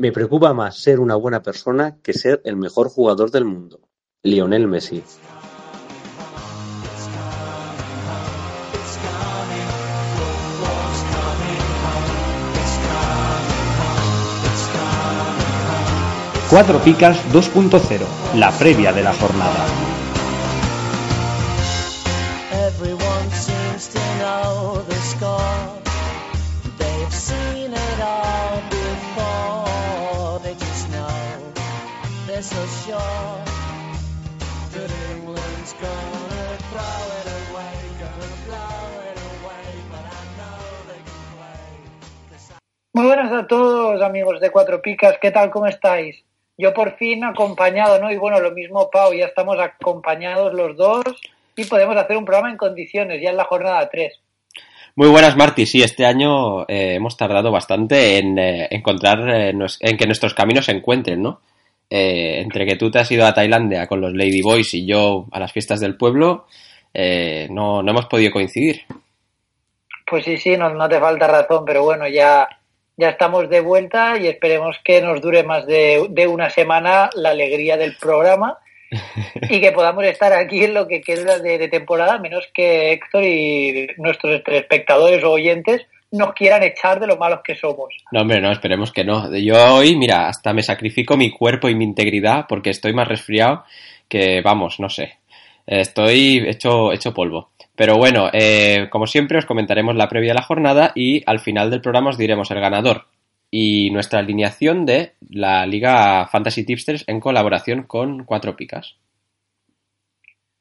Me 0.00 0.12
preocupa 0.12 0.54
más 0.54 0.78
ser 0.78 0.98
una 0.98 1.14
buena 1.14 1.42
persona 1.42 1.98
que 2.02 2.14
ser 2.14 2.40
el 2.46 2.56
mejor 2.56 2.88
jugador 2.88 3.30
del 3.30 3.44
mundo. 3.44 3.80
Lionel 4.22 4.66
Messi 4.66 5.02
Cuatro 16.48 16.78
Picas 16.78 17.18
2.0, 17.30 18.38
la 18.38 18.50
previa 18.52 18.94
de 18.94 19.02
la 19.02 19.12
jornada. 19.12 19.99
Muy 42.92 43.06
buenas 43.06 43.30
a 43.30 43.46
todos 43.46 44.02
amigos 44.02 44.40
de 44.40 44.50
Cuatro 44.50 44.82
Picas, 44.82 45.16
¿qué 45.22 45.30
tal? 45.30 45.48
¿Cómo 45.50 45.68
estáis? 45.68 46.24
Yo 46.58 46.74
por 46.74 46.96
fin 46.96 47.22
acompañado, 47.22 48.00
¿no? 48.00 48.10
Y 48.10 48.16
bueno, 48.16 48.40
lo 48.40 48.50
mismo 48.50 48.90
Pau, 48.90 49.14
ya 49.14 49.26
estamos 49.26 49.60
acompañados 49.60 50.52
los 50.52 50.76
dos 50.76 51.04
y 51.54 51.66
podemos 51.66 51.96
hacer 51.96 52.16
un 52.16 52.24
programa 52.24 52.50
en 52.50 52.56
condiciones, 52.56 53.22
ya 53.22 53.30
en 53.30 53.36
la 53.36 53.44
jornada 53.44 53.88
3. 53.88 54.20
Muy 54.96 55.06
buenas, 55.06 55.36
Marty. 55.36 55.66
Sí, 55.66 55.84
este 55.84 56.04
año 56.04 56.62
eh, 56.62 56.94
hemos 56.96 57.16
tardado 57.16 57.52
bastante 57.52 58.18
en 58.18 58.36
eh, 58.40 58.66
encontrar, 58.72 59.20
eh, 59.30 59.54
en 59.80 59.96
que 59.96 60.06
nuestros 60.06 60.34
caminos 60.34 60.64
se 60.64 60.72
encuentren, 60.72 61.22
¿no? 61.22 61.40
entre 61.92 62.66
que 62.66 62.76
tú 62.76 62.88
te 62.88 63.00
has 63.00 63.10
ido 63.10 63.26
a 63.26 63.34
Tailandia 63.34 63.88
con 63.88 64.00
los 64.00 64.12
Lady 64.12 64.42
Boys 64.42 64.74
y 64.74 64.86
yo 64.86 65.26
a 65.32 65.40
las 65.40 65.50
fiestas 65.50 65.80
del 65.80 65.96
pueblo, 65.96 66.46
no, 66.94 67.82
no 67.82 67.90
hemos 67.90 68.06
podido 68.06 68.30
coincidir. 68.30 68.82
Pues 70.06 70.24
sí, 70.24 70.36
sí, 70.38 70.56
no, 70.56 70.70
no 70.70 70.88
te 70.88 71.00
falta 71.00 71.26
razón, 71.26 71.64
pero 71.64 71.82
bueno, 71.82 72.06
ya 72.06 72.48
ya 73.00 73.08
estamos 73.08 73.48
de 73.48 73.60
vuelta 73.60 74.18
y 74.18 74.26
esperemos 74.26 74.76
que 74.84 75.00
nos 75.00 75.22
dure 75.22 75.42
más 75.42 75.66
de, 75.66 76.26
una 76.28 76.50
semana 76.50 77.08
la 77.14 77.30
alegría 77.30 77.78
del 77.78 77.96
programa 77.96 78.58
y 79.48 79.60
que 79.60 79.72
podamos 79.72 80.04
estar 80.04 80.32
aquí 80.34 80.64
en 80.64 80.74
lo 80.74 80.86
que 80.86 81.00
queda 81.00 81.38
de, 81.38 81.68
temporada, 81.68 82.18
menos 82.18 82.46
que 82.52 82.92
Héctor 82.92 83.24
y 83.24 83.88
nuestros 83.96 84.42
espectadores 84.46 85.24
o 85.24 85.30
oyentes 85.30 85.86
nos 86.12 86.34
quieran 86.34 86.62
echar 86.62 87.00
de 87.00 87.06
lo 87.06 87.16
malos 87.16 87.40
que 87.42 87.54
somos. 87.54 87.94
No, 88.12 88.20
hombre, 88.20 88.40
no, 88.40 88.52
esperemos 88.52 88.92
que 88.92 89.04
no. 89.04 89.34
Yo 89.34 89.76
hoy, 89.76 89.96
mira, 89.96 90.28
hasta 90.28 90.52
me 90.52 90.62
sacrifico 90.62 91.16
mi 91.16 91.30
cuerpo 91.30 91.68
y 91.68 91.74
mi 91.74 91.84
integridad 91.84 92.46
porque 92.48 92.70
estoy 92.70 92.92
más 92.92 93.08
resfriado 93.08 93.64
que, 94.08 94.42
vamos, 94.42 94.78
no 94.78 94.90
sé. 94.90 95.18
Estoy 95.66 96.44
hecho, 96.48 96.92
hecho 96.92 97.14
polvo. 97.14 97.50
Pero 97.80 97.96
bueno, 97.96 98.28
eh, 98.34 98.88
como 98.90 99.06
siempre 99.06 99.38
os 99.38 99.46
comentaremos 99.46 99.96
la 99.96 100.06
previa 100.06 100.32
de 100.32 100.34
la 100.34 100.42
jornada 100.42 100.92
y 100.94 101.22
al 101.24 101.40
final 101.40 101.70
del 101.70 101.80
programa 101.80 102.10
os 102.10 102.18
diremos 102.18 102.50
el 102.50 102.60
ganador 102.60 103.06
y 103.50 103.88
nuestra 103.90 104.18
alineación 104.18 104.84
de 104.84 105.14
la 105.30 105.64
Liga 105.64 106.26
Fantasy 106.26 106.66
Tipsters 106.66 107.04
en 107.08 107.20
colaboración 107.20 107.84
con 107.84 108.26
Cuatro 108.26 108.54
Picas. 108.54 108.96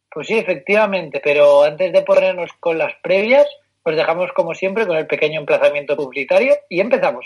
Pues 0.09 0.27
sí, 0.27 0.37
efectivamente, 0.37 1.19
pero 1.21 1.63
antes 1.63 1.91
de 1.91 2.03
ponernos 2.03 2.51
con 2.57 2.77
las 2.77 2.93
previas, 3.03 3.47
os 3.83 3.97
dejamos 3.97 4.31
como 4.31 4.53
siempre 4.53 4.87
con 4.87 4.95
el 4.95 5.05
pequeño 5.05 5.41
emplazamiento 5.41 5.97
publicitario 5.97 6.55
y 6.69 6.79
empezamos. 6.79 7.25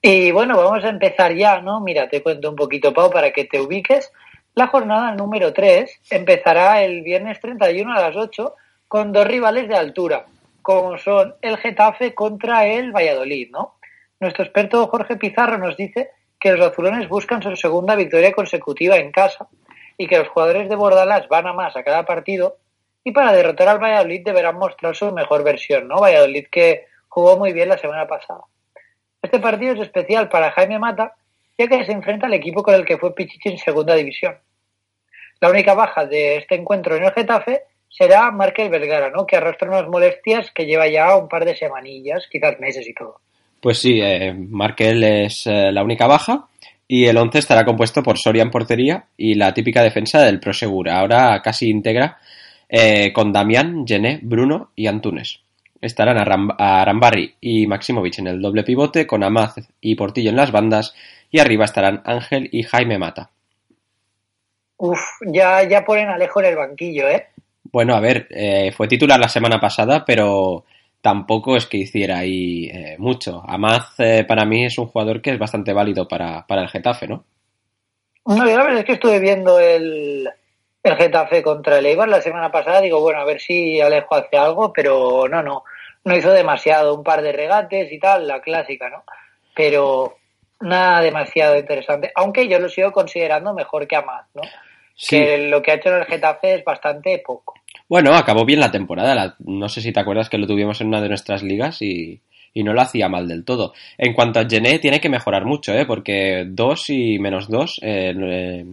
Y 0.00 0.30
bueno, 0.30 0.56
vamos 0.56 0.84
a 0.84 0.88
empezar 0.88 1.34
ya, 1.34 1.60
¿no? 1.60 1.80
Mira, 1.80 2.08
te 2.08 2.22
cuento 2.22 2.50
un 2.50 2.56
poquito, 2.56 2.92
Pau, 2.92 3.10
para 3.10 3.32
que 3.32 3.44
te 3.44 3.60
ubiques. 3.60 4.12
La 4.54 4.68
jornada 4.68 5.12
número 5.12 5.52
3 5.52 6.00
empezará 6.10 6.82
el 6.82 7.02
viernes 7.02 7.40
31 7.40 7.92
a 7.92 8.00
las 8.00 8.16
8 8.16 8.54
con 8.86 9.12
dos 9.12 9.26
rivales 9.26 9.68
de 9.68 9.76
altura 9.76 10.26
como 10.68 10.98
son 10.98 11.34
el 11.40 11.56
Getafe 11.56 12.14
contra 12.14 12.66
el 12.66 12.92
Valladolid, 12.92 13.50
¿no? 13.50 13.76
Nuestro 14.20 14.44
experto 14.44 14.86
Jorge 14.88 15.16
Pizarro 15.16 15.56
nos 15.56 15.78
dice 15.78 16.10
que 16.38 16.52
los 16.52 16.60
azulones 16.60 17.08
buscan 17.08 17.42
su 17.42 17.56
segunda 17.56 17.94
victoria 17.94 18.32
consecutiva 18.32 18.98
en 18.98 19.10
casa 19.10 19.48
y 19.96 20.06
que 20.06 20.18
los 20.18 20.28
jugadores 20.28 20.68
de 20.68 20.76
Bordalás 20.76 21.26
van 21.28 21.46
a 21.46 21.54
más 21.54 21.74
a 21.74 21.82
cada 21.82 22.04
partido 22.04 22.58
y 23.02 23.12
para 23.12 23.32
derrotar 23.32 23.66
al 23.68 23.78
Valladolid 23.78 24.22
deberán 24.22 24.58
mostrar 24.58 24.94
su 24.94 25.10
mejor 25.10 25.42
versión, 25.42 25.88
¿no? 25.88 26.02
Valladolid 26.02 26.48
que 26.52 26.84
jugó 27.08 27.38
muy 27.38 27.54
bien 27.54 27.70
la 27.70 27.78
semana 27.78 28.06
pasada. 28.06 28.42
Este 29.22 29.40
partido 29.40 29.74
es 29.74 29.80
especial 29.80 30.28
para 30.28 30.52
Jaime 30.52 30.78
Mata, 30.78 31.14
ya 31.56 31.66
que 31.66 31.84
se 31.84 31.92
enfrenta 31.92 32.26
al 32.26 32.34
equipo 32.34 32.62
con 32.62 32.74
el 32.74 32.84
que 32.84 32.98
fue 32.98 33.14
Pichichi 33.14 33.48
en 33.50 33.58
segunda 33.58 33.94
división. 33.94 34.36
La 35.40 35.50
única 35.50 35.74
baja 35.74 36.06
de 36.06 36.36
este 36.36 36.54
encuentro 36.54 36.96
en 36.96 37.04
el 37.04 37.12
Getafe 37.12 37.62
será 37.88 38.30
Markel 38.30 38.70
Vergara, 38.70 39.10
¿no? 39.10 39.26
Que 39.26 39.36
arrastra 39.36 39.68
unas 39.68 39.88
molestias 39.88 40.50
que 40.52 40.66
lleva 40.66 40.88
ya 40.88 41.16
un 41.16 41.28
par 41.28 41.44
de 41.44 41.56
semanillas, 41.56 42.26
quizás 42.30 42.58
meses 42.60 42.86
y 42.88 42.94
todo. 42.94 43.20
Pues 43.60 43.78
sí, 43.78 44.00
eh, 44.00 44.34
Markel 44.34 45.02
es 45.02 45.46
eh, 45.46 45.72
la 45.72 45.82
única 45.82 46.06
baja 46.06 46.46
y 46.86 47.06
el 47.06 47.16
11 47.16 47.38
estará 47.38 47.64
compuesto 47.64 48.02
por 48.02 48.18
Soria 48.18 48.42
en 48.42 48.50
portería 48.50 49.06
y 49.16 49.34
la 49.34 49.52
típica 49.52 49.82
defensa 49.82 50.22
del 50.22 50.40
Prosegur. 50.40 50.88
Ahora 50.88 51.40
casi 51.42 51.68
integra 51.68 52.18
eh, 52.68 53.12
con 53.12 53.32
Damián, 53.32 53.84
Gené, 53.86 54.20
Bruno 54.22 54.70
y 54.76 54.86
Antunes. 54.86 55.40
Estarán 55.80 56.18
Arambarri 56.18 57.36
y 57.40 57.66
Maximovic 57.66 58.18
en 58.18 58.26
el 58.26 58.40
doble 58.40 58.64
pivote, 58.64 59.06
con 59.06 59.22
Amaz 59.22 59.56
y 59.80 59.94
Portillo 59.94 60.30
en 60.30 60.36
las 60.36 60.52
bandas, 60.52 60.94
y 61.30 61.38
arriba 61.38 61.64
estarán 61.64 62.02
Ángel 62.04 62.48
y 62.52 62.62
Jaime 62.62 62.98
Mata. 62.98 63.30
Uf, 64.78 65.00
ya, 65.26 65.62
ya 65.68 65.84
ponen 65.84 66.08
a 66.08 66.16
en 66.16 66.44
el 66.44 66.56
banquillo, 66.56 67.08
¿eh? 67.08 67.26
Bueno, 67.64 67.94
a 67.94 68.00
ver, 68.00 68.28
eh, 68.30 68.72
fue 68.72 68.88
titular 68.88 69.18
la 69.18 69.28
semana 69.28 69.60
pasada, 69.60 70.04
pero 70.04 70.64
tampoco 71.00 71.56
es 71.56 71.66
que 71.66 71.78
hiciera 71.78 72.18
ahí 72.18 72.66
eh, 72.66 72.96
mucho. 72.98 73.42
Amaz 73.46 73.98
eh, 73.98 74.24
para 74.26 74.44
mí 74.44 74.64
es 74.64 74.78
un 74.78 74.86
jugador 74.86 75.20
que 75.20 75.30
es 75.30 75.38
bastante 75.38 75.72
válido 75.72 76.08
para, 76.08 76.44
el 76.48 76.68
Getafe, 76.68 77.08
¿no? 77.08 77.24
No, 78.24 78.36
yo 78.36 78.56
la 78.56 78.64
verdad 78.64 78.80
es 78.80 78.84
que 78.84 78.92
estuve 78.92 79.18
viendo 79.20 79.58
el, 79.58 80.28
el 80.82 80.96
Getafe 80.96 81.42
contra 81.42 81.78
el 81.78 81.86
Eibar 81.86 82.08
la 82.08 82.20
semana 82.20 82.50
pasada. 82.50 82.80
Digo, 82.80 83.00
bueno, 83.00 83.20
a 83.20 83.24
ver 83.24 83.40
si 83.40 83.80
Alejo 83.80 84.14
hace 84.14 84.36
algo, 84.36 84.72
pero 84.72 85.28
no, 85.28 85.42
no. 85.42 85.64
No 86.04 86.16
hizo 86.16 86.32
demasiado, 86.32 86.94
un 86.94 87.04
par 87.04 87.22
de 87.22 87.32
regates 87.32 87.92
y 87.92 87.98
tal, 87.98 88.26
la 88.26 88.40
clásica, 88.40 88.88
¿no? 88.88 89.04
Pero 89.54 90.16
nada 90.60 91.00
demasiado 91.00 91.58
interesante. 91.58 92.10
Aunque 92.14 92.48
yo 92.48 92.58
lo 92.58 92.68
sigo 92.68 92.92
considerando 92.92 93.52
mejor 93.52 93.86
que 93.86 93.96
Amaz, 93.96 94.26
¿no? 94.34 94.42
Que 95.08 95.48
lo 95.48 95.62
que 95.62 95.70
ha 95.70 95.74
hecho 95.74 95.90
en 95.90 95.96
el 95.96 96.06
Getafe 96.06 96.54
es 96.54 96.64
bastante 96.64 97.22
poco. 97.24 97.54
Bueno, 97.88 98.14
acabó 98.14 98.44
bien 98.44 98.60
la 98.60 98.70
temporada. 98.70 99.36
no 99.38 99.68
sé 99.68 99.80
si 99.80 99.92
te 99.92 100.00
acuerdas 100.00 100.28
que 100.28 100.38
lo 100.38 100.46
tuvimos 100.46 100.80
en 100.80 100.88
una 100.88 101.00
de 101.00 101.08
nuestras 101.08 101.42
ligas 101.42 101.82
y, 101.82 102.20
no 102.54 102.72
lo 102.72 102.80
hacía 102.80 103.08
mal 103.08 103.28
del 103.28 103.44
todo. 103.44 103.72
En 103.96 104.14
cuanto 104.14 104.40
a 104.40 104.48
Gené, 104.48 104.80
tiene 104.80 105.00
que 105.00 105.08
mejorar 105.08 105.44
mucho, 105.44 105.72
¿eh? 105.72 105.86
porque 105.86 106.44
2 106.48 106.90
y 106.90 107.18
menos 107.20 107.48
2 107.48 107.80
eh, 107.82 108.64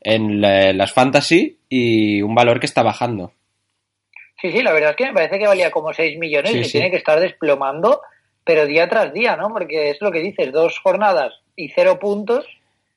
en 0.00 0.40
las 0.40 0.92
fantasy 0.92 1.58
y 1.68 2.22
un 2.22 2.34
valor 2.34 2.60
que 2.60 2.66
está 2.66 2.82
bajando. 2.82 3.32
Sí, 4.40 4.50
sí, 4.50 4.62
la 4.62 4.72
verdad 4.72 4.90
es 4.90 4.96
que 4.96 5.06
me 5.06 5.12
parece 5.12 5.38
que 5.38 5.46
valía 5.46 5.70
como 5.70 5.92
6 5.92 6.18
millones 6.18 6.54
y 6.54 6.70
tiene 6.70 6.90
que 6.90 6.96
estar 6.96 7.20
desplomando 7.20 8.00
pero 8.44 8.66
día 8.66 8.88
tras 8.88 9.12
día, 9.12 9.36
¿no? 9.36 9.50
Porque 9.52 9.90
es 9.90 9.98
lo 10.00 10.10
que 10.10 10.20
dices, 10.20 10.52
dos 10.52 10.78
jornadas 10.80 11.34
y 11.56 11.68
cero 11.68 11.98
puntos. 12.00 12.46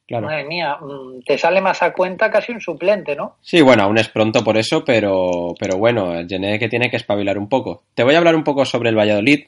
Claro. 0.07 0.27
Madre 0.27 0.45
mía, 0.45 0.77
mm, 0.81 1.21
te 1.25 1.37
sale 1.37 1.61
más 1.61 1.81
a 1.81 1.93
cuenta 1.93 2.29
casi 2.29 2.51
un 2.51 2.59
suplente, 2.59 3.15
¿no? 3.15 3.37
Sí, 3.41 3.61
bueno, 3.61 3.83
aún 3.83 3.97
es 3.97 4.09
pronto 4.09 4.43
por 4.43 4.57
eso, 4.57 4.83
pero, 4.83 5.53
pero 5.59 5.77
bueno, 5.77 6.15
el 6.15 6.27
Gené 6.27 6.59
que 6.59 6.69
tiene 6.69 6.89
que 6.89 6.97
espabilar 6.97 7.37
un 7.37 7.47
poco. 7.47 7.83
Te 7.93 8.03
voy 8.03 8.15
a 8.15 8.17
hablar 8.17 8.35
un 8.35 8.43
poco 8.43 8.65
sobre 8.65 8.89
el 8.89 8.97
Valladolid, 8.97 9.45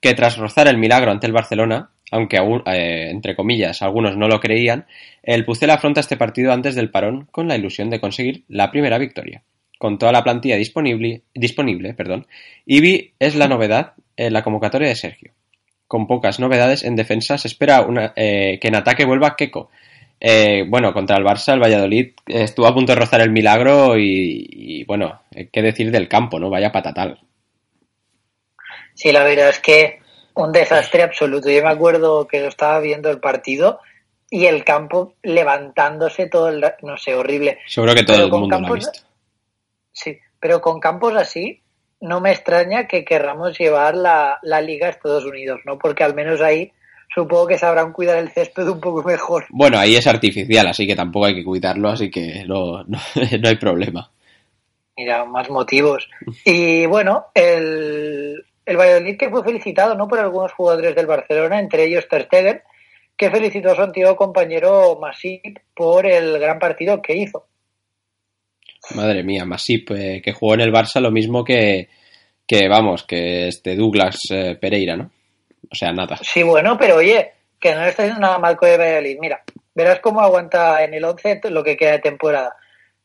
que 0.00 0.14
tras 0.14 0.38
rozar 0.38 0.68
el 0.68 0.78
milagro 0.78 1.10
ante 1.10 1.26
el 1.26 1.32
Barcelona, 1.32 1.90
aunque 2.12 2.36
eh, 2.36 3.08
entre 3.10 3.34
comillas, 3.34 3.80
algunos 3.80 4.18
no 4.18 4.28
lo 4.28 4.38
creían, 4.38 4.86
el 5.22 5.46
Pucel 5.46 5.70
afronta 5.70 6.00
este 6.00 6.18
partido 6.18 6.52
antes 6.52 6.74
del 6.74 6.90
parón 6.90 7.26
con 7.32 7.48
la 7.48 7.56
ilusión 7.56 7.88
de 7.88 8.00
conseguir 8.00 8.44
la 8.48 8.70
primera 8.70 8.98
victoria. 8.98 9.42
Con 9.78 9.98
toda 9.98 10.12
la 10.12 10.22
plantilla 10.22 10.56
disponible, 10.56 11.22
disponible 11.34 11.94
perdón, 11.94 12.26
Ibi 12.66 13.14
es 13.18 13.34
la 13.34 13.48
novedad 13.48 13.94
en 14.16 14.34
la 14.34 14.42
convocatoria 14.42 14.88
de 14.88 14.94
Sergio. 14.94 15.32
Con 15.88 16.06
pocas 16.06 16.38
novedades 16.38 16.84
en 16.84 16.96
defensa 16.96 17.38
se 17.38 17.48
espera 17.48 17.80
una, 17.80 18.12
eh, 18.14 18.58
que 18.60 18.68
en 18.68 18.76
ataque 18.76 19.06
vuelva 19.06 19.34
Keco. 19.34 19.70
Eh, 20.20 20.64
bueno, 20.68 20.92
contra 20.92 21.16
el 21.16 21.24
Barça, 21.24 21.54
el 21.54 21.62
Valladolid 21.62 22.10
estuvo 22.26 22.66
a 22.66 22.74
punto 22.74 22.92
de 22.92 23.00
rozar 23.00 23.22
el 23.22 23.30
milagro 23.30 23.98
y, 23.98 24.46
y 24.50 24.84
bueno, 24.84 25.22
qué 25.50 25.62
decir 25.62 25.90
del 25.90 26.08
campo, 26.08 26.38
¿no? 26.38 26.50
Vaya 26.50 26.70
patatal. 26.70 27.18
Sí, 28.94 29.10
la 29.10 29.24
verdad 29.24 29.48
es 29.48 29.58
que 29.58 30.01
un 30.34 30.52
desastre 30.52 31.02
absoluto. 31.02 31.50
Yo 31.50 31.62
me 31.62 31.70
acuerdo 31.70 32.26
que 32.26 32.40
lo 32.40 32.48
estaba 32.48 32.78
viendo 32.80 33.10
el 33.10 33.20
partido 33.20 33.80
y 34.30 34.46
el 34.46 34.64
campo 34.64 35.14
levantándose 35.22 36.26
todo 36.28 36.48
el... 36.48 36.64
No 36.82 36.96
sé, 36.96 37.14
horrible. 37.14 37.58
Seguro 37.66 37.94
que 37.94 38.02
todo 38.02 38.16
Pero 38.16 38.26
el 38.26 38.32
mundo 38.32 38.48
lo 38.48 38.56
ha 38.56 38.60
campos- 38.68 38.78
visto. 38.92 39.08
Sí, 39.92 40.18
pero 40.40 40.60
con 40.62 40.80
campos 40.80 41.14
así 41.16 41.60
no 42.00 42.20
me 42.20 42.32
extraña 42.32 42.88
que 42.88 43.04
querramos 43.04 43.58
llevar 43.58 43.94
la, 43.94 44.38
la 44.42 44.60
liga 44.60 44.86
a 44.86 44.90
Estados 44.90 45.24
Unidos, 45.24 45.60
¿no? 45.66 45.78
Porque 45.78 46.02
al 46.02 46.14
menos 46.14 46.40
ahí 46.40 46.72
supongo 47.14 47.46
que 47.46 47.58
sabrán 47.58 47.92
cuidar 47.92 48.16
el 48.18 48.30
césped 48.30 48.66
un 48.68 48.80
poco 48.80 49.02
mejor. 49.02 49.44
Bueno, 49.50 49.78
ahí 49.78 49.94
es 49.96 50.06
artificial, 50.06 50.66
así 50.66 50.86
que 50.86 50.96
tampoco 50.96 51.26
hay 51.26 51.34
que 51.34 51.44
cuidarlo, 51.44 51.90
así 51.90 52.10
que 52.10 52.44
no, 52.46 52.82
no, 52.84 52.98
no 53.40 53.48
hay 53.48 53.56
problema. 53.56 54.10
Mira, 54.96 55.24
más 55.26 55.48
motivos. 55.50 56.08
Y 56.44 56.86
bueno, 56.86 57.26
el, 57.34 58.44
el 58.64 58.76
Valladolid 58.76 59.16
que 59.16 59.30
fue 59.30 59.42
felicitado, 59.42 59.94
¿no? 59.94 60.08
Por 60.08 60.18
algunos 60.18 60.52
jugadores 60.52 60.94
del 60.94 61.06
Barcelona, 61.06 61.58
entre 61.58 61.84
ellos 61.84 62.08
Ter 62.08 62.24
Stegen, 62.24 62.62
que 63.16 63.30
felicitó 63.30 63.70
a 63.70 63.76
su 63.76 63.82
antiguo 63.82 64.16
compañero 64.16 64.98
Masip 65.00 65.58
por 65.74 66.06
el 66.06 66.38
gran 66.38 66.58
partido 66.58 67.00
que 67.02 67.16
hizo. 67.16 67.46
Madre 68.94 69.22
mía, 69.22 69.44
Masip, 69.44 69.90
eh, 69.92 70.20
que 70.24 70.32
jugó 70.32 70.54
en 70.54 70.62
el 70.62 70.72
Barça 70.72 71.00
lo 71.00 71.10
mismo 71.10 71.44
que, 71.44 71.88
que 72.46 72.68
vamos, 72.68 73.04
que 73.04 73.48
este 73.48 73.76
Douglas 73.76 74.18
eh, 74.30 74.56
Pereira, 74.60 74.96
¿no? 74.96 75.10
O 75.70 75.74
sea, 75.74 75.92
nada. 75.92 76.18
Sí, 76.22 76.42
bueno, 76.42 76.76
pero 76.76 76.96
oye, 76.96 77.32
que 77.60 77.74
no 77.74 77.82
le 77.82 77.90
está 77.90 78.02
haciendo 78.02 78.20
nada 78.20 78.38
mal 78.38 78.56
con 78.56 78.68
el 78.68 78.78
Valladolid. 78.78 79.18
Mira, 79.20 79.42
verás 79.74 80.00
cómo 80.00 80.20
aguanta 80.20 80.82
en 80.82 80.94
el 80.94 81.04
11 81.04 81.40
lo 81.50 81.62
que 81.62 81.76
queda 81.76 81.92
de 81.92 81.98
temporada. 82.00 82.56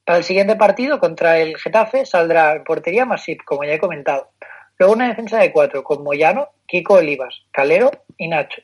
Para 0.03 0.19
el 0.19 0.23
siguiente 0.23 0.55
partido 0.55 0.99
contra 0.99 1.37
el 1.37 1.57
Getafe 1.57 2.05
saldrá 2.05 2.55
en 2.55 2.63
portería 2.63 3.05
Masip, 3.05 3.41
como 3.45 3.63
ya 3.63 3.73
he 3.73 3.79
comentado. 3.79 4.31
Luego 4.79 4.93
una 4.93 5.07
defensa 5.07 5.39
de 5.39 5.51
cuatro 5.51 5.83
con 5.83 6.03
Moyano, 6.03 6.49
Kiko 6.67 6.95
Olivas, 6.95 7.35
Calero 7.51 7.91
y 8.17 8.27
Nacho. 8.27 8.61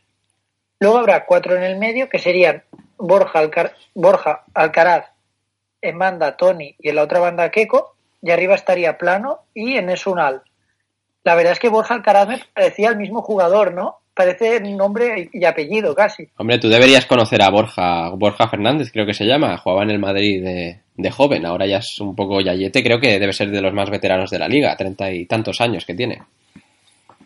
Luego 0.79 0.97
habrá 0.97 1.25
cuatro 1.25 1.55
en 1.55 1.63
el 1.63 1.77
medio 1.77 2.09
que 2.09 2.19
serían 2.19 2.63
Borja, 2.97 3.39
Alcar- 3.39 3.73
Borja 3.95 4.43
Alcaraz, 4.53 5.05
en 5.81 5.97
banda 5.97 6.37
Tony 6.37 6.75
y 6.79 6.89
en 6.89 6.95
la 6.95 7.03
otra 7.03 7.19
banda 7.19 7.49
Keco. 7.49 7.95
Y 8.21 8.31
arriba 8.31 8.55
estaría 8.55 8.97
Plano 8.97 9.39
y 9.53 9.75
en 9.75 9.93
Unal. 10.05 10.43
La 11.23 11.35
verdad 11.35 11.53
es 11.53 11.59
que 11.59 11.69
Borja 11.69 11.95
Alcaraz 11.95 12.27
me 12.27 12.39
parecía 12.53 12.89
el 12.89 12.97
mismo 12.97 13.21
jugador, 13.21 13.73
¿no? 13.73 13.99
Parece 14.13 14.59
nombre 14.61 15.29
y 15.33 15.43
apellido 15.45 15.95
casi. 15.95 16.29
Hombre, 16.37 16.59
tú 16.59 16.69
deberías 16.69 17.05
conocer 17.05 17.41
a 17.41 17.49
Borja, 17.49 18.09
Borja 18.09 18.47
Fernández, 18.47 18.91
creo 18.91 19.05
que 19.05 19.13
se 19.13 19.25
llama. 19.25 19.57
Jugaba 19.57 19.83
en 19.83 19.89
el 19.89 19.99
Madrid 19.99 20.43
de, 20.43 20.82
de 20.95 21.11
joven, 21.11 21.45
ahora 21.45 21.65
ya 21.65 21.77
es 21.77 21.99
un 21.99 22.15
poco 22.15 22.39
yayete, 22.41 22.83
creo 22.83 22.99
que 22.99 23.19
debe 23.19 23.33
ser 23.33 23.49
de 23.49 23.61
los 23.61 23.73
más 23.73 23.89
veteranos 23.89 24.29
de 24.29 24.39
la 24.39 24.47
liga, 24.47 24.75
treinta 24.77 25.11
y 25.11 25.25
tantos 25.25 25.59
años 25.61 25.85
que 25.85 25.93
tiene. 25.95 26.21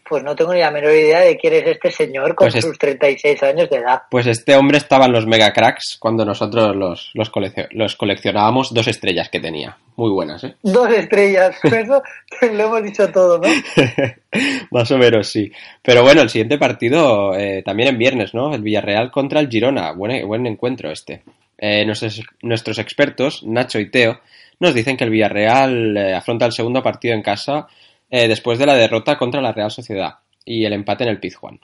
Pues 0.09 0.23
no 0.23 0.33
tengo 0.37 0.53
ni 0.53 0.61
la 0.61 0.71
menor 0.71 0.91
idea 0.93 1.19
de 1.19 1.35
quién 1.35 1.51
es 1.53 1.67
este 1.67 1.91
señor 1.91 2.33
con 2.33 2.45
Pues 2.45 2.55
es- 2.55 2.63
sus 2.63 2.79
36 2.79 3.43
años 3.43 3.69
de 3.69 3.75
edad. 3.75 4.03
Pues 4.09 4.25
este 4.25 4.55
hombre 4.55 4.77
estaba 4.77 5.05
en 5.05 5.11
los 5.11 5.25
mega 5.27 5.51
cracks 5.51 5.97
cuando 5.99 6.23
nosotros 6.23 6.73
los, 6.77 7.11
los, 7.13 7.29
coleccio- 7.29 7.67
los 7.71 7.97
coleccionábamos 7.97 8.73
dos 8.73 8.87
estrellas 8.87 9.27
que 9.27 9.41
tenía. 9.41 9.75
Muy 9.97 10.09
buenas, 10.11 10.45
¿eh? 10.45 10.55
Dos 10.63 10.89
estrellas, 10.93 11.57
eso 11.63 12.01
te 12.39 12.53
lo 12.53 12.63
hemos 12.67 12.83
dicho 12.83 13.11
todo, 13.11 13.37
¿no? 13.39 13.49
Más 14.71 14.89
o 14.91 14.97
menos, 14.97 15.27
sí. 15.27 15.51
Pero 15.81 16.03
bueno, 16.03 16.21
el 16.21 16.29
siguiente 16.29 16.57
partido 16.57 17.35
eh, 17.35 17.61
también 17.65 17.89
en 17.89 17.97
viernes, 17.97 18.33
¿no? 18.33 18.53
El 18.55 18.61
Villarreal 18.61 19.11
contra 19.11 19.41
el 19.41 19.49
Girona. 19.49 19.91
Buen, 19.91 20.25
buen 20.25 20.45
encuentro 20.47 20.89
este. 20.89 21.23
Eh, 21.57 21.85
nuestros, 21.85 22.21
nuestros 22.41 22.77
expertos, 22.77 23.43
Nacho 23.43 23.79
y 23.79 23.89
Teo, 23.89 24.19
nos 24.59 24.73
dicen 24.73 24.97
que 24.97 25.03
el 25.03 25.09
Villarreal 25.09 25.97
eh, 25.97 26.13
afronta 26.13 26.45
el 26.45 26.51
segundo 26.51 26.83
partido 26.83 27.15
en 27.15 27.21
casa 27.21 27.67
eh, 28.09 28.27
después 28.27 28.59
de 28.59 28.65
la 28.65 28.75
derrota 28.75 29.17
contra 29.17 29.41
la 29.41 29.53
Real 29.53 29.71
Sociedad 29.71 30.19
y 30.45 30.65
el 30.65 30.73
empate 30.73 31.03
en 31.03 31.09
el 31.09 31.19
Pizjuán. 31.19 31.59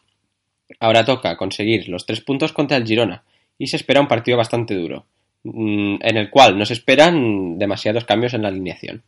Ahora 0.80 1.06
toca 1.06 1.38
conseguir 1.38 1.88
los 1.90 2.06
tres 2.06 2.22
puntos 2.22 2.54
contra 2.54 2.78
el 2.78 2.86
Girona 2.86 3.24
y 3.58 3.68
se 3.68 3.78
espera 3.78 4.02
un 4.02 4.08
partido 4.08 4.38
bastante 4.38 4.74
duro, 4.74 5.06
mm, 5.44 5.98
en 6.02 6.18
el 6.18 6.30
cual 6.30 6.58
no 6.58 6.66
se 6.66 6.74
esperan 6.74 7.58
demasiados 7.58 8.06
cambios 8.06 8.34
en 8.34 8.42
la 8.42 8.48
alineación. 8.50 9.04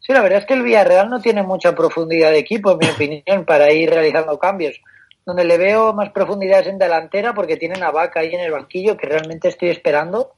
Sí, 0.00 0.12
la 0.12 0.22
verdad 0.22 0.38
es 0.38 0.46
que 0.46 0.54
el 0.54 0.62
Villarreal 0.62 1.10
no 1.10 1.20
tiene 1.20 1.42
mucha 1.42 1.74
profundidad 1.74 2.30
de 2.30 2.38
equipo, 2.38 2.72
en 2.72 2.78
mi 2.78 2.86
opinión, 2.86 3.44
para 3.44 3.72
ir 3.72 3.90
realizando 3.90 4.38
cambios. 4.38 4.80
Donde 5.26 5.44
le 5.44 5.58
veo 5.58 5.92
más 5.92 6.10
profundidad 6.12 6.60
es 6.60 6.68
en 6.68 6.78
delantera, 6.78 7.34
porque 7.34 7.56
tienen 7.56 7.82
a 7.82 7.90
Vaca 7.90 8.20
ahí 8.20 8.32
en 8.32 8.40
el 8.40 8.52
banquillo, 8.52 8.96
que 8.96 9.08
realmente 9.08 9.48
estoy 9.48 9.68
esperando 9.68 10.36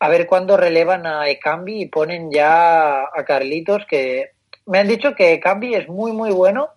a 0.00 0.08
ver 0.08 0.26
cuándo 0.26 0.56
relevan 0.56 1.06
a 1.06 1.28
Ekambi 1.28 1.82
y 1.82 1.88
ponen 1.88 2.30
ya 2.32 3.02
a 3.02 3.24
Carlitos, 3.24 3.84
que 3.88 4.30
me 4.66 4.78
han 4.78 4.88
dicho 4.88 5.14
que 5.14 5.34
Ekambi 5.34 5.74
es 5.74 5.88
muy, 5.88 6.12
muy 6.12 6.30
bueno, 6.30 6.70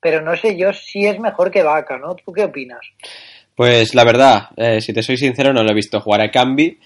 pero 0.00 0.20
no 0.20 0.36
sé 0.36 0.56
yo 0.56 0.72
si 0.72 1.06
es 1.06 1.18
mejor 1.18 1.50
que 1.50 1.62
Vaca, 1.62 1.98
¿no? 1.98 2.14
¿Tú 2.14 2.32
qué 2.32 2.44
opinas? 2.44 2.80
Pues 3.54 3.94
la 3.94 4.04
verdad, 4.04 4.48
eh, 4.56 4.80
si 4.80 4.92
te 4.92 5.02
soy 5.02 5.16
sincero, 5.16 5.52
no 5.52 5.62
lo 5.62 5.70
he 5.70 5.74
visto 5.74 6.00
jugar 6.00 6.20
a 6.20 6.30
Cambi. 6.30 6.78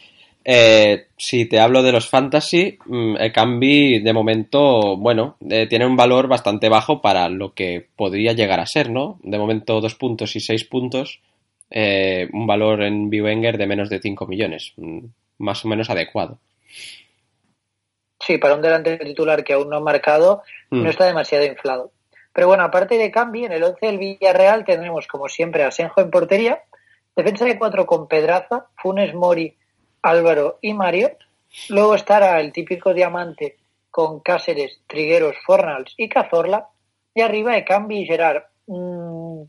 Eh, 0.48 1.08
si 1.16 1.46
te 1.48 1.58
hablo 1.58 1.82
de 1.82 1.90
los 1.90 2.08
fantasy, 2.08 2.78
mm, 2.86 3.16
el 3.16 3.32
Cambi 3.32 3.98
de 3.98 4.12
momento, 4.12 4.96
bueno, 4.96 5.36
eh, 5.50 5.66
tiene 5.66 5.84
un 5.84 5.96
valor 5.96 6.28
bastante 6.28 6.68
bajo 6.68 7.00
para 7.00 7.28
lo 7.28 7.52
que 7.52 7.88
podría 7.96 8.32
llegar 8.32 8.60
a 8.60 8.66
ser, 8.66 8.88
¿no? 8.88 9.18
De 9.24 9.38
momento 9.38 9.80
dos 9.80 9.96
puntos 9.96 10.36
y 10.36 10.40
seis 10.40 10.62
puntos, 10.62 11.20
eh, 11.68 12.28
un 12.32 12.46
valor 12.46 12.84
en 12.84 13.10
Biwenger 13.10 13.58
de 13.58 13.66
menos 13.66 13.90
de 13.90 13.98
5 13.98 14.28
millones, 14.28 14.72
mm, 14.76 15.00
más 15.38 15.64
o 15.64 15.68
menos 15.68 15.90
adecuado. 15.90 16.38
Sí, 18.20 18.38
para 18.38 18.54
un 18.54 18.62
delantero 18.62 19.04
titular 19.04 19.42
que 19.42 19.54
aún 19.54 19.68
no 19.68 19.78
ha 19.78 19.80
marcado, 19.80 20.42
Mm. 20.70 20.84
no 20.84 20.90
está 20.90 21.06
demasiado 21.06 21.44
inflado. 21.44 21.90
Pero 22.32 22.46
bueno, 22.46 22.62
aparte 22.62 22.98
de 22.98 23.10
Cambi, 23.10 23.46
en 23.46 23.52
el 23.52 23.64
11 23.64 23.84
del 23.86 23.98
Villarreal 23.98 24.64
tendremos, 24.64 25.08
como 25.08 25.28
siempre, 25.28 25.64
a 25.64 25.72
Senjo 25.72 26.00
en 26.00 26.10
portería, 26.10 26.62
defensa 27.16 27.44
de 27.44 27.58
cuatro 27.58 27.84
con 27.84 28.06
Pedraza, 28.06 28.66
Funes 28.76 29.12
Mori, 29.12 29.56
Álvaro 30.02 30.58
y 30.62 30.74
Mario. 30.74 31.10
Luego 31.68 31.94
estará 31.94 32.40
el 32.40 32.52
típico 32.52 32.92
diamante 32.92 33.56
con 33.90 34.20
Cáceres, 34.20 34.80
Trigueros, 34.86 35.36
Fornals 35.46 35.94
y 35.96 36.08
Cazorla. 36.08 36.68
Y 37.14 37.22
arriba 37.22 37.54
de 37.54 37.64
Cambi 37.64 38.00
y 38.00 38.06
Gerard. 38.06 38.42
Mm, 38.66 39.42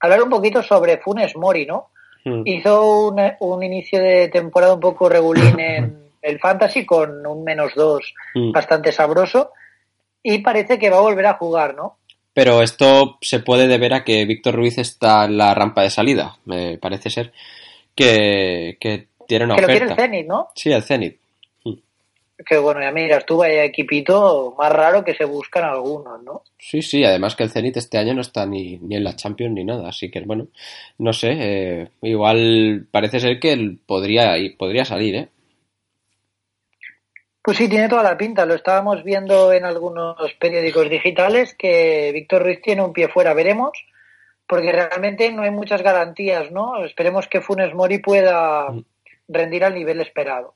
hablar 0.00 0.22
un 0.22 0.30
poquito 0.30 0.62
sobre 0.62 0.98
Funes 0.98 1.36
Mori, 1.36 1.66
¿no? 1.66 1.88
Mm. 2.24 2.42
Hizo 2.44 3.08
un, 3.08 3.20
un 3.40 3.62
inicio 3.64 4.00
de 4.00 4.28
temporada 4.28 4.74
un 4.74 4.80
poco 4.80 5.08
regulín 5.08 5.58
en 5.58 6.12
el 6.22 6.38
Fantasy 6.38 6.86
con 6.86 7.26
un 7.26 7.42
menos 7.42 7.74
dos 7.74 8.14
Mm. 8.34 8.52
bastante 8.52 8.92
sabroso 8.92 9.50
y 10.22 10.38
parece 10.38 10.78
que 10.78 10.88
va 10.88 10.98
a 10.98 11.02
volver 11.02 11.26
a 11.26 11.34
jugar, 11.34 11.74
¿no? 11.74 11.98
Pero 12.32 12.62
esto 12.62 13.18
se 13.20 13.40
puede 13.40 13.66
deber 13.68 13.92
a 13.92 14.04
que 14.04 14.24
Víctor 14.24 14.54
Ruiz 14.54 14.78
está 14.78 15.24
en 15.26 15.36
la 15.36 15.54
rampa 15.54 15.82
de 15.82 15.90
salida, 15.90 16.36
me 16.46 16.78
parece 16.78 17.10
ser, 17.10 17.32
que, 17.94 18.78
que 18.80 19.08
tiene 19.32 19.46
una 19.46 19.54
que 19.54 19.62
lo 19.62 19.66
quiere 19.66 19.86
el 19.86 19.96
Zenit, 19.96 20.26
¿no? 20.26 20.48
Sí, 20.54 20.70
el 20.70 20.82
Zenit. 20.82 21.18
Que 22.44 22.58
bueno, 22.58 22.82
ya 22.82 22.90
miras 22.90 23.24
tú, 23.24 23.38
vaya 23.38 23.64
equipito 23.64 24.54
más 24.58 24.70
raro 24.70 25.02
que 25.02 25.14
se 25.14 25.24
buscan 25.24 25.64
algunos, 25.64 26.22
¿no? 26.22 26.42
Sí, 26.58 26.82
sí, 26.82 27.02
además 27.02 27.34
que 27.34 27.44
el 27.44 27.50
Zenit 27.50 27.78
este 27.78 27.96
año 27.96 28.12
no 28.12 28.20
está 28.20 28.44
ni, 28.44 28.76
ni 28.76 28.96
en 28.96 29.04
la 29.04 29.16
Champions 29.16 29.54
ni 29.54 29.64
nada, 29.64 29.88
así 29.88 30.10
que 30.10 30.20
bueno, 30.20 30.48
no 30.98 31.14
sé, 31.14 31.30
eh, 31.30 31.88
igual 32.02 32.86
parece 32.90 33.20
ser 33.20 33.40
que 33.40 33.52
él 33.52 33.78
podría, 33.86 34.34
podría 34.58 34.84
salir, 34.84 35.14
¿eh? 35.14 35.28
Pues 37.40 37.56
sí, 37.56 37.68
tiene 37.68 37.88
toda 37.88 38.02
la 38.02 38.18
pinta. 38.18 38.44
Lo 38.44 38.54
estábamos 38.54 39.02
viendo 39.02 39.52
en 39.52 39.64
algunos 39.64 40.16
periódicos 40.38 40.90
digitales 40.90 41.54
que 41.58 42.10
Víctor 42.12 42.42
Ruiz 42.42 42.60
tiene 42.62 42.82
un 42.82 42.92
pie 42.92 43.08
fuera. 43.08 43.34
Veremos, 43.34 43.72
porque 44.46 44.70
realmente 44.70 45.32
no 45.32 45.42
hay 45.42 45.50
muchas 45.50 45.82
garantías, 45.82 46.52
¿no? 46.52 46.84
Esperemos 46.84 47.26
que 47.26 47.40
Funes 47.40 47.74
Mori 47.74 47.98
pueda 47.98 48.68
rendir 49.28 49.64
al 49.64 49.74
nivel 49.74 50.00
esperado. 50.00 50.54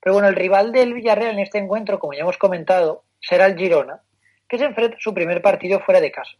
Pero 0.00 0.14
bueno, 0.14 0.28
el 0.28 0.36
rival 0.36 0.72
del 0.72 0.94
Villarreal 0.94 1.34
en 1.34 1.40
este 1.40 1.58
encuentro, 1.58 1.98
como 1.98 2.12
ya 2.14 2.20
hemos 2.20 2.38
comentado, 2.38 3.04
será 3.20 3.46
el 3.46 3.56
Girona, 3.56 4.02
que 4.48 4.58
se 4.58 4.64
enfrenta 4.64 4.96
a 4.96 5.00
su 5.00 5.12
primer 5.12 5.42
partido 5.42 5.80
fuera 5.80 6.00
de 6.00 6.12
casa. 6.12 6.32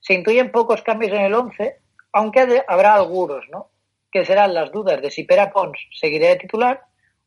Se 0.00 0.14
intuyen 0.14 0.50
pocos 0.50 0.82
cambios 0.82 1.12
en 1.12 1.22
el 1.22 1.34
11, 1.34 1.76
aunque 2.12 2.62
habrá 2.66 2.94
algunos, 2.94 3.48
¿no? 3.50 3.70
Que 4.10 4.24
serán 4.24 4.54
las 4.54 4.72
dudas 4.72 5.00
de 5.02 5.10
si 5.10 5.24
Pera 5.24 5.52
Pons 5.52 5.78
seguirá 5.92 6.28
de 6.28 6.36
titular 6.36 6.82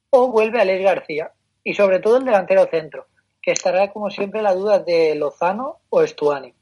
o 0.09 0.31
vuelve 0.31 0.59
Alex 0.59 0.83
García. 0.83 1.31
Y 1.63 1.75
sobre 1.75 1.99
todo 1.99 2.17
el 2.17 2.25
delantero 2.25 2.65
centro, 2.65 3.07
que 3.41 3.51
estará 3.51 3.91
como 3.91 4.09
siempre 4.09 4.41
la 4.41 4.53
duda 4.53 4.79
de 4.79 5.15
Lozano 5.15 5.79
o 5.89 6.01
Estuani. 6.01 6.53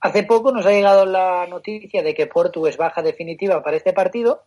Hace 0.00 0.22
poco 0.24 0.52
nos 0.52 0.66
ha 0.66 0.70
llegado 0.70 1.06
la 1.06 1.46
noticia 1.46 2.02
de 2.02 2.14
que 2.14 2.26
Portu 2.26 2.66
es 2.66 2.76
baja 2.76 3.02
definitiva 3.02 3.62
para 3.62 3.76
este 3.76 3.92
partido, 3.92 4.42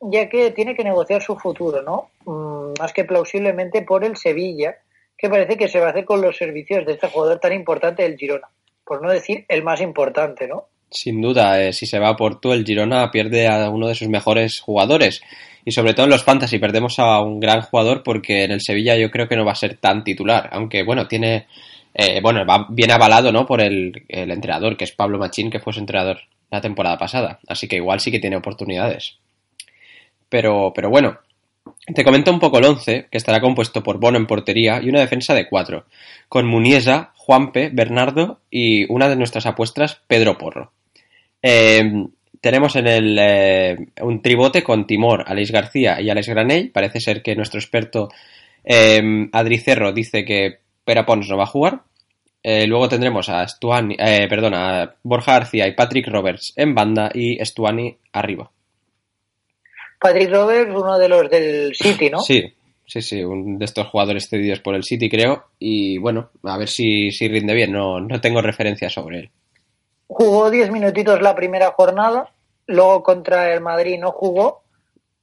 ya 0.00 0.28
que 0.28 0.50
tiene 0.52 0.74
que 0.74 0.84
negociar 0.84 1.22
su 1.22 1.36
futuro, 1.36 1.82
¿no? 1.82 2.10
Mm, 2.24 2.74
más 2.80 2.92
que 2.92 3.04
plausiblemente 3.04 3.82
por 3.82 4.04
el 4.04 4.16
Sevilla, 4.16 4.76
que 5.16 5.28
parece 5.28 5.56
que 5.56 5.68
se 5.68 5.80
va 5.80 5.88
a 5.88 5.90
hacer 5.90 6.04
con 6.04 6.20
los 6.20 6.36
servicios 6.36 6.86
de 6.86 6.92
este 6.92 7.08
jugador 7.08 7.38
tan 7.40 7.52
importante 7.52 8.02
del 8.02 8.16
Girona. 8.16 8.48
Por 8.84 9.02
no 9.02 9.10
decir 9.10 9.44
el 9.48 9.62
más 9.62 9.80
importante, 9.80 10.46
¿no? 10.46 10.64
Sin 10.90 11.20
duda, 11.20 11.60
eh, 11.62 11.72
si 11.72 11.84
se 11.86 11.98
va 11.98 12.16
por 12.16 12.40
tú, 12.40 12.52
el 12.52 12.64
Girona 12.64 13.10
pierde 13.10 13.46
a 13.46 13.68
uno 13.68 13.88
de 13.88 13.94
sus 13.94 14.08
mejores 14.08 14.60
jugadores. 14.60 15.20
Y 15.64 15.72
sobre 15.72 15.92
todo 15.92 16.04
en 16.04 16.10
los 16.10 16.24
fantasy 16.24 16.58
perdemos 16.58 16.98
a 16.98 17.20
un 17.20 17.40
gran 17.40 17.60
jugador 17.60 18.02
porque 18.02 18.44
en 18.44 18.52
el 18.52 18.62
Sevilla 18.62 18.96
yo 18.96 19.10
creo 19.10 19.28
que 19.28 19.36
no 19.36 19.44
va 19.44 19.52
a 19.52 19.56
ser 19.56 19.76
tan 19.76 20.02
titular. 20.04 20.48
Aunque 20.52 20.82
bueno, 20.84 21.06
tiene. 21.06 21.46
eh, 21.92 22.20
bueno, 22.22 22.46
va 22.46 22.66
bien 22.70 22.90
avalado, 22.90 23.32
¿no? 23.32 23.44
Por 23.44 23.60
el, 23.60 24.04
el 24.08 24.30
entrenador, 24.30 24.76
que 24.78 24.84
es 24.84 24.92
Pablo 24.92 25.18
Machín, 25.18 25.50
que 25.50 25.60
fue 25.60 25.74
su 25.74 25.80
entrenador 25.80 26.20
la 26.50 26.60
temporada 26.62 26.96
pasada. 26.96 27.38
Así 27.48 27.68
que 27.68 27.76
igual 27.76 28.00
sí 28.00 28.10
que 28.10 28.20
tiene 28.20 28.36
oportunidades. 28.36 29.18
Pero, 30.28 30.72
pero 30.74 30.90
bueno, 30.90 31.18
te 31.94 32.04
comento 32.04 32.30
un 32.30 32.40
poco 32.40 32.58
el 32.58 32.64
11, 32.64 33.08
que 33.10 33.18
estará 33.18 33.40
compuesto 33.40 33.82
por 33.82 33.98
Bono 33.98 34.18
en 34.18 34.26
portería 34.26 34.80
y 34.82 34.88
una 34.88 35.00
defensa 35.00 35.34
de 35.34 35.48
cuatro, 35.48 35.86
con 36.28 36.46
Muniesa, 36.46 37.12
Juanpe, 37.16 37.70
Bernardo 37.72 38.40
y 38.50 38.90
una 38.92 39.08
de 39.08 39.16
nuestras 39.16 39.46
apuestas, 39.46 40.00
Pedro 40.06 40.38
Porro. 40.38 40.72
Eh, 41.42 42.06
tenemos 42.40 42.76
en 42.76 42.86
el 42.86 43.18
eh, 43.18 43.76
un 44.02 44.22
tribote 44.22 44.62
con 44.62 44.86
Timor, 44.86 45.24
Alex 45.26 45.50
García 45.50 46.00
y 46.00 46.10
Alex 46.10 46.28
Granell. 46.28 46.70
Parece 46.70 47.00
ser 47.00 47.22
que 47.22 47.36
nuestro 47.36 47.58
experto 47.58 48.08
eh, 48.64 49.28
Adri 49.32 49.58
Cerro 49.58 49.92
dice 49.92 50.24
que 50.24 50.58
Pera 50.84 51.06
Pons 51.06 51.28
no 51.28 51.36
va 51.36 51.44
a 51.44 51.46
jugar. 51.46 51.82
Luego 52.42 52.88
tendremos 52.88 53.28
a 53.28 53.46
Stuani, 53.46 53.96
perdón, 53.96 54.54
a 54.54 54.94
Borja 55.02 55.32
García 55.32 55.66
y 55.66 55.74
Patrick 55.74 56.06
Roberts 56.08 56.54
en 56.56 56.74
banda 56.74 57.10
y 57.12 57.44
Stuani 57.44 57.94
arriba. 58.12 58.50
Patrick 60.00 60.30
Roberts, 60.30 60.72
uno 60.74 60.98
de 60.98 61.08
los 61.08 61.28
del 61.30 61.74
City, 61.74 62.10
¿no? 62.10 62.20
Sí, 62.20 62.54
sí, 62.86 63.02
sí, 63.02 63.22
un 63.24 63.58
de 63.58 63.64
estos 63.64 63.86
jugadores 63.88 64.28
cedidos 64.28 64.60
por 64.60 64.74
el 64.74 64.84
City, 64.84 65.08
creo. 65.10 65.44
Y 65.58 65.98
bueno, 65.98 66.30
a 66.44 66.56
ver 66.58 66.68
si, 66.68 67.10
si 67.10 67.28
rinde 67.28 67.54
bien. 67.54 67.72
No, 67.72 68.00
no 68.00 68.20
tengo 68.20 68.40
referencia 68.40 68.88
sobre 68.90 69.18
él. 69.20 69.30
Jugó 70.06 70.50
10 70.50 70.70
minutitos 70.70 71.20
la 71.20 71.34
primera 71.34 71.72
jornada, 71.72 72.30
luego 72.66 73.02
contra 73.02 73.52
el 73.52 73.60
Madrid 73.60 73.98
no 73.98 74.12
jugó 74.12 74.62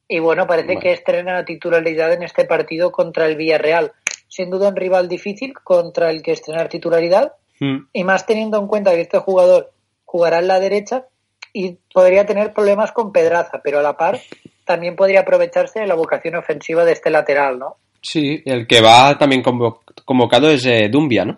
y 0.08 0.20
bueno, 0.20 0.46
parece 0.46 0.68
Bueno. 0.68 0.82
que 0.82 0.92
estrena 0.92 1.34
la 1.34 1.46
titularidad 1.46 2.14
en 2.14 2.22
este 2.24 2.46
partido 2.46 2.92
contra 2.92 3.26
el 3.26 3.36
Villarreal. 3.36 3.94
Sin 4.28 4.50
duda 4.52 4.70
un 4.70 4.76
rival 4.76 5.08
difícil 5.08 5.54
contra 5.54 6.10
el 6.12 6.22
que 6.22 6.34
estrenar 6.34 6.70
titularidad 6.70 7.34
Hmm. 7.60 7.88
y 7.94 8.04
más 8.04 8.26
teniendo 8.26 8.60
en 8.60 8.68
cuenta 8.68 8.92
que 8.92 9.00
este 9.02 9.18
jugador 9.20 9.72
jugará 10.04 10.40
en 10.40 10.50
la 10.50 10.60
derecha 10.60 11.06
y 11.54 11.78
podría 11.94 12.26
tener 12.26 12.52
problemas 12.54 12.92
con 12.92 13.14
Pedraza, 13.14 13.62
pero 13.64 13.80
a 13.80 13.82
la 13.82 13.96
par 13.96 14.20
también 14.66 14.96
podría 14.96 15.22
aprovecharse 15.22 15.80
de 15.80 15.88
la 15.88 15.96
vocación 15.96 16.36
ofensiva 16.36 16.84
de 16.86 16.92
este 16.94 17.10
lateral, 17.10 17.60
¿no? 17.60 17.78
Sí, 18.02 18.42
el 18.46 18.68
que 18.68 18.82
va 18.82 19.18
también 19.18 19.44
convo- 19.44 19.80
convocado 20.06 20.50
es 20.50 20.66
eh, 20.66 20.90
Dumbia, 20.90 21.26
¿no? 21.26 21.38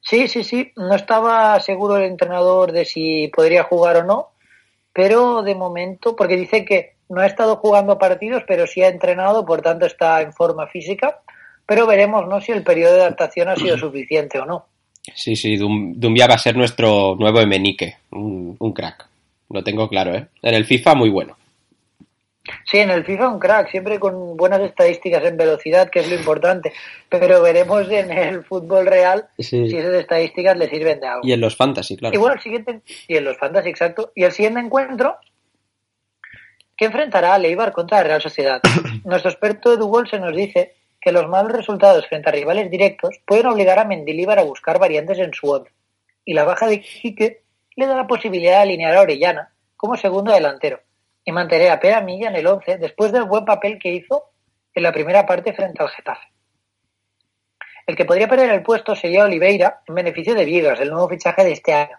Sí, 0.00 0.28
sí, 0.28 0.44
sí. 0.44 0.72
No 0.76 0.94
estaba 0.94 1.58
seguro 1.60 1.96
el 1.96 2.04
entrenador 2.04 2.72
de 2.72 2.84
si 2.84 3.28
podría 3.28 3.64
jugar 3.64 3.96
o 3.98 4.04
no, 4.04 4.28
pero 4.92 5.42
de 5.42 5.54
momento, 5.54 6.16
porque 6.16 6.36
dice 6.36 6.64
que 6.64 6.94
no 7.08 7.20
ha 7.20 7.26
estado 7.26 7.56
jugando 7.56 7.98
partidos, 7.98 8.42
pero 8.46 8.66
sí 8.66 8.82
ha 8.82 8.88
entrenado, 8.88 9.44
por 9.44 9.62
tanto 9.62 9.86
está 9.86 10.20
en 10.22 10.32
forma 10.32 10.66
física. 10.66 11.20
Pero 11.66 11.86
veremos, 11.86 12.26
¿no? 12.26 12.40
Si 12.40 12.50
el 12.52 12.62
periodo 12.62 12.94
de 12.94 13.02
adaptación 13.02 13.48
ha 13.48 13.56
sido 13.56 13.76
suficiente 13.78 14.38
o 14.38 14.46
no. 14.46 14.66
Sí, 15.14 15.36
sí, 15.36 15.56
Dum- 15.56 15.94
Dumbia 15.96 16.26
va 16.26 16.34
a 16.34 16.38
ser 16.38 16.56
nuestro 16.56 17.14
nuevo 17.18 17.40
Emenique, 17.40 17.96
un, 18.10 18.56
un 18.58 18.72
crack. 18.72 19.06
Lo 19.50 19.62
tengo 19.64 19.88
claro, 19.88 20.14
¿eh? 20.14 20.26
En 20.42 20.54
el 20.54 20.64
FIFA 20.66 20.94
muy 20.94 21.08
bueno. 21.10 21.36
Sí, 22.64 22.78
en 22.78 22.90
el 22.90 23.04
FIFA 23.04 23.28
un 23.28 23.38
crack, 23.38 23.70
siempre 23.70 23.98
con 23.98 24.36
buenas 24.36 24.60
estadísticas 24.60 25.24
en 25.24 25.36
velocidad, 25.36 25.90
que 25.90 26.00
es 26.00 26.08
lo 26.08 26.16
importante. 26.16 26.72
Pero 27.08 27.42
veremos 27.42 27.90
en 27.90 28.10
el 28.10 28.44
fútbol 28.44 28.86
real 28.86 29.28
Sí. 29.38 29.68
si 29.68 29.76
esas 29.76 29.94
estadísticas 29.94 30.56
le 30.56 30.68
sirven 30.68 31.00
de 31.00 31.06
algo. 31.06 31.20
Y 31.26 31.32
en 31.32 31.40
los 31.40 31.56
fantasy, 31.56 31.96
claro. 31.96 32.14
Y 32.14 32.18
bueno, 32.18 32.34
el 32.34 32.40
siguiente, 32.40 32.80
y 33.06 33.16
en 33.16 33.24
los 33.24 33.38
fantasy, 33.38 33.68
exacto. 33.68 34.12
Y 34.14 34.24
el 34.24 34.32
siguiente 34.32 34.60
encuentro, 34.60 35.16
que 36.76 36.84
enfrentará 36.84 37.34
a 37.34 37.38
Leibar 37.38 37.72
contra 37.72 37.98
la 37.98 38.04
Real 38.04 38.22
Sociedad. 38.22 38.60
Nuestro 39.04 39.30
experto 39.30 39.72
Edu 39.72 40.04
se 40.06 40.20
nos 40.20 40.34
dice 40.34 40.74
que 41.00 41.12
los 41.12 41.28
malos 41.28 41.52
resultados 41.52 42.06
frente 42.06 42.28
a 42.28 42.32
rivales 42.32 42.70
directos 42.70 43.16
pueden 43.26 43.46
obligar 43.46 43.78
a 43.78 43.84
Mendilibar 43.84 44.38
a 44.38 44.44
buscar 44.44 44.78
variantes 44.78 45.18
en 45.18 45.32
su 45.32 45.50
once. 45.50 45.70
Y 46.24 46.34
la 46.34 46.44
baja 46.44 46.66
de 46.66 46.80
Quique 46.80 47.42
le 47.76 47.86
da 47.86 47.96
la 47.96 48.06
posibilidad 48.06 48.56
de 48.56 48.62
alinear 48.62 48.96
a 48.96 49.00
Orellana 49.02 49.52
como 49.76 49.96
segundo 49.96 50.32
delantero 50.32 50.80
y 51.28 51.32
mantener 51.32 51.70
a 51.70 51.78
Pera 51.78 52.00
Milla 52.00 52.30
en 52.30 52.36
el 52.36 52.46
11 52.46 52.78
después 52.78 53.12
del 53.12 53.24
buen 53.24 53.44
papel 53.44 53.78
que 53.78 53.92
hizo 53.92 54.30
en 54.72 54.82
la 54.82 54.92
primera 54.92 55.26
parte 55.26 55.52
frente 55.52 55.82
al 55.82 55.90
Getafe. 55.90 56.26
El 57.86 57.96
que 57.96 58.06
podría 58.06 58.26
perder 58.26 58.48
el 58.48 58.62
puesto 58.62 58.96
sería 58.96 59.24
Oliveira 59.24 59.82
en 59.86 59.94
beneficio 59.94 60.34
de 60.34 60.46
Viegas, 60.46 60.80
el 60.80 60.88
nuevo 60.88 61.06
fichaje 61.06 61.44
de 61.44 61.52
este 61.52 61.74
año. 61.74 61.98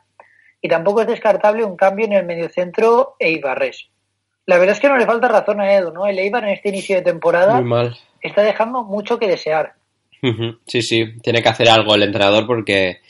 Y 0.63 0.67
tampoco 0.67 1.01
es 1.01 1.07
descartable 1.07 1.63
un 1.63 1.77
cambio 1.77 2.07
en 2.07 2.13
el 2.13 2.25
mediocentro 2.25 3.17
e 3.19 3.29
Ibarres. 3.29 3.89
La 4.48 4.57
verdad 4.57 4.74
es 4.74 4.81
que 4.81 4.89
no 4.89 4.98
le 4.98 5.05
falta 5.05 5.27
razón 5.27 5.62
a 5.62 5.75
Edu, 5.75 5.91
¿no? 5.91 6.07
El 6.07 6.17
Eibar 6.17 6.45
en 6.45 6.50
este 6.50 6.69
inicio 6.69 6.95
de 6.95 7.03
temporada 7.03 7.62
mal. 7.62 7.95
está 8.21 8.41
dejando 8.41 8.83
mucho 8.83 9.19
que 9.19 9.27
desear. 9.27 9.75
Sí, 10.65 10.81
sí, 10.81 11.19
tiene 11.21 11.43
que 11.43 11.50
hacer 11.50 11.69
algo 11.69 11.93
el 11.93 12.01
entrenador 12.01 12.48
porque 12.48 13.01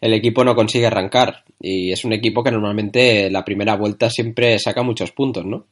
el 0.00 0.14
equipo 0.14 0.44
no 0.44 0.54
consigue 0.54 0.86
arrancar. 0.86 1.44
Y 1.60 1.92
es 1.92 2.04
un 2.04 2.12
equipo 2.12 2.42
que 2.42 2.50
normalmente 2.50 3.30
la 3.30 3.44
primera 3.44 3.76
vuelta 3.76 4.10
siempre 4.10 4.58
saca 4.58 4.82
muchos 4.82 5.12
puntos, 5.12 5.44
¿no? 5.44 5.66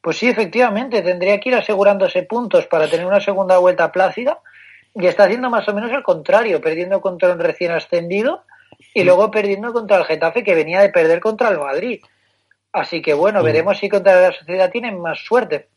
Pues 0.00 0.18
sí, 0.18 0.28
efectivamente, 0.28 1.02
tendría 1.02 1.38
que 1.38 1.50
ir 1.50 1.54
asegurándose 1.54 2.24
puntos 2.24 2.66
para 2.66 2.88
tener 2.88 3.06
una 3.06 3.20
segunda 3.20 3.58
vuelta 3.58 3.92
plácida 3.92 4.40
y 4.94 5.06
está 5.06 5.24
haciendo 5.24 5.48
más 5.48 5.68
o 5.68 5.74
menos 5.74 5.92
el 5.92 6.02
contrario, 6.02 6.60
perdiendo 6.60 7.00
contra 7.00 7.32
un 7.32 7.38
recién 7.38 7.70
ascendido 7.70 8.42
y 8.94 9.04
luego 9.04 9.30
perdiendo 9.30 9.72
contra 9.72 9.98
el 9.98 10.04
Getafe 10.04 10.42
que 10.42 10.54
venía 10.54 10.80
de 10.80 10.90
perder 10.90 11.20
contra 11.20 11.50
el 11.50 11.58
Madrid. 11.58 12.00
Así 12.72 13.00
que 13.00 13.14
bueno, 13.14 13.42
veremos 13.42 13.78
si 13.78 13.88
contra 13.88 14.20
la 14.20 14.32
sociedad 14.32 14.70
tienen 14.70 15.00
más 15.00 15.20
suerte. 15.20 15.68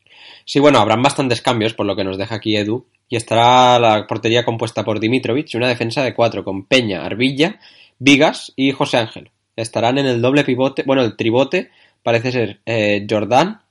Sí, 0.44 0.58
bueno, 0.60 0.78
habrán 0.78 1.02
bastantes 1.02 1.40
cambios, 1.40 1.74
por 1.74 1.86
lo 1.86 1.94
que 1.94 2.04
nos 2.04 2.18
deja 2.18 2.36
aquí 2.36 2.56
Edu. 2.56 2.86
Y 3.08 3.16
estará 3.16 3.78
la 3.78 4.06
portería 4.06 4.44
compuesta 4.44 4.84
por 4.84 5.00
Dimitrovic 5.00 5.52
y 5.52 5.56
una 5.56 5.68
defensa 5.68 6.02
de 6.02 6.14
cuatro 6.14 6.44
con 6.44 6.64
Peña, 6.66 7.04
Arbilla, 7.04 7.60
Vigas 7.98 8.52
y 8.56 8.72
José 8.72 8.98
Ángel. 8.98 9.30
Estarán 9.54 9.98
en 9.98 10.06
el 10.06 10.20
doble 10.20 10.44
pivote, 10.44 10.82
bueno, 10.84 11.02
el 11.02 11.16
tribote 11.16 11.70
parece 12.02 12.32
ser 12.32 12.60
eh, 12.66 13.06
Jordán, 13.08 13.62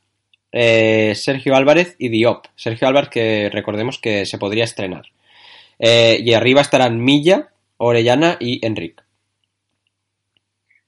eh, 0.51 1.13
Sergio 1.15 1.55
Álvarez 1.55 1.95
y 1.99 2.09
Diop. 2.09 2.45
Sergio 2.55 2.87
Álvarez 2.87 3.09
que 3.09 3.49
recordemos 3.51 3.99
que 3.99 4.25
se 4.25 4.37
podría 4.37 4.63
estrenar. 4.63 5.05
Eh, 5.79 6.17
y 6.23 6.33
arriba 6.33 6.61
estarán 6.61 7.03
Milla, 7.03 7.49
Orellana 7.77 8.37
y 8.39 8.65
Enric. 8.65 9.03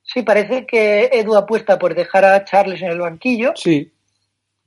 Sí, 0.03 0.23
parece 0.23 0.65
que 0.65 1.09
Edu 1.11 1.35
apuesta 1.35 1.77
por 1.77 1.93
dejar 1.93 2.23
a 2.23 2.45
Charles 2.45 2.81
en 2.81 2.91
el 2.91 2.99
banquillo 2.99 3.51
Sí. 3.55 3.91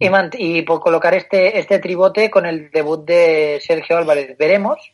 Y, 0.01 0.09
y 0.39 0.63
por 0.63 0.81
colocar 0.81 1.15
este, 1.15 1.59
este 1.59 1.79
tribote 1.79 2.31
con 2.31 2.47
el 2.47 2.71
debut 2.71 3.05
de 3.05 3.61
Sergio 3.63 3.99
Álvarez. 3.99 4.37
Veremos. 4.39 4.93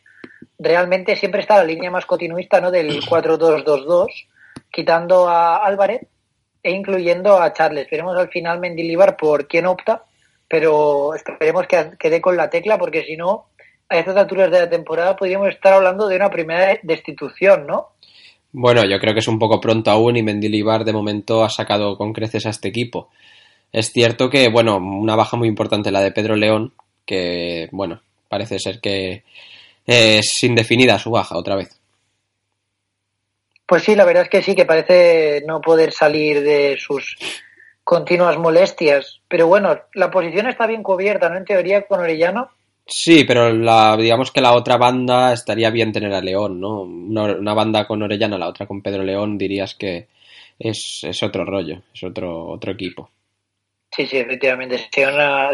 Realmente 0.58 1.16
siempre 1.16 1.40
está 1.40 1.56
la 1.56 1.64
línea 1.64 1.90
más 1.90 2.06
continuista 2.06 2.60
¿no? 2.60 2.70
del 2.70 3.00
4-2-2-2, 3.02 4.06
quitando 4.70 5.28
a 5.28 5.64
Álvarez 5.64 6.06
e 6.62 6.72
incluyendo 6.72 7.40
a 7.40 7.52
Charles. 7.52 7.88
Veremos 7.88 8.18
al 8.18 8.28
final 8.28 8.58
Mendilibar 8.58 9.16
por 9.16 9.46
quién 9.46 9.66
opta, 9.66 10.02
pero 10.48 11.14
esperemos 11.14 11.66
que 11.68 11.92
quede 11.98 12.20
con 12.20 12.36
la 12.36 12.50
tecla 12.50 12.76
porque 12.76 13.04
si 13.04 13.16
no, 13.16 13.46
a 13.88 13.98
estas 13.98 14.16
alturas 14.16 14.50
de 14.50 14.58
la 14.58 14.68
temporada 14.68 15.14
podríamos 15.14 15.48
estar 15.50 15.72
hablando 15.72 16.08
de 16.08 16.16
una 16.16 16.30
primera 16.30 16.76
destitución, 16.82 17.66
¿no? 17.66 17.90
Bueno, 18.50 18.84
yo 18.84 18.98
creo 18.98 19.12
que 19.12 19.20
es 19.20 19.28
un 19.28 19.38
poco 19.38 19.60
pronto 19.60 19.90
aún 19.90 20.16
y 20.16 20.22
Mendilibar 20.22 20.84
de 20.84 20.92
momento 20.92 21.44
ha 21.44 21.50
sacado 21.50 21.96
con 21.96 22.12
creces 22.12 22.46
a 22.46 22.50
este 22.50 22.68
equipo. 22.68 23.10
Es 23.76 23.92
cierto 23.92 24.30
que, 24.30 24.48
bueno, 24.48 24.78
una 24.78 25.16
baja 25.16 25.36
muy 25.36 25.48
importante 25.48 25.90
la 25.90 26.00
de 26.00 26.10
Pedro 26.10 26.34
León, 26.34 26.72
que, 27.04 27.68
bueno, 27.72 28.00
parece 28.26 28.58
ser 28.58 28.80
que 28.80 29.22
es 29.84 30.42
indefinida 30.42 30.98
su 30.98 31.10
baja 31.10 31.36
otra 31.36 31.56
vez. 31.56 31.78
Pues 33.66 33.82
sí, 33.82 33.94
la 33.94 34.06
verdad 34.06 34.22
es 34.22 34.30
que 34.30 34.40
sí, 34.40 34.54
que 34.54 34.64
parece 34.64 35.44
no 35.46 35.60
poder 35.60 35.92
salir 35.92 36.42
de 36.42 36.78
sus 36.78 37.18
continuas 37.84 38.38
molestias. 38.38 39.20
Pero 39.28 39.46
bueno, 39.46 39.78
la 39.92 40.10
posición 40.10 40.48
está 40.48 40.66
bien 40.66 40.82
cubierta, 40.82 41.28
¿no? 41.28 41.36
En 41.36 41.44
teoría, 41.44 41.86
con 41.86 42.00
Orellano 42.00 42.48
Sí, 42.86 43.24
pero 43.24 43.52
la, 43.52 43.94
digamos 43.98 44.30
que 44.30 44.40
la 44.40 44.54
otra 44.54 44.78
banda 44.78 45.34
estaría 45.34 45.68
bien 45.68 45.92
tener 45.92 46.14
a 46.14 46.22
León, 46.22 46.60
¿no? 46.60 46.80
Una, 46.80 47.24
una 47.24 47.52
banda 47.52 47.86
con 47.86 48.02
Orellana, 48.02 48.38
la 48.38 48.48
otra 48.48 48.66
con 48.66 48.80
Pedro 48.80 49.02
León, 49.02 49.36
dirías 49.36 49.74
que 49.74 50.08
es, 50.58 51.04
es 51.04 51.22
otro 51.22 51.44
rollo, 51.44 51.82
es 51.92 52.02
otro, 52.04 52.46
otro 52.46 52.72
equipo. 52.72 53.10
Sí, 53.96 54.06
sí, 54.06 54.18
efectivamente. 54.18 54.78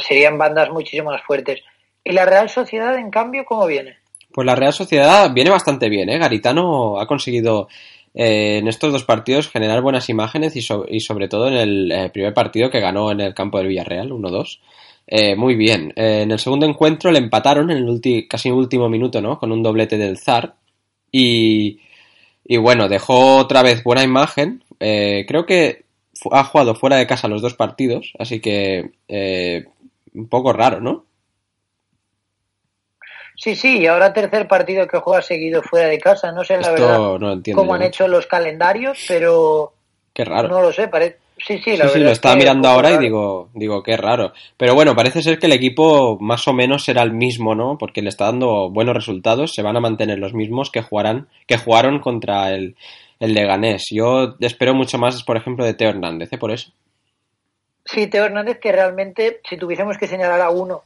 Serían, 0.01 0.37
bandas 0.39 0.71
muchísimo 0.71 1.11
más 1.11 1.23
fuertes. 1.23 1.61
¿Y 2.05 2.13
la 2.13 2.27
Real 2.27 2.49
Sociedad, 2.49 2.97
en 2.99 3.11
cambio, 3.11 3.45
cómo 3.45 3.67
viene? 3.67 3.99
Pues 4.33 4.45
la 4.47 4.57
Real 4.57 4.73
Sociedad 4.73 5.33
viene 5.33 5.51
bastante 5.51 5.89
bien, 5.89 6.09
¿eh? 6.09 6.19
Garitano 6.19 6.99
ha 7.01 7.07
conseguido 7.07 7.69
eh, 8.15 8.59
en 8.59 8.67
estos 8.67 8.93
dos 8.93 9.05
partidos 9.05 9.49
generar 9.49 9.81
buenas 9.83 10.09
imágenes 10.09 10.57
y, 10.57 10.63
so- 10.63 10.87
y 10.89 11.01
sobre 11.01 11.29
todo 11.29 11.49
en 11.49 11.55
el 11.55 11.93
eh, 11.93 12.11
primer 12.11 12.35
partido 12.35 12.69
que 12.71 12.81
ganó 12.81 13.13
en 13.13 13.21
el 13.21 13.35
campo 13.35 13.59
del 13.59 13.69
Villarreal, 13.69 14.11
1-2. 14.11 14.61
Eh, 15.07 15.37
muy 15.37 15.55
bien. 15.55 15.93
Eh, 15.97 16.23
en 16.23 16.31
el 16.33 16.39
segundo 16.41 16.67
encuentro 16.67 17.13
le 17.13 17.19
empataron 17.19 17.71
en 17.71 17.79
el 17.79 18.27
casi 18.29 18.51
último 18.51 18.89
minuto, 18.89 19.21
¿no? 19.21 19.39
Con 19.39 19.53
un 19.53 19.63
doblete 19.63 19.99
del 19.99 20.19
Zar. 20.19 20.55
Y, 21.13 21.81
y 22.45 22.57
bueno, 22.57 22.89
dejó 22.89 23.37
otra 23.37 23.63
vez 23.63 23.85
buena 23.85 24.03
imagen. 24.03 24.65
Creo 24.79 25.47
que 25.47 25.82
ha 26.31 26.45
jugado 26.45 26.75
fuera 26.75 26.97
de 26.97 27.07
casa 27.07 27.29
los 27.29 27.43
dos 27.43 27.55
partidos, 27.55 28.12
así 28.19 28.41
que 28.41 28.93
eh, 29.09 29.64
un 30.14 30.29
poco 30.29 30.52
raro, 30.52 30.81
¿no? 30.81 31.05
Sí, 33.37 33.57
sí, 33.57 33.79
y 33.81 33.87
ahora 33.87 34.12
tercer 34.12 34.47
partido 34.47 34.87
que 34.87 34.99
juega 34.99 35.23
seguido 35.23 35.62
fuera 35.62 35.88
de 35.88 35.99
casa. 35.99 36.31
No 36.33 36.45
sé 36.45 36.59
la 36.59 36.71
verdad 36.71 37.19
no 37.19 37.33
entiendo. 37.33 37.61
cómo 37.61 37.75
han 37.75 37.81
mucho. 37.81 37.88
hecho 37.88 38.09
los 38.09 38.26
calendarios, 38.26 39.05
pero 39.09 39.73
Qué 40.12 40.25
raro. 40.25 40.49
no 40.49 40.61
lo 40.62 40.73
sé. 40.73 40.88
Parece... 40.88 41.19
Sí, 41.38 41.59
sí, 41.59 41.76
la 41.76 41.87
Sí, 41.88 41.95
sí, 41.95 41.99
verdad. 41.99 42.00
lo 42.05 42.07
es 42.11 42.12
estaba 42.12 42.37
mirando 42.37 42.69
ahora 42.69 42.93
y 42.93 42.99
digo, 42.99 43.49
digo, 43.55 43.83
qué 43.83 43.97
raro. 43.97 44.33
Pero 44.57 44.75
bueno, 44.75 44.95
parece 44.95 45.23
ser 45.23 45.38
que 45.41 45.47
el 45.47 45.52
equipo 45.55 46.19
más 46.21 46.47
o 46.47 46.52
menos 46.52 46.85
será 46.85 47.02
el 47.02 47.12
mismo, 47.12 47.55
¿no? 47.57 47.79
Porque 47.79 48.02
le 48.02 48.11
está 48.11 48.26
dando 48.26 48.71
buenos 48.71 48.95
resultados, 48.95 49.52
se 49.52 49.62
van 49.62 49.76
a 49.76 49.81
mantener 49.81 50.19
los 50.21 50.35
mismos 50.35 50.71
que 50.71 50.83
jugarán, 50.83 51.26
que 51.49 51.57
jugaron 51.57 51.99
contra 51.99 52.50
el, 52.55 52.76
el 53.23 53.35
Leganés. 53.35 53.85
Yo 53.93 54.35
espero 54.41 54.75
mucho 54.75 54.99
más, 54.99 55.23
por 55.23 55.37
ejemplo, 55.37 55.64
de 55.64 55.75
Teo 55.75 55.91
Hernández, 55.91 56.33
¿eh? 56.33 56.38
Por 56.38 56.50
eso. 56.50 56.73
Sí, 57.85 58.09
Teo 58.09 58.25
Hernández, 58.25 58.59
que 58.59 58.73
realmente, 58.73 59.41
si 59.49 59.57
tuviésemos 59.57 59.97
que 59.97 60.09
señalar 60.09 60.41
a 60.41 60.50
uno 60.50 60.83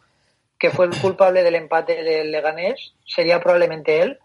que 0.58 0.68
fue 0.70 0.84
el 0.84 0.92
culpable 1.00 1.42
del 1.42 1.54
empate 1.54 2.02
del 2.02 2.30
Leganés, 2.30 2.92
sería 3.06 3.40
probablemente 3.40 4.02
él, 4.02 4.18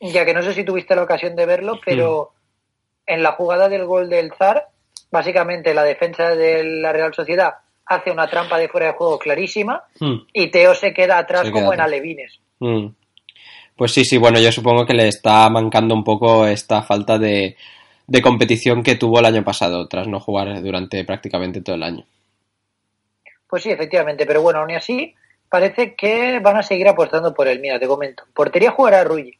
ya 0.00 0.24
que 0.24 0.32
no 0.32 0.42
sé 0.42 0.54
si 0.54 0.64
tuviste 0.64 0.96
la 0.96 1.02
ocasión 1.02 1.36
de 1.36 1.44
verlo, 1.44 1.78
pero 1.84 2.32
en 3.06 3.22
la 3.22 3.32
jugada 3.32 3.68
del 3.68 3.84
gol 3.84 4.08
del 4.08 4.32
Zar, 4.38 4.68
básicamente 5.10 5.74
la 5.74 5.84
defensa 5.84 6.34
de 6.34 6.64
la 6.64 6.92
Real 6.94 7.12
Sociedad 7.12 7.56
hace 7.84 8.10
una 8.10 8.30
trampa 8.30 8.56
de 8.56 8.68
fuera 8.68 8.86
de 8.86 8.92
juego 8.94 9.18
clarísima 9.18 9.82
Hmm. 9.98 10.20
y 10.32 10.50
Teo 10.50 10.74
se 10.74 10.94
queda 10.94 11.18
atrás 11.18 11.42
Se 11.42 11.52
queda 11.52 11.60
como 11.60 11.74
en 11.74 11.80
alevines. 11.80 12.40
Mm. 12.60 12.86
Pues 13.80 13.92
sí, 13.92 14.04
sí, 14.04 14.18
bueno, 14.18 14.38
yo 14.38 14.52
supongo 14.52 14.84
que 14.84 14.92
le 14.92 15.08
está 15.08 15.48
mancando 15.48 15.94
un 15.94 16.04
poco 16.04 16.46
esta 16.46 16.82
falta 16.82 17.18
de, 17.18 17.56
de 18.06 18.20
competición 18.20 18.82
que 18.82 18.96
tuvo 18.96 19.20
el 19.20 19.24
año 19.24 19.42
pasado, 19.42 19.88
tras 19.88 20.06
no 20.06 20.20
jugar 20.20 20.60
durante 20.60 21.02
prácticamente 21.02 21.62
todo 21.62 21.76
el 21.76 21.84
año. 21.84 22.04
Pues 23.48 23.62
sí, 23.62 23.70
efectivamente, 23.70 24.26
pero 24.26 24.42
bueno, 24.42 24.58
aún 24.60 24.72
así 24.72 25.14
parece 25.48 25.94
que 25.94 26.40
van 26.40 26.58
a 26.58 26.62
seguir 26.62 26.88
apostando 26.88 27.32
por 27.32 27.48
él. 27.48 27.60
Mira, 27.60 27.78
te 27.78 27.88
comento. 27.88 28.24
Portería 28.34 28.70
jugará 28.72 29.02
Rulli. 29.02 29.38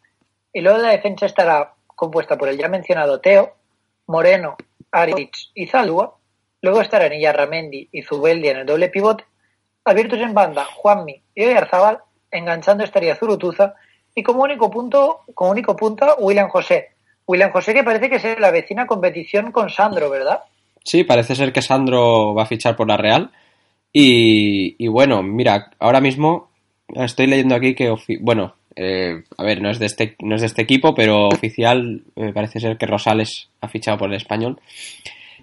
Y 0.54 0.62
luego 0.62 0.78
la 0.78 0.88
defensa 0.88 1.26
estará 1.26 1.74
compuesta 1.86 2.38
por 2.38 2.48
el 2.48 2.56
ya 2.56 2.70
mencionado 2.70 3.20
Teo, 3.20 3.52
Moreno, 4.06 4.56
Aritz 4.90 5.50
y 5.54 5.66
Zalua. 5.66 6.16
Luego 6.62 6.80
estarán 6.80 7.12
Ramendi 7.12 7.90
y 7.92 8.00
Zubeldi 8.00 8.48
en 8.48 8.56
el 8.56 8.66
doble 8.66 8.88
pivote. 8.88 9.22
Abiertos 9.84 10.18
en 10.18 10.32
banda, 10.32 10.64
Juanmi 10.64 11.22
y 11.34 11.44
Oyarzabal. 11.44 11.98
Enganchando 12.30 12.84
estaría 12.84 13.16
Zurutuza. 13.16 13.74
Y 14.14 14.22
como 14.22 14.42
único 14.42 14.70
punto, 14.70 15.20
como 15.34 15.50
único 15.50 15.76
punta, 15.76 16.14
William 16.18 16.48
José. 16.48 16.90
William 17.26 17.52
José 17.52 17.74
que 17.74 17.84
parece 17.84 18.10
que 18.10 18.18
se 18.18 18.38
la 18.40 18.50
vecina 18.50 18.86
competición 18.86 19.52
con 19.52 19.70
Sandro, 19.70 20.10
¿verdad? 20.10 20.40
Sí, 20.84 21.04
parece 21.04 21.34
ser 21.36 21.52
que 21.52 21.62
Sandro 21.62 22.34
va 22.34 22.42
a 22.42 22.46
fichar 22.46 22.74
por 22.76 22.88
la 22.88 22.96
Real. 22.96 23.30
Y, 23.92 24.86
bueno, 24.88 25.22
mira, 25.22 25.70
ahora 25.78 26.00
mismo 26.00 26.50
estoy 26.88 27.26
leyendo 27.26 27.54
aquí 27.54 27.74
que, 27.74 27.94
bueno, 28.20 28.54
eh, 28.76 29.22
a 29.36 29.42
ver, 29.44 29.60
no 29.60 29.70
es, 29.70 29.78
de 29.78 29.86
este, 29.86 30.16
no 30.20 30.36
es 30.36 30.40
de 30.42 30.46
este 30.46 30.62
equipo, 30.62 30.94
pero 30.94 31.28
oficial 31.28 32.02
eh, 32.16 32.32
parece 32.32 32.60
ser 32.60 32.78
que 32.78 32.86
Rosales 32.86 33.48
ha 33.60 33.68
fichado 33.68 33.98
por 33.98 34.10
el 34.10 34.16
español. 34.16 34.60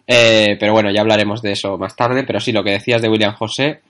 Eh, 0.08 0.56
pero 0.60 0.72
bueno, 0.72 0.90
ya 0.92 1.02
hablaremos 1.02 1.42
de 1.42 1.52
eso 1.52 1.78
más 1.78 1.96
tarde. 1.96 2.24
Pero 2.24 2.40
sí, 2.40 2.52
lo 2.52 2.64
que 2.64 2.72
decías 2.72 3.02
de 3.02 3.10
William 3.10 3.34
José, 3.34 3.82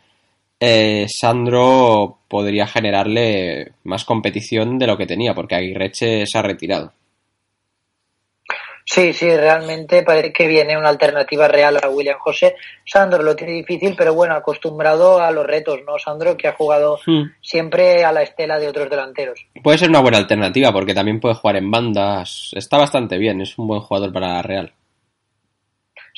eh, 0.60 1.06
Sandro 1.10 2.20
podría 2.28 2.68
generarle 2.68 3.74
más 3.84 4.06
competición 4.06 4.78
de 4.80 4.88
lo 4.88 4.98
que 4.98 5.08
tenía, 5.08 5.34
porque 5.34 5.56
Aguirreche 5.56 6.26
se 6.26 6.38
ha 6.38 6.42
retirado. 6.42 6.94
Sí, 8.90 9.12
sí, 9.12 9.30
realmente 9.36 10.02
parece 10.04 10.32
que 10.32 10.48
viene 10.48 10.78
una 10.78 10.88
alternativa 10.88 11.50
real 11.50 11.78
a 11.84 11.90
William 11.90 12.18
José. 12.20 12.56
Sandro 12.86 13.22
lo 13.22 13.36
tiene 13.36 13.52
difícil, 13.52 13.96
pero 13.98 14.14
bueno, 14.14 14.34
acostumbrado 14.34 15.20
a 15.20 15.30
los 15.32 15.46
retos, 15.46 15.80
¿no? 15.86 16.00
Sandro 16.00 16.38
que 16.38 16.48
ha 16.48 16.54
jugado 16.54 16.98
Hmm. 17.06 17.24
siempre 17.42 18.06
a 18.06 18.14
la 18.14 18.24
estela 18.24 18.60
de 18.60 18.70
otros 18.70 18.90
delanteros. 18.90 19.46
Puede 19.62 19.78
ser 19.78 19.90
una 19.90 20.00
buena 20.00 20.18
alternativa 20.20 20.72
porque 20.72 20.94
también 20.94 21.20
puede 21.20 21.36
jugar 21.36 21.58
en 21.58 21.70
bandas. 21.70 22.52
Está 22.56 22.78
bastante 22.78 23.18
bien, 23.18 23.42
es 23.42 23.58
un 23.58 23.68
buen 23.68 23.82
jugador 23.82 24.14
para 24.14 24.36
la 24.36 24.42
Real. 24.42 24.74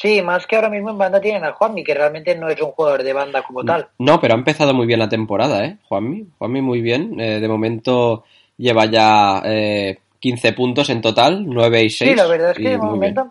Sí, 0.02 0.22
más 0.22 0.48
que 0.48 0.56
ahora 0.56 0.70
mismo 0.70 0.92
en 0.92 0.98
banda 0.98 1.20
tienen 1.20 1.44
a 1.44 1.52
Juanmi, 1.54 1.84
que 1.84 1.94
realmente 1.94 2.34
no 2.36 2.48
es 2.48 2.62
un 2.62 2.72
jugador 2.72 3.04
de 3.04 3.12
banda 3.12 3.42
como 3.44 3.66
tal. 3.66 3.90
No, 3.98 4.22
pero 4.22 4.34
ha 4.34 4.38
empezado 4.38 4.74
muy 4.74 4.88
bien 4.88 5.00
la 5.00 5.10
temporada, 5.10 5.66
¿eh? 5.66 5.78
Juanmi. 5.90 6.26
Juanmi 6.38 6.62
muy 6.62 6.80
bien. 6.82 7.20
Eh, 7.20 7.40
de 7.42 7.48
momento 7.50 8.24
lleva 8.56 8.86
ya 8.86 9.42
eh, 9.44 10.00
15 10.20 10.54
puntos 10.54 10.90
en 10.90 11.02
total, 11.02 11.44
9 11.46 11.84
y 11.84 11.90
6. 11.90 12.12
Sí, 12.12 12.16
la 12.16 12.28
verdad 12.28 12.52
es 12.52 12.58
que 12.58 12.70
de 12.70 12.78
momento, 12.78 13.28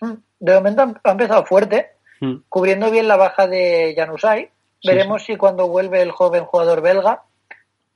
Mm, 0.00 0.14
de 0.40 0.54
momento 0.54 0.82
ha- 1.04 1.10
empezado 1.12 1.44
fuerte. 1.46 1.86
Mm. 2.20 2.42
cubriendo 2.48 2.88
bien 2.90 3.08
la 3.08 3.16
baja 3.16 3.48
de 3.48 3.94
Januzaj. 3.96 4.38
Sí, 4.38 4.48
Veremos 4.88 5.24
si 5.24 5.36
cuando 5.36 5.66
vuelve 5.68 6.02
el 6.02 6.12
joven 6.12 6.44
jugador 6.44 6.80
belga 6.80 7.22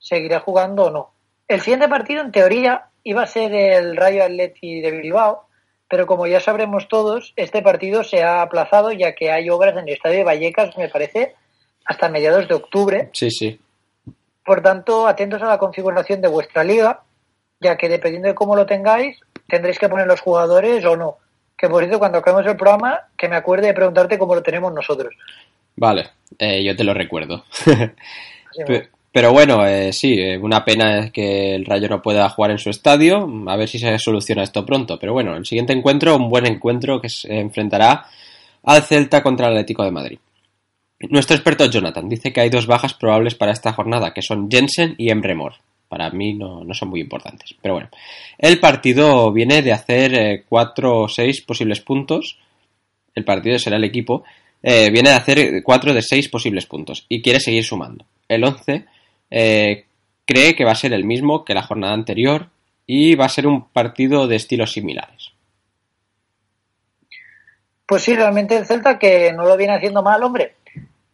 seguirá 0.01 0.41
jugando 0.41 0.85
o 0.87 0.91
no. 0.91 1.11
El 1.47 1.61
siguiente 1.61 1.87
partido, 1.89 2.23
en 2.23 2.33
teoría, 2.33 2.87
iba 3.05 3.23
a 3.23 3.27
ser 3.27 3.55
el 3.55 3.97
Rayo 3.97 4.25
Atleti 4.25 4.81
de 4.81 4.91
Bilbao, 4.91 5.46
pero 5.89 6.07
como 6.07 6.27
ya 6.27 6.41
sabremos 6.41 6.89
todos, 6.89 7.33
este 7.37 7.63
partido 7.63 8.03
se 8.05 8.23
ha 8.23 8.43
aplazado 8.43 8.93
ya 8.93 9.15
que 9.15 9.31
hay 9.31 9.49
obras 9.51 9.77
en 9.77 9.89
el 9.89 9.95
estadio 9.95 10.19
de 10.19 10.25
Vallecas, 10.25 10.77
me 10.77 10.89
parece, 10.89 11.35
hasta 11.85 12.09
mediados 12.09 12.49
de 12.49 12.55
octubre. 12.55 13.11
Sí, 13.13 13.31
sí. 13.31 13.61
Por 14.45 14.63
tanto, 14.63 15.07
atentos 15.07 15.43
a 15.43 15.47
la 15.49 15.59
configuración 15.59 16.21
de 16.21 16.29
vuestra 16.29 16.65
liga, 16.65 17.03
ya 17.61 17.77
que 17.77 17.89
dependiendo 17.89 18.29
de 18.29 18.35
cómo 18.35 18.55
lo 18.57 18.67
tengáis, 18.67 19.19
tendréis 19.49 19.79
que 19.79 19.89
poner 19.89 20.07
los 20.07 20.21
jugadores 20.21 20.85
o 20.85 20.97
no. 20.97 21.17
Que 21.57 21.69
por 21.69 21.81
cierto, 21.83 21.99
cuando 21.99 22.19
acabemos 22.19 22.47
el 22.51 22.57
programa, 22.57 23.01
que 23.17 23.29
me 23.29 23.37
acuerde 23.37 23.69
de 23.69 23.75
preguntarte 23.75 24.19
cómo 24.19 24.35
lo 24.35 24.43
tenemos 24.43 24.73
nosotros. 24.73 25.15
Vale, 25.77 26.11
eh, 26.39 26.63
yo 26.65 26.77
te 26.77 26.85
lo 26.85 26.95
recuerdo. 26.95 27.45
Pe- 28.67 28.89
Pero 29.17 29.33
bueno, 29.33 29.67
eh, 29.67 29.95
sí, 29.95 30.13
eh, 30.19 30.37
una 30.37 30.63
pena 30.63 31.11
que 31.11 31.55
el 31.55 31.65
Rayo 31.65 31.89
no 31.89 32.03
pueda 32.03 32.29
jugar 32.29 32.51
en 32.51 32.59
su 32.59 32.69
estadio. 32.69 33.27
A 33.47 33.57
ver 33.57 33.67
si 33.67 33.79
se 33.79 33.99
soluciona 33.99 34.43
esto 34.43 34.67
pronto. 34.67 34.99
Pero 34.99 35.15
bueno, 35.15 35.35
el 35.35 35.47
siguiente 35.47 35.73
encuentro, 35.73 36.15
un 36.17 36.29
buen 36.29 36.45
encuentro 36.45 37.01
que 37.01 37.09
se 37.09 37.41
enfrentará 37.41 38.05
al 38.63 38.83
Celta 38.83 39.23
contra 39.23 39.47
el 39.47 39.55
Atlético 39.55 39.85
de 39.85 39.91
Madrid. 39.91 40.19
Nuestro 41.09 41.35
experto 41.35 41.65
Jonathan 41.65 42.11
dice 42.11 42.31
que 42.31 42.43
hay 42.43 42.51
dos 42.51 42.67
bajas 42.67 42.93
probables 42.93 43.35
para 43.35 43.53
esta 43.53 43.73
jornada, 43.73 44.13
que 44.13 44.21
son 44.21 44.51
Jensen 44.51 44.95
y 44.99 45.11
Emre. 45.11 45.35
Para 45.89 46.11
mí 46.11 46.35
no, 46.35 46.63
no 46.63 46.75
son 46.75 46.91
muy 46.91 47.01
importantes. 47.01 47.55
Pero 47.63 47.73
bueno, 47.73 47.89
el 48.37 48.61
partido 48.61 49.33
viene 49.33 49.63
de 49.63 49.73
hacer 49.73 50.13
eh, 50.13 50.45
cuatro 50.47 51.05
o 51.05 51.09
seis 51.09 51.41
posibles 51.41 51.81
puntos. 51.81 52.39
El 53.15 53.25
partido 53.25 53.59
será 53.59 53.79
el 53.79 53.85
equipo. 53.85 54.25
viene 54.63 55.09
de 55.09 55.17
hacer 55.17 55.63
cuatro 55.63 55.95
de 55.95 56.03
seis 56.03 56.29
posibles 56.29 56.67
puntos 56.67 57.07
y 57.09 57.23
quiere 57.23 57.41
seguir 57.41 57.65
sumando. 57.65 58.05
El 58.29 58.45
11 58.45 58.85
eh, 59.31 59.85
cree 60.25 60.55
que 60.55 60.65
va 60.65 60.73
a 60.73 60.77
ser 60.77 60.93
el 60.93 61.05
mismo 61.05 61.45
que 61.45 61.55
la 61.55 61.63
jornada 61.63 61.95
anterior 61.95 62.49
y 62.87 63.15
va 63.15 63.27
a 63.27 63.31
ser 63.31 63.47
un 63.47 63.69
partido 63.69 64.27
de 64.29 64.37
estilos 64.37 64.73
similares. 64.73 65.33
Pues 67.87 68.03
sí, 68.03 68.15
realmente 68.15 68.57
el 68.57 68.67
Celta 68.67 68.99
que 68.99 69.33
no 69.33 69.45
lo 69.45 69.57
viene 69.57 69.75
haciendo 69.75 70.03
mal, 70.03 70.23
hombre. 70.23 70.57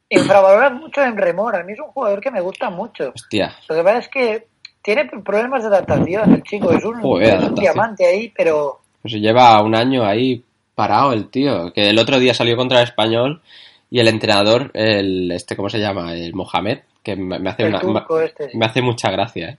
Infravaloran 0.08 0.78
mucho 0.78 1.02
en 1.02 1.16
Remor. 1.16 1.56
A 1.56 1.64
mí 1.64 1.72
es 1.72 1.80
un 1.80 1.86
jugador 1.88 2.20
que 2.20 2.30
me 2.30 2.40
gusta 2.40 2.70
mucho. 2.70 3.12
Hostia, 3.14 3.54
Lo 3.68 3.76
que 3.76 3.82
pasa 3.82 3.98
es 3.98 4.08
que 4.08 4.46
tiene 4.82 5.04
problemas 5.24 5.62
de 5.62 5.68
adaptación. 5.68 6.34
El 6.34 6.42
chico 6.42 6.72
es 6.72 6.84
un, 6.84 7.00
Joder, 7.00 7.28
es 7.28 7.32
un 7.34 7.38
adaptación. 7.38 7.54
diamante 7.54 8.06
ahí, 8.06 8.32
pero 8.34 8.80
pues 9.00 9.14
lleva 9.14 9.60
un 9.62 9.74
año 9.74 10.04
ahí 10.04 10.44
parado 10.74 11.12
el 11.12 11.28
tío. 11.28 11.72
Que 11.72 11.90
el 11.90 11.98
otro 11.98 12.18
día 12.18 12.34
salió 12.34 12.56
contra 12.56 12.78
el 12.78 12.84
español 12.84 13.42
y 13.90 14.00
el 14.00 14.08
entrenador, 14.08 14.70
el 14.74 15.30
este, 15.32 15.56
¿cómo 15.56 15.68
se 15.68 15.78
llama? 15.80 16.14
El 16.14 16.34
Mohamed, 16.34 16.78
que 17.02 17.16
me 17.16 17.38
me 17.38 17.50
hace 17.50 17.64
una, 17.64 17.80
este. 18.24 18.50
sí. 18.50 18.58
me 18.58 18.66
hace 18.66 18.82
mucha 18.82 19.10
gracia, 19.10 19.48
¿eh? 19.50 19.58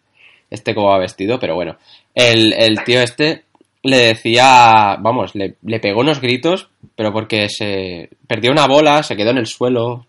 Este 0.50 0.74
como 0.76 0.90
va 0.90 1.00
vestido, 1.00 1.40
pero 1.40 1.56
bueno. 1.56 1.78
El, 2.14 2.54
el 2.54 2.84
tío 2.84 3.02
este 3.02 3.44
le 3.82 3.98
decía, 3.98 4.96
vamos, 5.00 5.36
le, 5.36 5.56
le 5.64 5.80
pegó 5.80 6.02
unos 6.02 6.22
gritos, 6.22 6.70
pero 6.96 7.12
porque 7.12 7.50
se 7.50 8.10
perdió 8.28 8.52
una 8.52 8.68
bola, 8.68 9.04
se 9.04 9.16
quedó 9.16 9.32
en 9.32 9.40
el 9.40 9.48
suelo. 9.48 10.06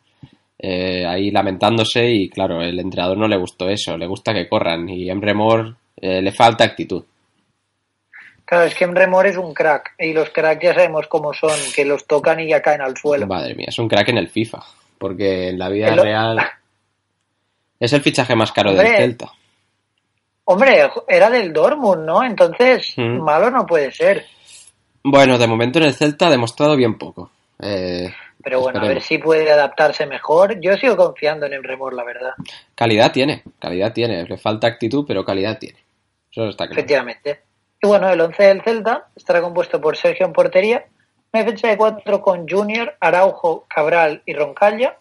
eh, 0.59 1.05
ahí 1.07 1.31
lamentándose 1.31 2.09
y 2.11 2.29
claro, 2.29 2.62
el 2.62 2.79
entrenador 2.79 3.18
no 3.18 3.27
le 3.29 3.37
gustó 3.37 3.68
eso, 3.68 3.97
le 3.99 4.07
gusta 4.07 4.33
que 4.33 4.49
corran 4.49 4.88
y 4.88 5.11
Emre 5.11 5.35
Mor 5.35 5.77
eh, 6.01 6.23
le 6.23 6.33
falta 6.33 6.64
actitud. 6.64 7.05
Claro, 8.47 8.64
es 8.64 8.75
que 8.75 8.85
Emre 8.85 9.07
Mor 9.07 9.27
es 9.27 9.37
un 9.37 9.53
crack 9.55 9.94
y 9.99 10.12
los 10.12 10.31
cracks 10.31 10.62
ya 10.62 10.75
sabemos 10.75 11.07
cómo 11.09 11.33
son, 11.33 11.59
que 11.75 11.85
los 11.85 12.07
tocan 12.07 12.40
y 12.40 12.49
ya 12.49 12.61
caen 12.62 12.83
al 12.83 12.97
suelo. 12.97 13.27
Madre 13.27 13.55
mía, 13.55 13.66
es 13.68 13.79
un 13.79 13.88
crack 13.88 14.09
en 14.11 14.18
el 14.18 14.29
FIFA, 14.29 14.62
porque 14.99 15.49
en 15.49 15.59
la 15.59 15.68
vida 15.70 15.88
El 15.88 15.99
real 15.99 16.38
es 17.85 17.92
el 17.92 18.03
fichaje 18.03 18.35
más 18.35 18.53
caro 18.53 18.70
Hombre. 18.70 18.88
del 18.88 18.97
Celta. 18.99 19.33
Hombre, 20.47 20.90
era 21.09 21.31
del 21.31 21.53
Dortmund, 21.53 22.05
¿no? 22.05 22.23
Entonces, 22.25 22.94
Mm. 22.97 23.20
malo 23.20 23.51
no 23.51 23.64
puede 23.66 23.90
ser. 23.92 24.27
Bueno, 25.03 25.38
de 25.38 25.47
momento 25.47 25.79
en 25.79 25.87
el 25.87 25.94
Celta 25.94 26.27
ha 26.27 26.31
demostrado 26.31 26.77
bien 26.77 26.99
poco. 26.99 27.31
Eh, 27.61 28.12
Pero 28.42 28.61
bueno, 28.61 28.81
a 28.81 28.88
ver 28.88 29.01
si 29.01 29.16
puede 29.18 29.51
adaptarse 29.51 30.07
mejor. 30.07 30.61
Yo 30.61 30.77
sigo 30.77 30.97
confiando 30.97 31.47
en 31.47 31.55
Emre 31.55 31.77
Mor, 31.77 31.94
la 31.94 32.05
verdad. 32.05 32.33
Calidad 32.75 33.11
tiene, 33.12 33.42
calidad 33.59 33.92
tiene. 33.94 34.25
Le 34.25 34.37
falta 34.37 34.66
actitud, 34.66 35.05
pero 35.07 35.25
calidad 35.25 35.59
tiene. 35.59 35.79
Eso 36.31 36.49
está 36.49 36.66
claro. 36.66 36.79
Efectivamente. 36.79 37.40
Y 37.83 37.87
bueno, 37.87 38.11
el 38.11 38.20
11 38.20 38.42
del 38.42 38.62
Celta 38.62 39.09
estará 39.16 39.40
compuesto 39.40 39.81
por 39.81 39.97
Sergio 39.97 40.27
en 40.27 40.33
portería, 40.33 40.85
defensa 41.33 41.68
de 41.68 41.77
cuatro 41.79 42.20
con 42.20 42.47
Junior, 42.49 42.94
Araujo, 43.01 43.64
Cabral 43.68 44.23
y 44.27 44.35
Roncalla. 44.35 44.97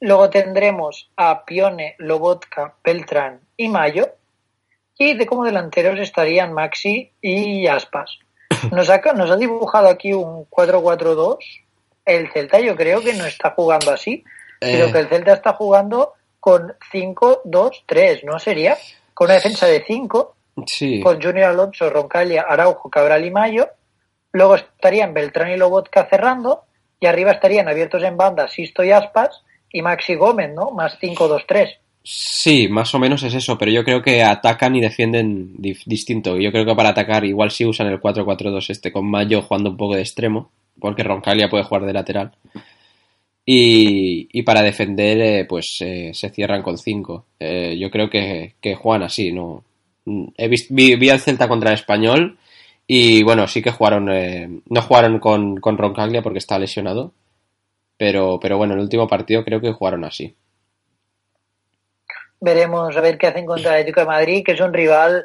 Luego 0.00 0.30
tendremos 0.30 1.10
a 1.16 1.44
Pione, 1.44 1.94
Lobotka, 1.98 2.74
Beltrán 2.84 3.40
y 3.56 3.68
Mayo. 3.68 4.08
Y 4.96 5.14
de 5.14 5.26
como 5.26 5.44
delanteros 5.44 5.98
estarían 5.98 6.52
Maxi 6.52 7.12
y 7.20 7.66
Aspas. 7.66 8.18
Nos 8.72 8.90
ha, 8.90 8.98
nos 9.14 9.30
ha 9.30 9.36
dibujado 9.36 9.88
aquí 9.88 10.12
un 10.12 10.46
4-4-2. 10.50 11.38
El 12.04 12.30
Celta 12.32 12.58
yo 12.60 12.74
creo 12.76 13.00
que 13.00 13.12
no 13.14 13.26
está 13.26 13.50
jugando 13.50 13.92
así, 13.92 14.24
Eh. 14.60 14.72
sino 14.72 14.92
que 14.92 14.98
el 15.00 15.08
Celta 15.08 15.34
está 15.34 15.52
jugando 15.52 16.14
con 16.40 16.74
5-2-3, 16.92 18.24
¿no 18.24 18.38
sería? 18.38 18.76
Con 19.14 19.26
una 19.26 19.34
defensa 19.34 19.66
de 19.66 19.84
5 19.86 20.34
Sí, 20.66 21.00
con 21.00 21.22
Junior 21.22 21.50
Alonso, 21.50 21.88
Roncaglia, 21.90 22.42
Araujo, 22.48 22.90
Cabral 22.90 23.24
y 23.24 23.30
Mayo. 23.30 23.68
Luego 24.32 24.56
estarían 24.56 25.14
Beltrán 25.14 25.50
y 25.52 25.56
Lobotka 25.56 26.06
cerrando. 26.10 26.64
Y 26.98 27.06
arriba 27.06 27.30
estarían 27.32 27.68
abiertos 27.68 28.02
en 28.02 28.16
banda 28.16 28.48
Sisto 28.48 28.82
y 28.82 28.90
Aspas 28.90 29.42
y 29.72 29.82
Maxi 29.82 30.14
Gómez, 30.14 30.50
¿no? 30.54 30.70
Más 30.70 30.98
5-2-3. 31.00 31.76
sí, 32.02 32.68
más 32.68 32.94
o 32.94 32.98
menos 32.98 33.22
es 33.22 33.34
eso, 33.34 33.58
pero 33.58 33.70
yo 33.70 33.84
creo 33.84 34.00
que 34.02 34.22
atacan 34.22 34.74
y 34.76 34.80
defienden 34.80 35.52
distinto. 35.58 36.38
Yo 36.38 36.50
creo 36.52 36.64
que 36.64 36.74
para 36.74 36.90
atacar 36.90 37.24
igual 37.24 37.50
sí 37.50 37.64
usan 37.66 37.86
el 37.88 38.00
4-4-2 38.00 38.70
este 38.70 38.90
con 38.92 39.06
Mayo 39.10 39.42
jugando 39.42 39.70
un 39.70 39.76
poco 39.76 39.94
de 39.94 40.00
extremo, 40.02 40.50
porque 40.80 41.02
Roncalia 41.02 41.48
puede 41.50 41.64
jugar 41.64 41.84
de 41.84 41.92
lateral. 41.92 42.32
Y, 43.50 44.28
y 44.30 44.42
para 44.42 44.62
defender, 44.62 45.20
eh, 45.20 45.44
pues 45.46 45.78
eh, 45.80 46.10
se 46.12 46.28
cierran 46.30 46.62
con 46.62 46.76
5. 46.76 47.24
yo 47.40 47.90
creo 47.90 48.10
que, 48.10 48.54
que 48.60 48.74
juegan 48.74 49.04
así, 49.04 49.32
¿no? 49.32 49.64
Mm, 50.04 50.26
He 50.36 50.48
vis- 50.48 50.66
vi, 50.70 50.96
vi 50.96 51.08
al 51.08 51.20
Celta 51.20 51.48
contra 51.48 51.70
el 51.70 51.74
Español 51.76 52.36
y 52.86 53.22
bueno, 53.22 53.46
sí 53.48 53.62
que 53.62 53.70
jugaron, 53.70 54.10
eh, 54.10 54.48
no 54.68 54.82
jugaron 54.82 55.18
con, 55.18 55.56
con 55.60 55.78
Roncaglia 55.78 56.20
porque 56.22 56.38
está 56.38 56.58
lesionado, 56.58 57.12
pero, 57.98 58.38
pero 58.40 58.56
bueno, 58.56 58.74
el 58.74 58.80
último 58.80 59.06
partido 59.06 59.44
creo 59.44 59.60
que 59.60 59.72
jugaron 59.72 60.04
así. 60.04 60.34
Veremos 62.40 62.96
a 62.96 63.00
ver 63.00 63.18
qué 63.18 63.26
hacen 63.26 63.44
contra 63.46 63.70
el 63.70 63.74
Atlético 63.80 64.00
de 64.00 64.06
Madrid, 64.06 64.42
que 64.44 64.52
es 64.52 64.60
un 64.60 64.72
rival 64.72 65.24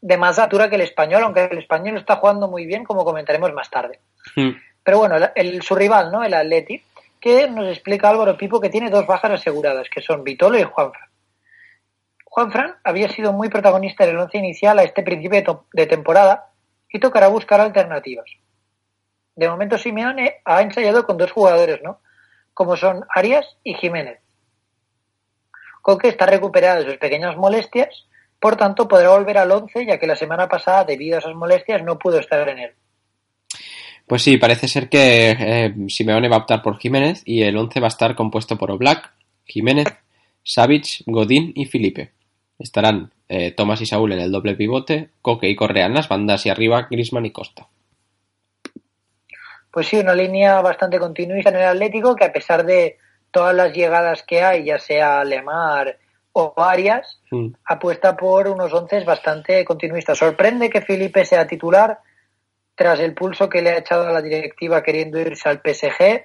de 0.00 0.16
más 0.16 0.38
altura 0.38 0.68
que 0.68 0.76
el 0.76 0.80
español, 0.80 1.22
aunque 1.22 1.44
el 1.44 1.58
español 1.58 1.98
está 1.98 2.16
jugando 2.16 2.48
muy 2.48 2.66
bien, 2.66 2.84
como 2.84 3.04
comentaremos 3.04 3.52
más 3.52 3.70
tarde. 3.70 4.00
Mm. 4.36 4.50
Pero 4.82 4.98
bueno, 4.98 5.16
el, 5.16 5.30
el- 5.34 5.62
su 5.62 5.74
rival, 5.74 6.10
¿no? 6.10 6.22
El 6.24 6.34
Atleti, 6.34 6.82
que 7.20 7.48
nos 7.48 7.68
explica 7.68 8.08
Álvaro 8.08 8.36
Pipo 8.36 8.60
que 8.60 8.70
tiene 8.70 8.90
dos 8.90 9.06
bajas 9.06 9.30
aseguradas, 9.32 9.88
que 9.90 10.00
son 10.02 10.24
Vitolo 10.24 10.58
y 10.58 10.62
Juanfran. 10.62 11.08
Juanfran 12.24 12.74
había 12.82 13.08
sido 13.08 13.32
muy 13.32 13.48
protagonista 13.48 14.04
en 14.04 14.10
el 14.10 14.18
once 14.18 14.38
inicial 14.38 14.78
a 14.78 14.82
este 14.82 15.02
principio 15.02 15.40
de, 15.40 15.56
de 15.72 15.86
temporada 15.86 16.50
y 16.90 16.98
tocará 16.98 17.28
buscar 17.28 17.60
alternativas. 17.60 18.26
De 19.36 19.48
momento 19.48 19.78
Simeone 19.78 20.40
ha 20.44 20.62
ensayado 20.62 21.06
con 21.06 21.16
dos 21.16 21.30
jugadores, 21.32 21.80
¿no? 21.82 22.00
Como 22.54 22.76
son 22.76 23.04
Arias 23.14 23.46
y 23.62 23.74
Jiménez. 23.74 24.20
Coque 25.82 26.08
está 26.08 26.24
recuperado 26.24 26.82
de 26.82 26.90
sus 26.90 26.98
pequeñas 26.98 27.36
molestias, 27.36 28.06
por 28.40 28.56
tanto 28.56 28.88
podrá 28.88 29.10
volver 29.10 29.36
al 29.36 29.50
once, 29.50 29.84
ya 29.84 29.98
que 29.98 30.06
la 30.06 30.16
semana 30.16 30.48
pasada, 30.48 30.84
debido 30.84 31.16
a 31.16 31.18
esas 31.18 31.34
molestias, 31.34 31.82
no 31.82 31.98
pudo 31.98 32.18
estar 32.18 32.48
en 32.48 32.58
él. 32.58 32.70
Pues 34.06 34.22
sí, 34.22 34.36
parece 34.36 34.68
ser 34.68 34.88
que 34.88 35.30
eh, 35.30 35.74
Simeone 35.88 36.28
va 36.28 36.36
a 36.36 36.40
optar 36.40 36.62
por 36.62 36.78
Jiménez 36.78 37.22
y 37.24 37.42
el 37.42 37.56
11 37.56 37.80
va 37.80 37.86
a 37.86 37.88
estar 37.88 38.14
compuesto 38.14 38.56
por 38.56 38.70
Oblak, 38.70 39.12
Jiménez, 39.46 39.88
Savic, 40.42 41.02
Godín 41.06 41.52
y 41.54 41.66
Felipe. 41.66 42.12
Estarán 42.58 43.12
eh, 43.28 43.50
Tomás 43.50 43.80
y 43.80 43.86
Saúl 43.86 44.12
en 44.12 44.20
el 44.20 44.30
doble 44.30 44.54
pivote, 44.54 45.10
Coque 45.22 45.48
y 45.48 45.56
Correa 45.56 45.86
en 45.86 45.94
las 45.94 46.08
bandas 46.08 46.44
y 46.46 46.50
arriba 46.50 46.86
Grisman 46.90 47.26
y 47.26 47.30
Costa. 47.30 47.68
Pues 49.74 49.88
sí, 49.88 49.98
una 49.98 50.14
línea 50.14 50.60
bastante 50.60 51.00
continuista 51.00 51.50
en 51.50 51.56
el 51.56 51.64
Atlético 51.64 52.14
que 52.14 52.24
a 52.24 52.32
pesar 52.32 52.64
de 52.64 52.96
todas 53.32 53.52
las 53.54 53.72
llegadas 53.74 54.22
que 54.22 54.40
hay, 54.40 54.64
ya 54.64 54.78
sea 54.78 55.24
Lemar 55.24 55.98
o 56.32 56.54
Arias, 56.56 57.20
Mm. 57.32 57.48
apuesta 57.64 58.16
por 58.16 58.46
unos 58.46 58.72
once 58.72 59.02
bastante 59.04 59.64
continuistas. 59.64 60.16
Sorprende 60.18 60.70
que 60.70 60.80
Felipe 60.80 61.24
sea 61.24 61.46
titular 61.48 61.98
tras 62.76 63.00
el 63.00 63.14
pulso 63.14 63.48
que 63.48 63.62
le 63.62 63.70
ha 63.70 63.78
echado 63.78 64.06
a 64.06 64.12
la 64.12 64.22
directiva 64.22 64.80
queriendo 64.84 65.18
irse 65.20 65.48
al 65.48 65.60
PSG. 65.60 66.22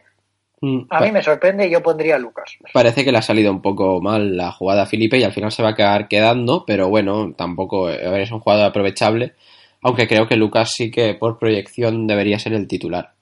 Mm, 0.61 0.81
A 0.91 0.99
mí 1.01 1.11
me 1.11 1.23
sorprende 1.23 1.65
y 1.67 1.71
yo 1.71 1.81
pondría 1.81 2.15
a 2.17 2.19
Lucas. 2.19 2.51
Parece 2.71 3.03
que 3.03 3.11
le 3.11 3.17
ha 3.17 3.23
salido 3.23 3.51
un 3.51 3.61
poco 3.63 3.99
mal 4.01 4.37
la 4.37 4.51
jugada 4.51 4.83
a 4.83 4.85
Felipe 4.85 5.17
y 5.17 5.23
al 5.23 5.31
final 5.33 5.51
se 5.51 5.63
va 5.63 5.69
a 5.69 5.75
quedar 5.75 6.07
quedando, 6.07 6.65
pero 6.67 6.89
bueno, 6.89 7.33
tampoco 7.35 7.89
eh, 7.89 8.05
a 8.05 8.11
ver, 8.11 8.21
es 8.21 8.31
un 8.31 8.41
jugador 8.41 8.65
aprovechable, 8.67 9.33
aunque 9.81 10.07
creo 10.07 10.27
que 10.27 10.35
Lucas 10.35 10.71
sí 10.75 10.91
que 10.91 11.15
por 11.15 11.39
proyección 11.39 12.05
debería 12.05 12.37
ser 12.37 12.53
el 12.53 12.67
titular. 12.67 13.13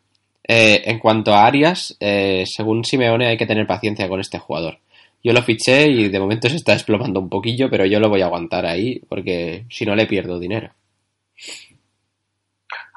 Eh, 0.48 0.84
en 0.86 1.00
cuanto 1.00 1.34
a 1.34 1.46
Arias, 1.46 1.96
eh, 2.00 2.44
según 2.48 2.86
Simeone 2.86 3.28
hay 3.28 3.38
que 3.38 3.46
tener 3.46 3.68
paciencia 3.68 4.08
con 4.08 4.20
este 4.22 4.40
jugador. 4.40 4.80
Yo 5.24 5.34
lo 5.34 5.42
fiché 5.42 5.88
y 5.90 6.08
de 6.10 6.20
momento 6.20 6.48
se 6.50 6.56
está 6.56 6.74
desplomando 6.74 7.20
un 7.20 7.30
poquillo, 7.30 7.70
pero 7.70 7.86
yo 7.86 8.00
lo 8.00 8.10
voy 8.10 8.22
a 8.22 8.26
aguantar 8.28 8.66
ahí 8.66 9.00
porque 9.10 9.66
si 9.70 9.86
no 9.86 9.96
le 9.96 10.06
pierdo 10.08 10.40
dinero. 10.40 10.72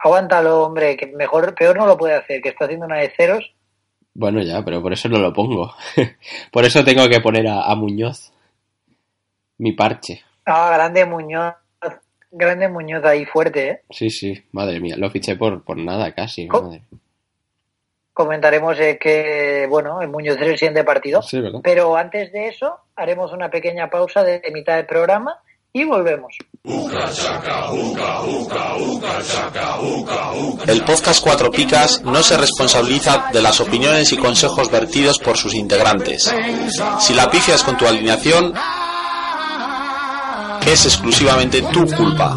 Aguántalo, 0.03 0.63
hombre, 0.65 0.97
que 0.97 1.07
mejor, 1.09 1.55
peor 1.55 1.77
no 1.77 1.87
lo 1.87 1.97
puede 1.99 2.15
hacer, 2.15 2.41
que 2.41 2.49
está 2.51 2.65
haciendo 2.65 2.87
una 2.87 2.99
de 2.99 3.11
ceros. 3.11 3.53
Bueno, 4.15 4.43
ya, 4.43 4.65
pero 4.65 4.81
por 4.83 4.93
eso 4.93 5.09
no 5.09 5.19
lo 5.19 5.33
pongo. 5.33 5.75
por 6.53 6.65
eso 6.65 6.85
tengo 6.85 7.07
que 7.09 7.21
poner 7.21 7.47
a, 7.49 7.65
a 7.71 7.75
Muñoz 7.75 8.33
mi 9.59 9.73
parche. 9.73 10.23
Ah, 10.47 10.71
grande 10.75 11.05
Muñoz. 11.05 11.55
Grande 12.33 12.69
Muñoz 12.69 13.05
ahí 13.05 13.25
fuerte, 13.27 13.69
¿eh? 13.69 13.81
Sí, 13.91 14.09
sí, 14.09 14.41
madre 14.53 14.81
mía, 14.81 14.95
lo 14.97 15.11
fiché 15.11 15.37
por, 15.37 15.63
por 15.65 15.77
nada 15.77 16.13
casi. 16.15 16.47
Co- 16.47 16.63
madre. 16.63 16.83
Comentaremos 18.13 18.79
eh, 18.81 18.99
que, 19.01 19.67
bueno, 19.69 20.03
el 20.03 20.09
Muñoz 20.09 20.37
es 20.37 20.49
el 20.49 20.59
siguiente 20.59 20.85
partido. 20.85 21.23
Sí, 21.23 21.41
¿verdad? 21.41 21.61
Pero 21.63 21.97
antes 21.97 22.33
de 22.33 22.49
eso, 22.49 22.81
haremos 22.97 23.33
una 23.33 23.51
pequeña 23.51 23.89
pausa 23.89 24.23
de 24.25 24.43
mitad 24.53 24.77
del 24.77 24.87
programa 24.87 25.41
y 25.73 25.85
volvemos. 25.85 26.37
El 30.67 30.85
podcast 30.85 31.23
Cuatro 31.23 31.51
Picas 31.51 32.03
no 32.03 32.23
se 32.23 32.37
responsabiliza 32.37 33.31
de 33.33 33.41
las 33.41 33.61
opiniones 33.61 34.13
y 34.13 34.17
consejos 34.17 34.71
vertidos 34.71 35.19
por 35.19 35.37
sus 35.37 35.55
integrantes. 35.55 36.35
Si 36.99 37.15
la 37.15 37.31
pifias 37.31 37.63
con 37.63 37.77
tu 37.77 37.87
alineación, 37.87 38.53
es 40.67 40.85
exclusivamente 40.87 41.63
tu 41.63 41.87
culpa. 41.87 42.37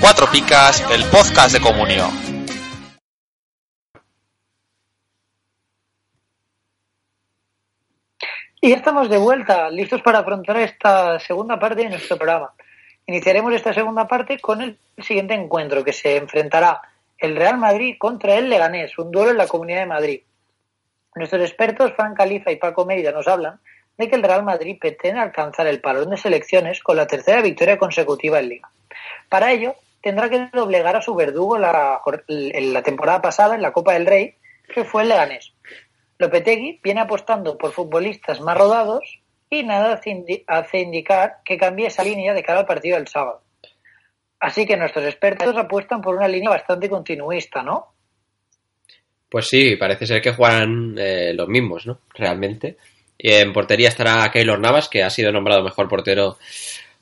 Cuatro 0.00 0.26
Picas, 0.30 0.84
el 0.90 1.04
podcast 1.04 1.52
de 1.52 1.60
comunión. 1.60 2.29
Y 8.62 8.68
ya 8.68 8.76
estamos 8.76 9.08
de 9.08 9.16
vuelta, 9.16 9.70
listos 9.70 10.02
para 10.02 10.18
afrontar 10.18 10.58
esta 10.58 11.18
segunda 11.18 11.58
parte 11.58 11.82
de 11.82 11.88
nuestro 11.88 12.18
programa. 12.18 12.52
Iniciaremos 13.06 13.54
esta 13.54 13.72
segunda 13.72 14.06
parte 14.06 14.38
con 14.38 14.60
el 14.60 14.78
siguiente 14.98 15.32
encuentro, 15.32 15.82
que 15.82 15.94
se 15.94 16.16
enfrentará 16.16 16.82
el 17.16 17.36
Real 17.36 17.56
Madrid 17.56 17.96
contra 17.98 18.34
el 18.34 18.50
Leganés, 18.50 18.98
un 18.98 19.10
duelo 19.10 19.30
en 19.30 19.38
la 19.38 19.46
Comunidad 19.46 19.80
de 19.80 19.86
Madrid. 19.86 20.20
Nuestros 21.14 21.40
expertos, 21.40 21.94
Fran 21.94 22.14
Califa 22.14 22.52
y 22.52 22.56
Paco 22.56 22.84
Mérida, 22.84 23.12
nos 23.12 23.28
hablan 23.28 23.60
de 23.96 24.10
que 24.10 24.16
el 24.16 24.22
Real 24.22 24.44
Madrid 24.44 24.76
pretende 24.78 25.20
alcanzar 25.20 25.66
el 25.66 25.80
palón 25.80 26.10
de 26.10 26.18
selecciones 26.18 26.82
con 26.82 26.98
la 26.98 27.06
tercera 27.06 27.40
victoria 27.40 27.78
consecutiva 27.78 28.40
en 28.40 28.48
Liga. 28.50 28.70
Para 29.30 29.52
ello, 29.52 29.74
tendrá 30.02 30.28
que 30.28 30.50
doblegar 30.52 30.96
a 30.96 31.02
su 31.02 31.14
verdugo 31.14 31.56
la, 31.56 32.02
la 32.28 32.82
temporada 32.82 33.22
pasada 33.22 33.54
en 33.54 33.62
la 33.62 33.72
Copa 33.72 33.94
del 33.94 34.04
Rey, 34.04 34.34
que 34.74 34.84
fue 34.84 35.02
el 35.02 35.08
Leganés. 35.08 35.54
Lopetegui 36.20 36.80
viene 36.82 37.00
apostando 37.00 37.56
por 37.56 37.72
futbolistas 37.72 38.40
más 38.40 38.56
rodados 38.56 39.20
y 39.48 39.64
nada 39.64 39.94
hace, 39.94 40.10
indi 40.10 40.44
hace 40.46 40.80
indicar 40.80 41.38
que 41.44 41.56
cambie 41.56 41.86
esa 41.86 42.04
línea 42.04 42.34
de 42.34 42.42
cara 42.42 42.60
al 42.60 42.66
partido 42.66 42.96
del 42.96 43.08
sábado. 43.08 43.42
Así 44.38 44.66
que 44.66 44.76
nuestros 44.76 45.06
expertos 45.06 45.56
apuestan 45.56 46.00
por 46.00 46.14
una 46.14 46.28
línea 46.28 46.50
bastante 46.50 46.88
continuista, 46.88 47.62
¿no? 47.62 47.94
Pues 49.30 49.48
sí, 49.48 49.76
parece 49.76 50.06
ser 50.06 50.20
que 50.20 50.34
juegan 50.34 50.94
eh, 50.98 51.32
los 51.34 51.48
mismos, 51.48 51.86
¿no? 51.86 52.00
Realmente. 52.14 52.76
En 53.18 53.52
portería 53.52 53.88
estará 53.88 54.30
Keylor 54.30 54.58
Navas, 54.58 54.88
que 54.88 55.02
ha 55.02 55.10
sido 55.10 55.32
nombrado 55.32 55.62
mejor 55.62 55.88
portero 55.88 56.36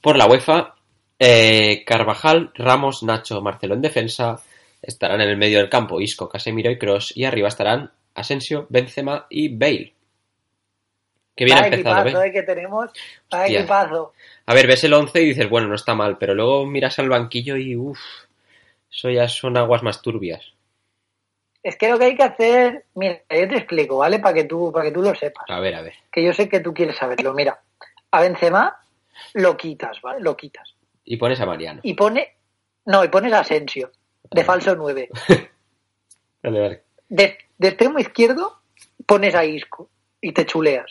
por 0.01 0.17
la 0.17 0.27
UEFA. 0.27 0.75
Eh, 1.19 1.85
Carvajal, 1.85 2.53
Ramos, 2.55 3.03
Nacho, 3.03 3.41
Marcelo 3.41 3.75
en 3.75 3.83
defensa. 3.83 4.41
Estarán 4.81 5.21
en 5.21 5.31
el 5.31 5.37
medio 5.37 5.59
del 5.59 5.69
campo 5.69 6.01
Isco, 6.01 6.29
Casemiro 6.29 6.71
y 6.71 6.79
Cross. 6.79 7.13
Y 7.17 7.25
arriba 7.25 7.49
estarán 7.49 7.91
Asensio, 8.19 8.67
Benzema 8.69 9.27
y 9.31 9.57
Bale. 9.57 9.95
Qué 11.35 11.45
bien 11.45 11.57
ha 11.57 11.67
empezado, 11.69 12.03
equipazo, 12.03 12.23
¿eh? 12.23 12.29
eh, 12.29 12.33
que 12.33 12.43
tenemos. 12.43 12.91
Equipazo. 13.31 14.13
A 14.47 14.55
ver, 14.55 14.67
ves 14.67 14.83
el 14.85 14.93
11 14.93 15.23
y 15.23 15.27
dices, 15.27 15.49
bueno, 15.49 15.69
no 15.69 15.77
está 15.77 15.95
mal, 15.95 16.19
pero 16.19 16.35
luego 16.35 16.67
miras 16.67 16.99
al 16.99 17.09
banquillo 17.09 17.57
y 17.57 17.77
uff, 17.77 18.01
eso 18.91 19.11
ya 19.11 19.29
son 19.29 19.57
aguas 19.57 19.83
más 19.83 20.03
turbias. 20.03 20.53
Es 21.63 21.77
que 21.77 21.89
lo 21.89 21.99
que 21.99 22.07
hay 22.07 22.17
que 22.17 22.25
hacer, 22.25 22.87
mira, 22.95 23.21
yo 23.31 23.49
te 23.49 23.57
explico, 23.57 23.99
¿vale? 23.99 24.19
Para 24.19 24.35
que 24.35 24.45
tú, 24.45 24.73
para 24.73 24.87
que 24.87 24.93
tú 24.93 25.03
lo 25.03 25.15
sepas. 25.15 25.45
A 25.49 25.61
ver, 25.61 25.75
a 25.75 25.83
ver. 25.83 25.95
Que 26.11 26.25
yo 26.25 26.33
sé 26.33 26.49
que 26.49 26.61
tú 26.61 26.75
quieres 26.75 26.97
saberlo. 26.97 27.35
Mira, 27.35 27.61
a 28.11 28.21
Benzema 28.21 28.77
lo 29.35 29.57
quitas, 29.57 30.01
¿vale? 30.01 30.21
Lo 30.21 30.37
quitas. 30.37 30.75
Y 31.05 31.17
pones 31.17 31.41
a 31.41 31.47
Mariano. 31.47 31.81
Y 31.85 31.95
pone, 31.95 32.37
no, 32.87 33.05
y 33.05 33.09
pones 33.09 33.33
a 33.33 33.41
Asensio, 33.41 33.93
de 34.31 34.45
falso 34.45 34.75
9. 34.75 35.09
Vale, 36.41 36.61
vale. 36.61 36.83
De, 37.09 37.37
de 37.59 37.69
extremo 37.69 37.99
izquierdo 37.99 38.59
pones 39.07 39.35
a 39.35 39.45
Isco 39.45 39.89
y 40.21 40.33
te 40.33 40.47
chuleas. 40.47 40.91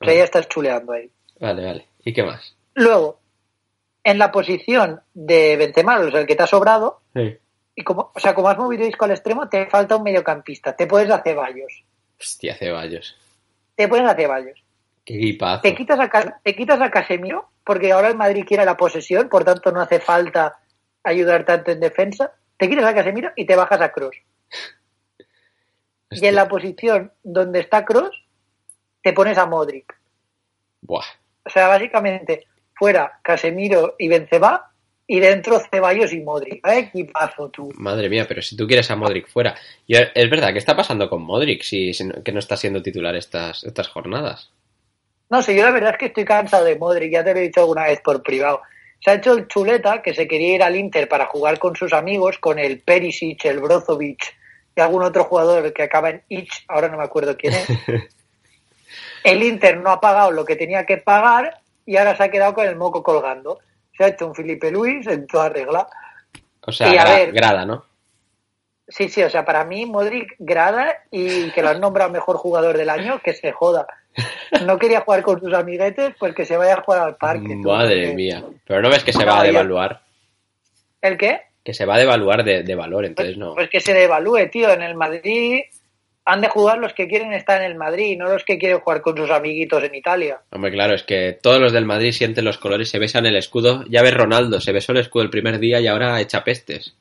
O 0.00 0.04
sea, 0.04 0.14
ya 0.14 0.24
estás 0.24 0.48
chuleando 0.48 0.92
ahí. 0.92 1.10
Vale, 1.40 1.64
vale. 1.64 1.88
¿Y 2.04 2.12
qué 2.12 2.22
más? 2.22 2.56
Luego, 2.74 3.20
en 4.02 4.18
la 4.18 4.30
posición 4.32 5.00
de 5.14 5.56
Benzema, 5.56 5.98
o 5.98 6.10
sea, 6.10 6.20
el 6.20 6.26
que 6.26 6.36
te 6.36 6.42
ha 6.42 6.46
sobrado, 6.46 7.00
Sí. 7.14 7.38
y 7.76 7.82
como, 7.84 8.10
o 8.14 8.20
sea, 8.20 8.34
como 8.34 8.48
has 8.48 8.58
movido 8.58 8.86
Isco 8.86 9.04
al 9.04 9.12
extremo, 9.12 9.48
te 9.48 9.66
falta 9.66 9.96
un 9.96 10.02
mediocampista. 10.02 10.74
Te 10.76 10.86
puedes 10.86 11.10
a 11.10 11.22
Ceballos. 11.22 11.84
Hostia, 12.20 12.56
Ceballos. 12.56 13.16
Te 13.74 13.88
pones 13.88 14.08
a 14.10 14.14
Ceballos. 14.14 14.62
Qué 15.04 15.16
equipazo. 15.16 15.62
Te 15.62 15.74
quitas 15.74 15.98
a, 16.00 16.40
te 16.42 16.54
quitas 16.56 16.80
a 16.80 16.90
Casemiro, 16.90 17.48
porque 17.64 17.92
ahora 17.92 18.08
el 18.08 18.16
Madrid 18.16 18.44
quiere 18.46 18.64
la 18.64 18.76
posesión, 18.76 19.28
por 19.28 19.44
tanto 19.44 19.70
no 19.72 19.80
hace 19.80 20.00
falta 20.00 20.58
ayudar 21.02 21.44
tanto 21.44 21.70
en 21.72 21.80
defensa. 21.80 22.32
Te 22.56 22.68
quitas 22.68 22.84
a 22.84 22.94
Casemiro 22.94 23.30
y 23.36 23.46
te 23.46 23.56
bajas 23.56 23.80
a 23.80 23.90
Cross. 23.92 24.16
Y 26.22 26.26
en 26.26 26.34
la 26.34 26.48
posición 26.48 27.12
donde 27.22 27.60
está 27.60 27.84
Cross, 27.84 28.10
te 29.02 29.12
pones 29.12 29.38
a 29.38 29.46
Modric. 29.46 29.94
Buah. 30.82 31.04
O 31.44 31.50
sea, 31.50 31.68
básicamente, 31.68 32.46
fuera 32.74 33.18
Casemiro 33.22 33.94
y 33.98 34.08
Benzema, 34.08 34.70
y 35.06 35.20
dentro 35.20 35.60
Ceballos 35.70 36.12
y 36.14 36.20
Modric. 36.20 36.64
¿Qué 36.64 36.78
equipazo 36.78 37.50
tú? 37.50 37.70
Madre 37.76 38.08
mía, 38.08 38.24
pero 38.26 38.40
si 38.40 38.56
tú 38.56 38.66
quieres 38.66 38.90
a 38.90 38.96
Modric 38.96 39.28
fuera. 39.28 39.54
Y 39.86 39.96
es 39.96 40.30
verdad, 40.30 40.52
¿qué 40.52 40.58
está 40.58 40.74
pasando 40.74 41.10
con 41.10 41.22
Modric 41.22 41.62
si, 41.62 41.92
si 41.92 42.04
no- 42.04 42.22
que 42.22 42.32
no 42.32 42.38
está 42.38 42.56
siendo 42.56 42.82
titular 42.82 43.14
estas, 43.14 43.64
estas 43.64 43.88
jornadas? 43.88 44.50
No 45.28 45.42
sé, 45.42 45.54
yo 45.54 45.62
la 45.62 45.70
verdad 45.72 45.90
es 45.92 45.98
que 45.98 46.06
estoy 46.06 46.24
cansado 46.24 46.64
de 46.64 46.76
Modric, 46.78 47.12
ya 47.12 47.22
te 47.24 47.34
lo 47.34 47.40
he 47.40 47.42
dicho 47.42 47.60
alguna 47.60 47.84
vez 47.84 48.00
por 48.00 48.22
privado. 48.22 48.62
Se 49.00 49.10
ha 49.10 49.14
hecho 49.14 49.34
el 49.34 49.46
chuleta 49.48 50.00
que 50.00 50.14
se 50.14 50.26
quería 50.26 50.54
ir 50.54 50.62
al 50.62 50.76
Inter 50.76 51.06
para 51.08 51.26
jugar 51.26 51.58
con 51.58 51.76
sus 51.76 51.92
amigos, 51.92 52.38
con 52.38 52.58
el 52.58 52.80
Perisic, 52.80 53.44
el 53.44 53.60
Brozovic 53.60 54.34
y 54.76 54.80
algún 54.80 55.02
otro 55.02 55.24
jugador 55.24 55.72
que 55.72 55.82
acaba 55.84 56.10
en 56.10 56.22
Ich, 56.28 56.64
ahora 56.68 56.88
no 56.88 56.98
me 56.98 57.04
acuerdo 57.04 57.36
quién 57.36 57.54
es. 57.54 57.66
El 59.24 59.42
Inter 59.42 59.78
no 59.78 59.90
ha 59.90 60.00
pagado 60.00 60.30
lo 60.30 60.44
que 60.44 60.56
tenía 60.56 60.84
que 60.84 60.98
pagar 60.98 61.60
y 61.86 61.96
ahora 61.96 62.16
se 62.16 62.24
ha 62.24 62.30
quedado 62.30 62.54
con 62.54 62.66
el 62.66 62.76
moco 62.76 63.02
colgando. 63.02 63.58
Se 63.96 64.04
ha 64.04 64.08
hecho 64.08 64.26
un 64.26 64.34
Felipe 64.34 64.70
Luis 64.70 65.06
en 65.06 65.26
toda 65.26 65.48
regla. 65.48 65.86
O 66.66 66.72
sea, 66.72 66.92
Y 66.92 66.96
a 66.98 67.04
gra- 67.04 67.16
ver. 67.16 67.32
grada, 67.32 67.64
¿no? 67.64 67.84
Sí, 68.86 69.08
sí, 69.08 69.22
o 69.22 69.30
sea, 69.30 69.44
para 69.46 69.64
mí 69.64 69.86
Modric 69.86 70.34
grada 70.38 70.94
y 71.10 71.50
que 71.52 71.62
lo 71.62 71.70
han 71.70 71.80
nombrado 71.80 72.10
mejor 72.10 72.36
jugador 72.36 72.76
del 72.76 72.90
año, 72.90 73.18
que 73.24 73.32
se 73.32 73.50
joda. 73.52 73.86
No 74.66 74.78
quería 74.78 75.00
jugar 75.00 75.22
con 75.22 75.40
sus 75.40 75.54
amiguetes, 75.54 76.14
pues 76.18 76.34
que 76.34 76.44
se 76.44 76.56
vaya 76.58 76.74
a 76.74 76.82
jugar 76.82 77.00
al 77.02 77.16
parque. 77.16 77.58
tú, 77.62 77.70
Madre 77.70 78.12
mía. 78.14 78.44
Pero 78.66 78.82
no 78.82 78.90
ves 78.90 79.02
que 79.02 79.12
se 79.12 79.24
No, 79.24 79.32
va 79.32 79.40
a 79.40 79.42
devaluar. 79.44 80.02
¿El 81.00 81.16
qué? 81.16 81.40
Que 81.64 81.74
se 81.74 81.86
va 81.86 81.96
a 81.96 81.98
devaluar 81.98 82.44
de, 82.44 82.62
de 82.62 82.74
valor, 82.74 83.04
entonces 83.06 83.36
no. 83.36 83.54
Pues 83.54 83.70
que 83.70 83.80
se 83.80 83.94
devalúe, 83.94 84.50
tío. 84.50 84.70
En 84.70 84.82
el 84.82 84.94
Madrid 84.94 85.62
han 86.26 86.40
de 86.40 86.48
jugar 86.48 86.78
los 86.78 86.94
que 86.94 87.06
quieren 87.06 87.32
estar 87.32 87.60
en 87.60 87.70
el 87.70 87.76
Madrid, 87.76 88.16
no 88.18 88.28
los 88.28 88.44
que 88.44 88.58
quieren 88.58 88.80
jugar 88.80 89.02
con 89.02 89.16
sus 89.16 89.30
amiguitos 89.30 89.82
en 89.82 89.94
Italia. 89.94 90.40
Hombre, 90.50 90.72
claro, 90.72 90.94
es 90.94 91.02
que 91.02 91.38
todos 91.40 91.60
los 91.60 91.72
del 91.72 91.84
Madrid 91.84 92.12
sienten 92.12 92.44
los 92.44 92.58
colores, 92.58 92.88
se 92.88 92.98
besan 92.98 93.26
el 93.26 93.36
escudo. 93.36 93.84
Ya 93.88 94.02
ves 94.02 94.14
Ronaldo, 94.14 94.60
se 94.60 94.72
besó 94.72 94.92
el 94.92 94.98
escudo 94.98 95.24
el 95.24 95.30
primer 95.30 95.58
día 95.58 95.80
y 95.80 95.86
ahora 95.86 96.20
echa 96.20 96.44
pestes. 96.44 96.94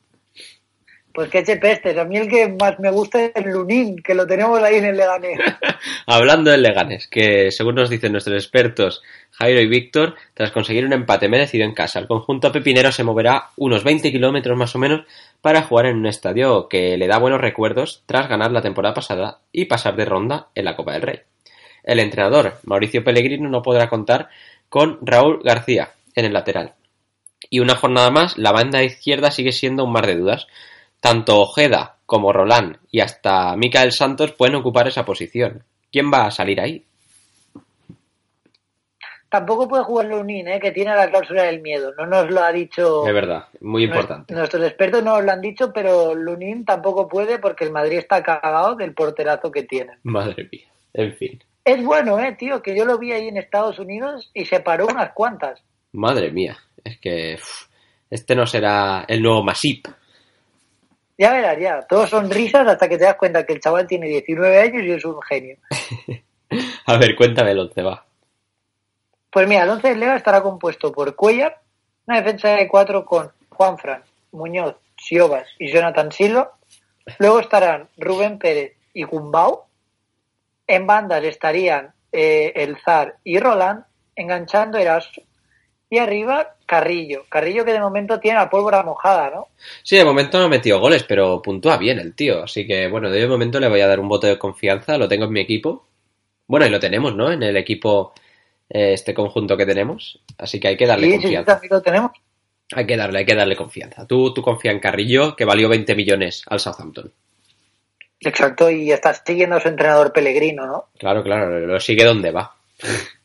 Pues 1.13 1.29
que 1.29 1.39
eche. 1.39 1.59
A 1.99 2.05
mí 2.05 2.17
el 2.17 2.27
que 2.27 2.49
más 2.59 2.79
me 2.79 2.89
gusta 2.89 3.23
es 3.23 3.31
el 3.35 3.51
Lunín, 3.51 3.97
que 3.97 4.15
lo 4.15 4.25
tenemos 4.25 4.61
ahí 4.63 4.77
en 4.77 4.85
el 4.85 4.97
Leganés. 4.97 5.39
Hablando 6.07 6.49
del 6.49 6.63
Leganes, 6.63 7.07
que 7.07 7.51
según 7.51 7.75
nos 7.75 7.89
dicen 7.89 8.11
nuestros 8.11 8.35
expertos 8.35 9.03
Jairo 9.31 9.61
y 9.61 9.67
Víctor, 9.67 10.15
tras 10.33 10.51
conseguir 10.51 10.85
un 10.85 10.93
empate 10.93 11.29
merecido 11.29 11.65
en 11.65 11.75
casa, 11.75 11.99
el 11.99 12.07
conjunto 12.07 12.51
pepinero 12.51 12.91
se 12.91 13.03
moverá 13.03 13.51
unos 13.57 13.83
20 13.83 14.11
kilómetros 14.11 14.57
más 14.57 14.75
o 14.75 14.79
menos 14.79 15.05
para 15.41 15.61
jugar 15.61 15.85
en 15.85 15.97
un 15.97 16.07
estadio 16.07 16.67
que 16.67 16.97
le 16.97 17.07
da 17.07 17.19
buenos 17.19 17.41
recuerdos 17.41 18.01
tras 18.07 18.27
ganar 18.27 18.51
la 18.51 18.61
temporada 18.61 18.95
pasada 18.95 19.39
y 19.51 19.65
pasar 19.65 19.95
de 19.95 20.05
ronda 20.05 20.47
en 20.55 20.65
la 20.65 20.75
Copa 20.75 20.93
del 20.93 21.03
Rey. 21.03 21.19
El 21.83 21.99
entrenador, 21.99 22.59
Mauricio 22.63 23.03
Pellegrino, 23.03 23.49
no 23.49 23.61
podrá 23.61 23.87
contar 23.87 24.29
con 24.69 24.97
Raúl 25.01 25.41
García 25.43 25.91
en 26.15 26.25
el 26.25 26.33
lateral. 26.33 26.73
Y 27.49 27.59
una 27.59 27.75
jornada 27.75 28.09
más, 28.09 28.37
la 28.37 28.51
banda 28.51 28.83
izquierda 28.83 29.29
sigue 29.29 29.51
siendo 29.51 29.83
un 29.83 29.91
mar 29.91 30.07
de 30.07 30.15
dudas. 30.15 30.47
Tanto 31.03 31.41
Ojeda 31.41 31.97
como 32.05 32.31
Roland 32.31 32.77
y 32.89 33.01
hasta 33.01 33.57
Micael 33.57 33.91
Santos 33.91 34.31
pueden 34.31 34.55
ocupar 34.55 34.87
esa 34.87 35.03
posición. 35.03 35.65
¿Quién 35.91 36.09
va 36.09 36.27
a 36.27 36.31
salir 36.31 36.61
ahí? 36.61 36.85
Tampoco 39.27 39.67
puede 39.67 39.83
jugar 39.83 40.05
Lunín, 40.05 40.47
¿eh? 40.47 40.61
que 40.61 40.71
tiene 40.71 40.95
la 40.95 41.09
cláusula 41.09 41.43
del 41.43 41.59
miedo. 41.59 41.91
No 41.97 42.05
nos 42.05 42.31
lo 42.31 42.41
ha 42.41 42.53
dicho. 42.53 43.05
Es 43.05 43.13
verdad, 43.13 43.47
muy 43.59 43.83
importante. 43.83 44.33
Nuestros 44.33 44.65
expertos 44.65 45.03
no 45.03 45.15
nos 45.15 45.25
lo 45.25 45.31
han 45.33 45.41
dicho, 45.41 45.73
pero 45.73 46.15
Lunín 46.15 46.63
tampoco 46.63 47.09
puede 47.09 47.37
porque 47.37 47.65
el 47.65 47.73
Madrid 47.73 47.97
está 47.97 48.23
cagado 48.23 48.75
del 48.77 48.93
porterazo 48.93 49.51
que 49.51 49.63
tiene. 49.63 49.97
Madre 50.03 50.47
mía. 50.49 50.69
En 50.93 51.13
fin. 51.17 51.43
Es 51.65 51.83
bueno, 51.83 52.17
eh, 52.17 52.37
tío, 52.39 52.61
que 52.61 52.77
yo 52.77 52.85
lo 52.85 52.97
vi 52.97 53.11
ahí 53.11 53.27
en 53.27 53.35
Estados 53.35 53.77
Unidos 53.77 54.31
y 54.33 54.45
se 54.45 54.61
paró 54.61 54.87
unas 54.87 55.11
cuantas. 55.11 55.61
Madre 55.91 56.31
mía. 56.31 56.55
Es 56.81 56.97
que 56.97 57.37
este 58.09 58.35
no 58.37 58.45
será 58.45 59.03
el 59.05 59.21
nuevo 59.21 59.43
Masip. 59.43 59.85
Ya 61.17 61.33
verás, 61.33 61.59
ya. 61.59 61.81
Todos 61.83 62.09
son 62.09 62.29
risas 62.29 62.67
hasta 62.67 62.89
que 62.89 62.97
te 62.97 63.05
das 63.05 63.15
cuenta 63.15 63.45
que 63.45 63.53
el 63.53 63.59
chaval 63.59 63.87
tiene 63.87 64.07
19 64.07 64.59
años 64.59 64.83
y 64.83 64.91
es 64.91 65.05
un 65.05 65.21
genio. 65.21 65.57
A 66.85 66.97
ver, 66.97 67.15
cuéntame 67.15 67.51
el 67.51 67.59
once, 67.59 67.81
va. 67.81 68.05
Pues 69.31 69.47
mira, 69.47 69.63
el 69.63 69.69
11 69.69 69.89
de 69.89 69.95
Lega 69.95 70.15
estará 70.15 70.41
compuesto 70.41 70.91
por 70.91 71.15
Cuellar, 71.15 71.59
una 72.05 72.21
defensa 72.21 72.49
de 72.49 72.67
cuatro 72.67 73.03
con 73.05 73.31
Juanfran, 73.49 74.03
Muñoz, 74.31 74.75
Siobas 74.97 75.47
y 75.57 75.71
Jonathan 75.71 76.11
Silva. 76.11 76.51
Luego 77.19 77.39
estarán 77.39 77.89
Rubén 77.97 78.37
Pérez 78.37 78.73
y 78.93 79.03
Gumbau. 79.03 79.63
En 80.67 80.85
bandas 80.85 81.23
estarían 81.23 81.93
eh, 82.11 82.53
El 82.55 82.77
Zar 82.77 83.17
y 83.23 83.39
Roland, 83.39 83.83
enganchando 84.15 84.77
Eraso. 84.77 85.21
Y 85.93 85.99
arriba 85.99 86.55
Carrillo. 86.65 87.25
Carrillo 87.29 87.63
que 87.63 87.71
de 87.71 87.79
momento 87.79 88.19
tiene 88.19 88.39
la 88.39 88.49
pólvora 88.49 88.81
mojada, 88.81 89.29
¿no? 89.29 89.49
Sí, 89.83 89.95
de 89.95 90.03
momento 90.03 90.39
no 90.39 90.45
ha 90.45 90.49
metido 90.49 90.79
goles, 90.79 91.03
pero 91.03 91.39
puntúa 91.39 91.77
bien 91.77 91.99
el 91.99 92.15
tío. 92.15 92.41
Así 92.45 92.65
que, 92.65 92.87
bueno, 92.87 93.11
de 93.11 93.27
momento 93.27 93.59
le 93.59 93.67
voy 93.69 93.79
a 93.81 93.85
dar 93.87 93.99
un 93.99 94.07
voto 94.07 94.25
de 94.25 94.39
confianza. 94.39 94.97
Lo 94.97 95.07
tengo 95.07 95.25
en 95.25 95.31
mi 95.33 95.41
equipo. 95.41 95.85
Bueno, 96.47 96.65
y 96.65 96.71
lo 96.71 96.79
tenemos, 96.79 97.15
¿no? 97.15 97.31
En 97.31 97.43
el 97.43 97.55
equipo, 97.57 98.11
eh, 98.69 98.93
este 98.93 99.13
conjunto 99.13 99.55
que 99.55 99.67
tenemos. 99.67 100.19
Así 100.39 100.59
que 100.59 100.69
hay 100.69 100.77
que 100.77 100.87
darle 100.87 101.05
Sí, 101.05 101.11
sí, 101.11 101.17
sí, 101.17 101.23
confianza. 101.25 101.51
también 101.53 101.69
lo 101.73 101.81
tenemos. 101.83 102.11
Hay 102.75 102.87
que 102.87 102.97
darle, 102.97 103.19
hay 103.19 103.25
que 103.27 103.35
darle 103.35 103.55
confianza. 103.55 104.07
Tú, 104.07 104.33
tú 104.33 104.41
confía 104.41 104.71
en 104.71 104.79
Carrillo, 104.79 105.35
que 105.35 105.45
valió 105.45 105.69
20 105.69 105.93
millones 105.93 106.41
al 106.47 106.59
Southampton. 106.59 107.13
Exacto, 108.19 108.71
y 108.71 108.91
está 108.91 109.13
siguiendo 109.13 109.57
a 109.57 109.59
su 109.59 109.67
entrenador 109.67 110.11
Pellegrino, 110.11 110.65
¿no? 110.65 110.85
Claro, 110.97 111.21
claro, 111.21 111.59
lo 111.59 111.79
sigue 111.79 112.03
donde 112.03 112.31
va. 112.31 112.55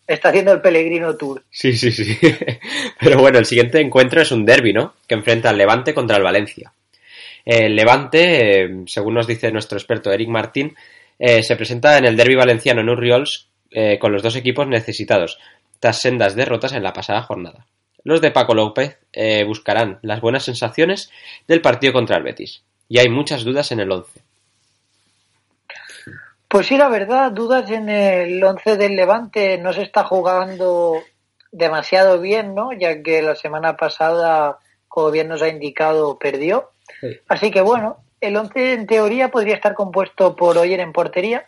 Está 0.09 0.31
haciendo 0.31 0.53
el 0.53 0.63
Pellegrino 0.63 1.15
Tour. 1.17 1.45
Sí, 1.51 1.77
sí, 1.77 1.93
sí. 1.93 2.19
Pero 3.01 3.21
bueno, 3.21 3.39
el 3.39 3.45
siguiente 3.45 3.81
encuentro 3.81 4.23
es 4.23 4.33
un 4.33 4.45
derby, 4.45 4.73
¿no? 4.73 4.95
Que 5.07 5.15
enfrenta 5.15 5.51
al 5.51 5.59
Levante 5.59 5.95
contra 5.95 6.17
el 6.17 6.23
Valencia. 6.23 6.73
El 7.45 7.77
Levante, 7.77 8.65
eh, 8.65 8.85
según 8.87 9.15
nos 9.15 9.27
dice 9.27 9.53
nuestro 9.53 9.79
experto 9.79 10.11
Eric 10.11 10.29
Martín, 10.29 10.75
eh, 11.19 11.43
se 11.43 11.57
presenta 11.57 11.99
en 11.99 12.07
el 12.07 12.17
derby 12.17 12.37
valenciano 12.37 12.81
en 12.81 12.89
Urriols 12.89 13.49
eh, 13.71 13.99
con 13.99 14.13
los 14.13 14.23
dos 14.23 14.37
equipos 14.37 14.67
necesitados, 14.67 15.39
tras 15.79 16.01
sendas 16.01 16.35
derrotas 16.35 16.73
en 16.73 16.83
la 16.83 16.93
pasada 16.93 17.23
jornada. 17.23 17.67
Los 18.05 18.21
de 18.21 18.31
Paco 18.31 18.55
López 18.55 18.99
eh, 19.13 19.45
buscarán 19.45 19.99
las 20.03 20.21
buenas 20.21 20.45
sensaciones 20.45 21.11
del 21.47 21.61
partido 21.61 21.93
contra 21.93 22.17
el 22.17 22.23
Betis. 22.23 22.63
Y 22.89 22.99
hay 22.99 23.09
muchas 23.09 23.45
dudas 23.45 23.71
en 23.73 23.81
el 23.81 23.93
11. 23.93 24.23
Pues 26.49 26.67
sí, 26.67 26.79
la 26.79 26.89
verdad, 26.89 27.31
dudas 27.31 27.71
en 27.71 27.91
el 27.91 28.43
11 28.43 28.79
del 28.79 28.97
Levante 28.97 29.59
no 29.59 29.75
se 29.75 29.83
está 29.83 30.05
jugando 30.05 31.03
demasiado 31.53 32.21
bien, 32.21 32.55
¿no? 32.55 32.73
Ya 32.73 33.03
que 33.03 33.21
la 33.21 33.35
semana 33.35 33.77
pasada, 33.77 34.59
como 34.89 35.11
bien 35.11 35.29
nos 35.29 35.43
ha 35.43 35.49
indicado, 35.49 36.19
perdió. 36.19 36.71
Sí. 37.01 37.19
Así 37.29 37.51
que 37.51 37.61
bueno, 37.61 37.99
el 38.23 38.35
11 38.35 38.73
en 38.73 38.87
teoría 38.87 39.31
podría 39.31 39.57
estar 39.57 39.75
compuesto 39.75 40.35
por 40.35 40.57
Oyer 40.57 40.81
en 40.81 40.95
portería, 40.95 41.47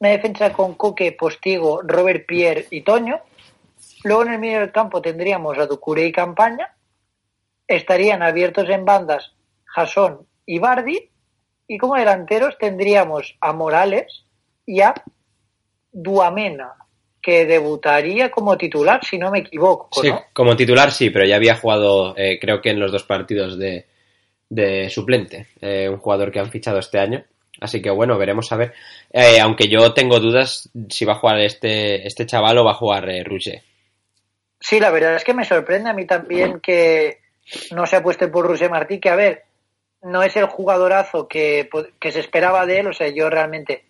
una 0.00 0.10
defensa 0.10 0.52
con 0.52 0.74
Coque, 0.74 1.12
Postigo, 1.12 1.80
Robert 1.82 2.26
Pierre 2.26 2.66
y 2.70 2.82
Toño. 2.82 3.20
Luego 4.02 4.22
en 4.24 4.32
el 4.32 4.38
medio 4.40 4.58
del 4.58 4.72
campo 4.72 5.00
tendríamos 5.00 5.56
a 5.58 5.66
Ducuré 5.66 6.06
y 6.06 6.12
Campaña. 6.12 6.74
Estarían 7.68 8.22
abiertos 8.22 8.68
en 8.68 8.84
bandas 8.84 9.32
Jasón 9.64 10.26
y 10.44 10.58
Bardi. 10.58 11.10
Y 11.66 11.78
como 11.78 11.94
delanteros 11.94 12.58
tendríamos 12.58 13.36
a 13.40 13.52
Morales 13.52 14.23
y 14.66 14.80
a 14.80 14.94
Duamena, 15.92 16.74
que 17.22 17.46
debutaría 17.46 18.30
como 18.30 18.56
titular, 18.56 19.04
si 19.04 19.16
no 19.18 19.30
me 19.30 19.40
equivoco. 19.40 19.88
Sí, 20.00 20.10
¿no? 20.10 20.24
como 20.32 20.56
titular 20.56 20.90
sí, 20.90 21.10
pero 21.10 21.24
ya 21.24 21.36
había 21.36 21.56
jugado, 21.56 22.14
eh, 22.16 22.38
creo 22.40 22.60
que 22.60 22.70
en 22.70 22.80
los 22.80 22.92
dos 22.92 23.04
partidos 23.04 23.58
de, 23.58 23.86
de 24.48 24.90
suplente, 24.90 25.48
eh, 25.60 25.88
un 25.88 25.98
jugador 25.98 26.30
que 26.30 26.40
han 26.40 26.50
fichado 26.50 26.78
este 26.78 26.98
año. 26.98 27.24
Así 27.60 27.80
que 27.80 27.88
bueno, 27.88 28.18
veremos 28.18 28.50
a 28.52 28.56
ver. 28.56 28.74
Eh, 29.12 29.40
aunque 29.40 29.68
yo 29.68 29.94
tengo 29.94 30.18
dudas 30.18 30.68
si 30.90 31.04
va 31.04 31.12
a 31.14 31.18
jugar 31.18 31.38
este, 31.40 32.06
este 32.06 32.26
chaval 32.26 32.58
o 32.58 32.64
va 32.64 32.72
a 32.72 32.74
jugar 32.74 33.08
Rouget. 33.24 33.62
Sí, 34.60 34.80
la 34.80 34.90
verdad 34.90 35.16
es 35.16 35.24
que 35.24 35.34
me 35.34 35.44
sorprende 35.44 35.90
a 35.90 35.94
mí 35.94 36.04
también 36.04 36.60
que 36.60 37.20
no 37.70 37.86
se 37.86 37.96
apueste 37.96 38.28
por 38.28 38.46
Rusé 38.46 38.68
Martí, 38.68 38.98
que 38.98 39.10
a 39.10 39.16
ver, 39.16 39.44
no 40.02 40.22
es 40.22 40.36
el 40.36 40.46
jugadorazo 40.46 41.28
que, 41.28 41.68
que 42.00 42.12
se 42.12 42.20
esperaba 42.20 42.66
de 42.66 42.80
él, 42.80 42.86
o 42.88 42.92
sea, 42.92 43.08
yo 43.08 43.30
realmente 43.30 43.84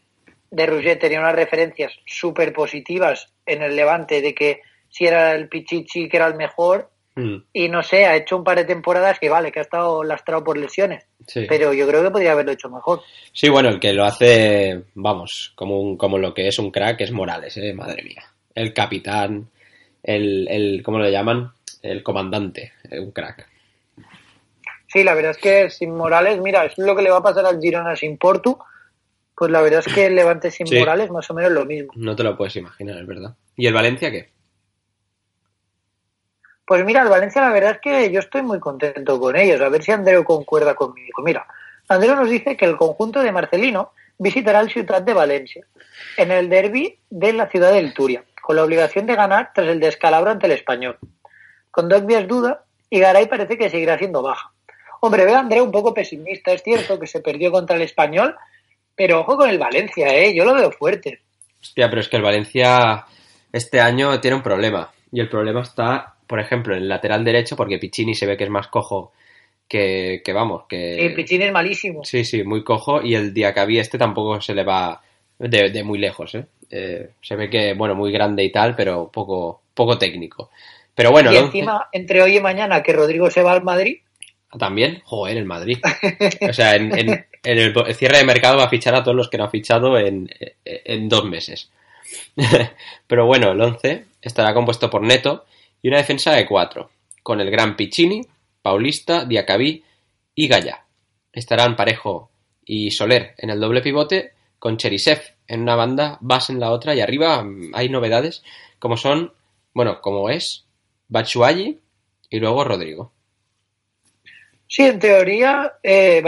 de 0.50 0.66
Rouget 0.66 1.00
tenía 1.00 1.20
unas 1.20 1.34
referencias 1.34 1.92
súper 2.06 2.52
positivas 2.52 3.32
en 3.46 3.62
el 3.62 3.76
Levante 3.76 4.20
de 4.20 4.34
que 4.34 4.62
si 4.88 5.06
era 5.06 5.34
el 5.34 5.48
Pichichi 5.48 6.08
que 6.08 6.16
era 6.16 6.26
el 6.26 6.36
mejor 6.36 6.90
Mm, 7.16 7.36
y 7.52 7.68
no 7.68 7.82
sé, 7.82 8.06
ha 8.06 8.16
hecho 8.16 8.36
un 8.36 8.42
par 8.42 8.58
de 8.58 8.64
temporadas 8.64 9.20
que 9.20 9.28
vale, 9.28 9.52
que 9.52 9.60
ha 9.60 9.62
estado 9.62 10.02
lastrado 10.02 10.42
por 10.42 10.58
lesiones, 10.58 11.06
sí. 11.26 11.46
pero 11.48 11.72
yo 11.72 11.86
creo 11.86 12.02
que 12.02 12.10
podría 12.10 12.32
haberlo 12.32 12.52
hecho 12.52 12.68
mejor. 12.68 13.02
Sí, 13.32 13.48
bueno, 13.48 13.68
el 13.68 13.78
que 13.78 13.92
lo 13.92 14.04
hace, 14.04 14.82
vamos, 14.94 15.52
como, 15.54 15.80
un, 15.80 15.96
como 15.96 16.18
lo 16.18 16.34
que 16.34 16.48
es 16.48 16.58
un 16.58 16.72
crack 16.72 17.02
es 17.02 17.12
Morales, 17.12 17.56
eh, 17.56 17.72
madre 17.72 18.02
mía. 18.02 18.24
El 18.52 18.74
capitán, 18.74 19.48
el, 20.02 20.48
el 20.48 20.82
¿cómo 20.82 20.98
lo 20.98 21.08
llaman? 21.08 21.52
El 21.82 22.02
comandante, 22.02 22.72
eh, 22.90 22.98
un 22.98 23.12
crack. 23.12 23.48
Sí, 24.88 25.04
la 25.04 25.14
verdad 25.14 25.32
es 25.32 25.38
que 25.38 25.70
sin 25.70 25.94
Morales, 25.94 26.40
mira, 26.40 26.64
es 26.64 26.76
lo 26.78 26.96
que 26.96 27.02
le 27.02 27.10
va 27.10 27.18
a 27.18 27.22
pasar 27.22 27.46
al 27.46 27.60
Girona 27.60 27.94
sin 27.94 28.18
Portu, 28.18 28.58
pues 29.36 29.50
la 29.50 29.60
verdad 29.60 29.82
es 29.84 29.92
que 29.92 30.06
el 30.06 30.14
Levante 30.14 30.50
sin 30.50 30.66
Sí. 30.66 30.78
Morales 30.78 31.10
más 31.10 31.28
o 31.30 31.34
menos 31.34 31.52
lo 31.52 31.64
mismo. 31.64 31.92
No 31.96 32.14
te 32.14 32.22
lo 32.22 32.36
puedes 32.36 32.56
imaginar, 32.56 32.98
es 32.98 33.06
verdad. 33.06 33.34
¿Y 33.56 33.66
el 33.66 33.74
Valencia 33.74 34.10
qué? 34.10 34.32
Pues 36.66 36.84
mira, 36.84 37.02
el 37.02 37.08
Valencia 37.08 37.42
la 37.42 37.50
verdad 37.52 37.72
es 37.72 37.78
que 37.80 38.10
yo 38.10 38.20
estoy 38.20 38.42
muy 38.42 38.58
contento 38.58 39.20
con 39.20 39.36
ellos. 39.36 39.60
A 39.60 39.68
ver 39.68 39.82
si 39.82 39.92
Andreu 39.92 40.24
concuerda 40.24 40.74
conmigo. 40.74 41.22
Mira, 41.22 41.46
Andreu 41.88 42.16
nos 42.16 42.30
dice 42.30 42.56
que 42.56 42.64
el 42.64 42.76
conjunto 42.76 43.22
de 43.22 43.32
Marcelino 43.32 43.92
visitará 44.18 44.60
el 44.60 44.70
Ciutat 44.70 45.04
de 45.04 45.12
Valencia 45.12 45.66
en 46.16 46.30
el 46.30 46.48
derby 46.48 46.98
de 47.10 47.32
la 47.32 47.48
ciudad 47.48 47.72
del 47.72 47.92
Turia, 47.92 48.24
con 48.40 48.56
la 48.56 48.64
obligación 48.64 49.06
de 49.06 49.16
ganar 49.16 49.50
tras 49.54 49.66
el 49.68 49.80
descalabro 49.80 50.30
ante 50.30 50.46
el 50.46 50.52
español. 50.52 50.98
Con 51.70 51.88
Dogbias 51.88 52.26
duda 52.26 52.64
y 52.88 53.00
Garay 53.00 53.26
parece 53.26 53.58
que 53.58 53.68
seguirá 53.68 53.98
siendo 53.98 54.22
baja. 54.22 54.52
Hombre, 55.00 55.26
veo 55.26 55.36
a 55.36 55.40
Andreu 55.40 55.64
un 55.64 55.72
poco 55.72 55.92
pesimista. 55.92 56.52
Es 56.52 56.62
cierto 56.62 56.98
que 56.98 57.06
se 57.06 57.20
perdió 57.20 57.52
contra 57.52 57.76
el 57.76 57.82
español, 57.82 58.36
pero 58.96 59.20
ojo 59.20 59.36
con 59.36 59.48
el 59.48 59.58
Valencia, 59.58 60.14
¿eh? 60.14 60.34
Yo 60.34 60.44
lo 60.44 60.54
veo 60.54 60.70
fuerte. 60.70 61.20
Hostia, 61.60 61.88
pero 61.88 62.00
es 62.00 62.08
que 62.08 62.16
el 62.16 62.22
Valencia 62.22 63.04
este 63.52 63.80
año 63.80 64.20
tiene 64.20 64.36
un 64.36 64.42
problema. 64.42 64.90
Y 65.12 65.20
el 65.20 65.28
problema 65.28 65.62
está, 65.62 66.14
por 66.26 66.40
ejemplo, 66.40 66.74
en 66.74 66.82
el 66.82 66.88
lateral 66.88 67.24
derecho, 67.24 67.56
porque 67.56 67.78
Piccini 67.78 68.14
se 68.14 68.26
ve 68.26 68.36
que 68.36 68.44
es 68.44 68.50
más 68.50 68.68
cojo 68.68 69.12
que, 69.68 70.22
que 70.24 70.32
vamos, 70.32 70.64
que... 70.68 71.06
El 71.06 71.14
Pichín 71.14 71.42
es 71.42 71.52
malísimo. 71.52 72.04
Sí, 72.04 72.24
sí, 72.24 72.44
muy 72.44 72.62
cojo. 72.62 73.00
Y 73.02 73.14
el 73.14 73.32
Diacabí 73.32 73.78
este 73.78 73.98
tampoco 73.98 74.40
se 74.40 74.54
le 74.54 74.64
va 74.64 75.00
de, 75.38 75.70
de 75.70 75.84
muy 75.84 75.98
lejos, 75.98 76.34
¿eh? 76.34 76.46
Eh, 76.70 77.10
Se 77.22 77.36
ve 77.36 77.48
que, 77.48 77.74
bueno, 77.74 77.94
muy 77.94 78.10
grande 78.12 78.44
y 78.44 78.50
tal, 78.50 78.74
pero 78.74 79.10
poco, 79.10 79.62
poco 79.74 79.96
técnico. 79.96 80.50
Pero 80.94 81.10
bueno, 81.10 81.32
y 81.32 81.36
encima, 81.36 81.88
entre 81.92 82.22
hoy 82.22 82.36
y 82.36 82.40
mañana, 82.40 82.82
que 82.82 82.92
Rodrigo 82.92 83.30
se 83.30 83.42
va 83.42 83.52
al 83.52 83.62
Madrid, 83.64 83.98
también, 84.58 85.02
joder, 85.04 85.36
el 85.36 85.44
Madrid. 85.44 85.78
O 86.48 86.52
sea, 86.52 86.76
en, 86.76 87.26
el 87.42 87.74
cierre 87.94 88.18
de 88.18 88.24
mercado 88.24 88.56
va 88.58 88.64
a 88.64 88.68
fichar 88.70 88.94
a 88.94 89.02
todos 89.02 89.16
los 89.16 89.28
que 89.28 89.38
no 89.38 89.44
ha 89.44 89.50
fichado 89.50 89.98
en, 89.98 90.30
en 90.64 91.08
dos 91.08 91.24
meses. 91.24 91.70
Pero 93.06 93.26
bueno, 93.26 93.52
el 93.52 93.60
11 93.60 94.04
estará 94.22 94.54
compuesto 94.54 94.90
por 94.90 95.02
Neto 95.02 95.44
y 95.82 95.88
una 95.88 95.98
defensa 95.98 96.32
de 96.32 96.46
cuatro, 96.46 96.90
con 97.22 97.40
el 97.40 97.50
gran 97.50 97.76
Piccini, 97.76 98.22
Paulista, 98.62 99.24
Diacabí 99.24 99.84
y 100.34 100.48
Gaya. 100.48 100.84
Estarán 101.32 101.76
Parejo 101.76 102.30
y 102.64 102.90
Soler 102.90 103.34
en 103.38 103.50
el 103.50 103.60
doble 103.60 103.82
pivote, 103.82 104.32
con 104.58 104.78
Cherisev 104.78 105.20
en 105.46 105.60
una 105.60 105.76
banda, 105.76 106.18
Bas 106.20 106.48
en 106.48 106.60
la 106.60 106.70
otra 106.70 106.94
y 106.94 107.00
arriba 107.00 107.42
mm, 107.42 107.72
hay 107.74 107.88
novedades 107.88 108.42
como 108.78 108.96
son, 108.96 109.32
bueno, 109.72 110.00
como 110.00 110.30
es 110.30 110.64
Batshuayi 111.08 111.80
y 112.30 112.38
luego 112.38 112.64
Rodrigo. 112.64 113.12
Sí, 114.74 114.82
en 114.82 114.98
teoría, 114.98 115.74
eh, 115.84 116.20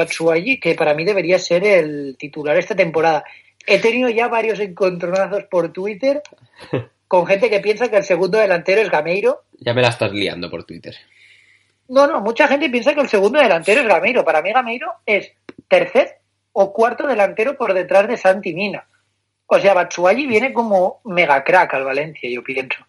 que 0.62 0.74
para 0.76 0.94
mí 0.94 1.04
debería 1.04 1.36
ser 1.36 1.64
el 1.66 2.16
titular 2.16 2.56
esta 2.56 2.76
temporada. 2.76 3.24
He 3.66 3.80
tenido 3.80 4.08
ya 4.08 4.28
varios 4.28 4.60
encontronazos 4.60 5.46
por 5.50 5.72
Twitter 5.72 6.22
con 7.08 7.26
gente 7.26 7.50
que 7.50 7.58
piensa 7.58 7.90
que 7.90 7.96
el 7.96 8.04
segundo 8.04 8.38
delantero 8.38 8.82
es 8.82 8.88
Gameiro. 8.88 9.42
Ya 9.58 9.74
me 9.74 9.82
la 9.82 9.88
estás 9.88 10.12
liando 10.12 10.48
por 10.48 10.62
Twitter. 10.62 10.94
No, 11.88 12.06
no, 12.06 12.20
mucha 12.20 12.46
gente 12.46 12.70
piensa 12.70 12.94
que 12.94 13.00
el 13.00 13.08
segundo 13.08 13.40
delantero 13.40 13.80
es 13.80 13.88
Gameiro. 13.88 14.24
Para 14.24 14.42
mí 14.42 14.52
Gameiro 14.52 14.92
es 15.04 15.32
tercer 15.66 16.20
o 16.52 16.72
cuarto 16.72 17.08
delantero 17.08 17.56
por 17.56 17.74
detrás 17.74 18.06
de 18.06 18.16
Santi 18.16 18.54
Mina. 18.54 18.86
O 19.46 19.58
sea, 19.58 19.74
Batshuayi 19.74 20.24
viene 20.28 20.52
como 20.52 21.00
mega 21.04 21.42
crack 21.42 21.74
al 21.74 21.82
Valencia, 21.82 22.30
yo 22.30 22.44
pienso. 22.44 22.86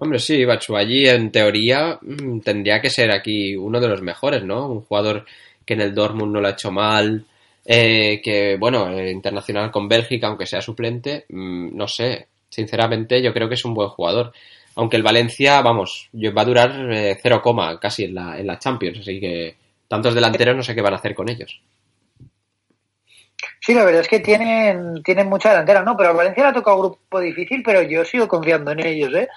Hombre, 0.00 0.20
sí, 0.20 0.44
Batshuayi 0.44 1.08
en 1.08 1.32
teoría 1.32 1.98
mm, 2.00 2.40
tendría 2.40 2.80
que 2.80 2.88
ser 2.88 3.10
aquí 3.10 3.56
uno 3.56 3.80
de 3.80 3.88
los 3.88 4.00
mejores, 4.00 4.44
¿no? 4.44 4.68
Un 4.68 4.82
jugador 4.82 5.26
que 5.66 5.74
en 5.74 5.80
el 5.80 5.94
Dortmund 5.94 6.32
no 6.32 6.40
lo 6.40 6.46
ha 6.46 6.52
hecho 6.52 6.70
mal, 6.70 7.24
eh, 7.64 8.20
que, 8.22 8.56
bueno, 8.58 8.90
eh, 8.90 9.10
internacional 9.10 9.70
con 9.72 9.88
Bélgica, 9.88 10.28
aunque 10.28 10.46
sea 10.46 10.60
suplente, 10.60 11.26
mm, 11.28 11.76
no 11.76 11.88
sé, 11.88 12.28
sinceramente 12.48 13.20
yo 13.20 13.34
creo 13.34 13.48
que 13.48 13.56
es 13.56 13.64
un 13.64 13.74
buen 13.74 13.88
jugador. 13.88 14.32
Aunque 14.76 14.96
el 14.96 15.02
Valencia, 15.02 15.60
vamos, 15.62 16.08
va 16.14 16.42
a 16.42 16.44
durar 16.44 16.92
eh, 16.92 17.18
0, 17.20 17.42
coma 17.42 17.80
casi 17.80 18.04
en 18.04 18.14
la, 18.14 18.38
en 18.38 18.46
la 18.46 18.58
Champions, 18.58 19.00
así 19.00 19.18
que 19.18 19.56
tantos 19.88 20.14
delanteros 20.14 20.56
no 20.56 20.62
sé 20.62 20.74
qué 20.76 20.80
van 20.80 20.92
a 20.94 20.96
hacer 20.96 21.14
con 21.14 21.28
ellos. 21.28 21.60
Sí, 23.60 23.74
la 23.74 23.84
verdad 23.84 24.02
es 24.02 24.08
que 24.08 24.20
tienen, 24.20 25.02
tienen 25.02 25.28
mucha 25.28 25.50
delantera, 25.50 25.82
¿no? 25.82 25.96
Pero 25.96 26.10
al 26.10 26.16
Valencia 26.16 26.44
le 26.44 26.50
ha 26.50 26.52
tocado 26.52 26.76
un 26.76 26.82
grupo 26.84 27.20
difícil, 27.20 27.62
pero 27.64 27.82
yo 27.82 28.04
sigo 28.04 28.28
confiando 28.28 28.70
en 28.70 28.86
ellos, 28.86 29.12
¿eh? 29.14 29.28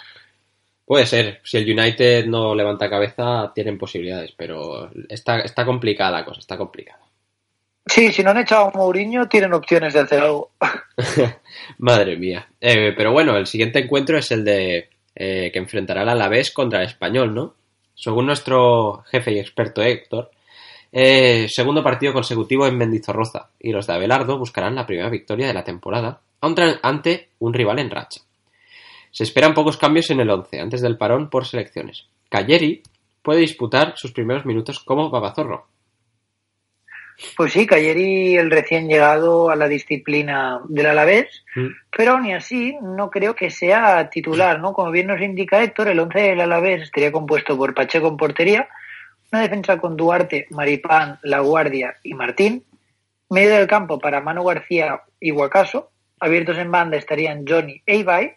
Puede 0.91 1.05
ser, 1.05 1.39
si 1.45 1.55
el 1.55 1.79
United 1.79 2.25
no 2.25 2.53
levanta 2.53 2.89
cabeza, 2.89 3.53
tienen 3.55 3.77
posibilidades, 3.77 4.33
pero 4.35 4.91
está, 5.07 5.39
está 5.39 5.63
complicada 5.63 6.19
la 6.19 6.25
cosa, 6.25 6.41
está 6.41 6.57
complicada. 6.57 6.99
Sí, 7.85 8.11
si 8.11 8.21
no 8.21 8.31
han 8.31 8.39
echado 8.39 8.65
a 8.65 8.71
Mourinho, 8.71 9.29
tienen 9.29 9.53
opciones 9.53 9.93
de 9.93 10.01
hacer 10.01 10.19
algo. 10.19 10.51
Madre 11.77 12.17
mía. 12.17 12.45
Eh, 12.59 12.91
pero 12.91 13.13
bueno, 13.13 13.37
el 13.37 13.47
siguiente 13.47 13.79
encuentro 13.79 14.17
es 14.17 14.31
el 14.31 14.43
de 14.43 14.89
eh, 15.15 15.49
que 15.53 15.59
enfrentará 15.59 16.01
al 16.01 16.09
Alavés 16.09 16.51
contra 16.51 16.81
el 16.81 16.87
Español, 16.87 17.33
¿no? 17.33 17.55
Según 17.95 18.25
nuestro 18.25 19.05
jefe 19.09 19.31
y 19.31 19.39
experto 19.39 19.81
Héctor, 19.81 20.29
eh, 20.91 21.47
segundo 21.47 21.81
partido 21.81 22.11
consecutivo 22.11 22.67
en 22.67 22.77
Mendizorroza 22.77 23.51
y 23.61 23.71
los 23.71 23.87
de 23.87 23.93
Abelardo 23.93 24.37
buscarán 24.37 24.75
la 24.75 24.85
primera 24.85 25.07
victoria 25.07 25.47
de 25.47 25.53
la 25.53 25.63
temporada 25.63 26.19
ante 26.41 27.29
un 27.39 27.53
rival 27.53 27.79
en 27.79 27.91
racha. 27.91 28.19
Se 29.11 29.23
esperan 29.23 29.53
pocos 29.53 29.77
cambios 29.77 30.09
en 30.09 30.19
el 30.21 30.29
11 30.29 30.59
antes 30.59 30.81
del 30.81 30.97
parón 30.97 31.29
por 31.29 31.45
selecciones. 31.45 32.07
Calleri 32.29 32.81
puede 33.21 33.41
disputar 33.41 33.93
sus 33.97 34.11
primeros 34.11 34.45
minutos 34.45 34.79
como 34.79 35.09
babazorro. 35.09 35.67
Pues 37.37 37.53
sí, 37.53 37.67
Cayeri, 37.67 38.35
el 38.37 38.49
recién 38.49 38.87
llegado 38.87 39.51
a 39.51 39.55
la 39.55 39.67
disciplina 39.67 40.59
del 40.67 40.87
Alavés, 40.87 41.43
Mm. 41.55 41.67
pero 41.95 42.19
ni 42.19 42.33
así 42.33 42.75
no 42.81 43.11
creo 43.11 43.35
que 43.35 43.51
sea 43.51 44.09
titular, 44.09 44.59
¿no? 44.59 44.73
Como 44.73 44.89
bien 44.89 45.07
nos 45.07 45.21
indica 45.21 45.61
Héctor, 45.61 45.89
el 45.89 45.99
11 45.99 46.19
del 46.19 46.41
Alavés 46.41 46.81
estaría 46.81 47.11
compuesto 47.11 47.55
por 47.57 47.75
Pacheco 47.75 48.07
en 48.07 48.17
portería, 48.17 48.69
una 49.31 49.43
defensa 49.43 49.77
con 49.77 49.95
Duarte, 49.97 50.47
Maripán, 50.49 51.19
La 51.21 51.41
Guardia 51.41 51.95
y 52.01 52.13
Martín, 52.15 52.63
medio 53.29 53.51
del 53.55 53.67
campo 53.67 53.99
para 53.99 54.21
Manu 54.21 54.43
García 54.43 55.01
y 55.19 55.29
Guacaso, 55.29 55.91
abiertos 56.19 56.57
en 56.57 56.71
banda 56.71 56.97
estarían 56.97 57.45
Johnny 57.47 57.81
e 57.85 57.97
Ibai, 57.97 58.33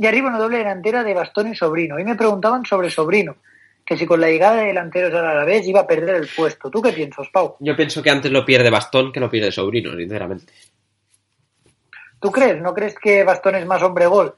y 0.00 0.06
arriba 0.06 0.28
una 0.28 0.38
doble 0.38 0.58
delantera 0.58 1.04
de 1.04 1.12
Bastón 1.14 1.52
y 1.52 1.54
Sobrino. 1.54 1.98
Y 1.98 2.04
me 2.04 2.14
preguntaban 2.16 2.64
sobre 2.64 2.88
Sobrino, 2.90 3.36
que 3.84 3.96
si 3.96 4.06
con 4.06 4.20
la 4.20 4.28
llegada 4.28 4.56
de 4.56 4.66
delanteros 4.68 5.12
al 5.14 5.26
Alavés 5.26 5.66
iba 5.68 5.80
a 5.80 5.86
perder 5.86 6.14
el 6.16 6.28
puesto. 6.34 6.70
¿Tú 6.70 6.80
qué 6.80 6.92
piensas, 6.92 7.28
Pau? 7.32 7.56
Yo 7.60 7.76
pienso 7.76 8.02
que 8.02 8.10
antes 8.10 8.30
lo 8.32 8.44
pierde 8.44 8.70
Bastón 8.70 9.12
que 9.12 9.20
lo 9.20 9.30
pierde 9.30 9.52
Sobrino, 9.52 9.94
sinceramente. 9.96 10.52
¿Tú 12.20 12.30
crees? 12.30 12.60
¿No 12.60 12.74
crees 12.74 12.94
que 12.98 13.24
Bastón 13.24 13.56
es 13.56 13.66
más 13.66 13.82
hombre 13.82 14.06
gol? 14.06 14.34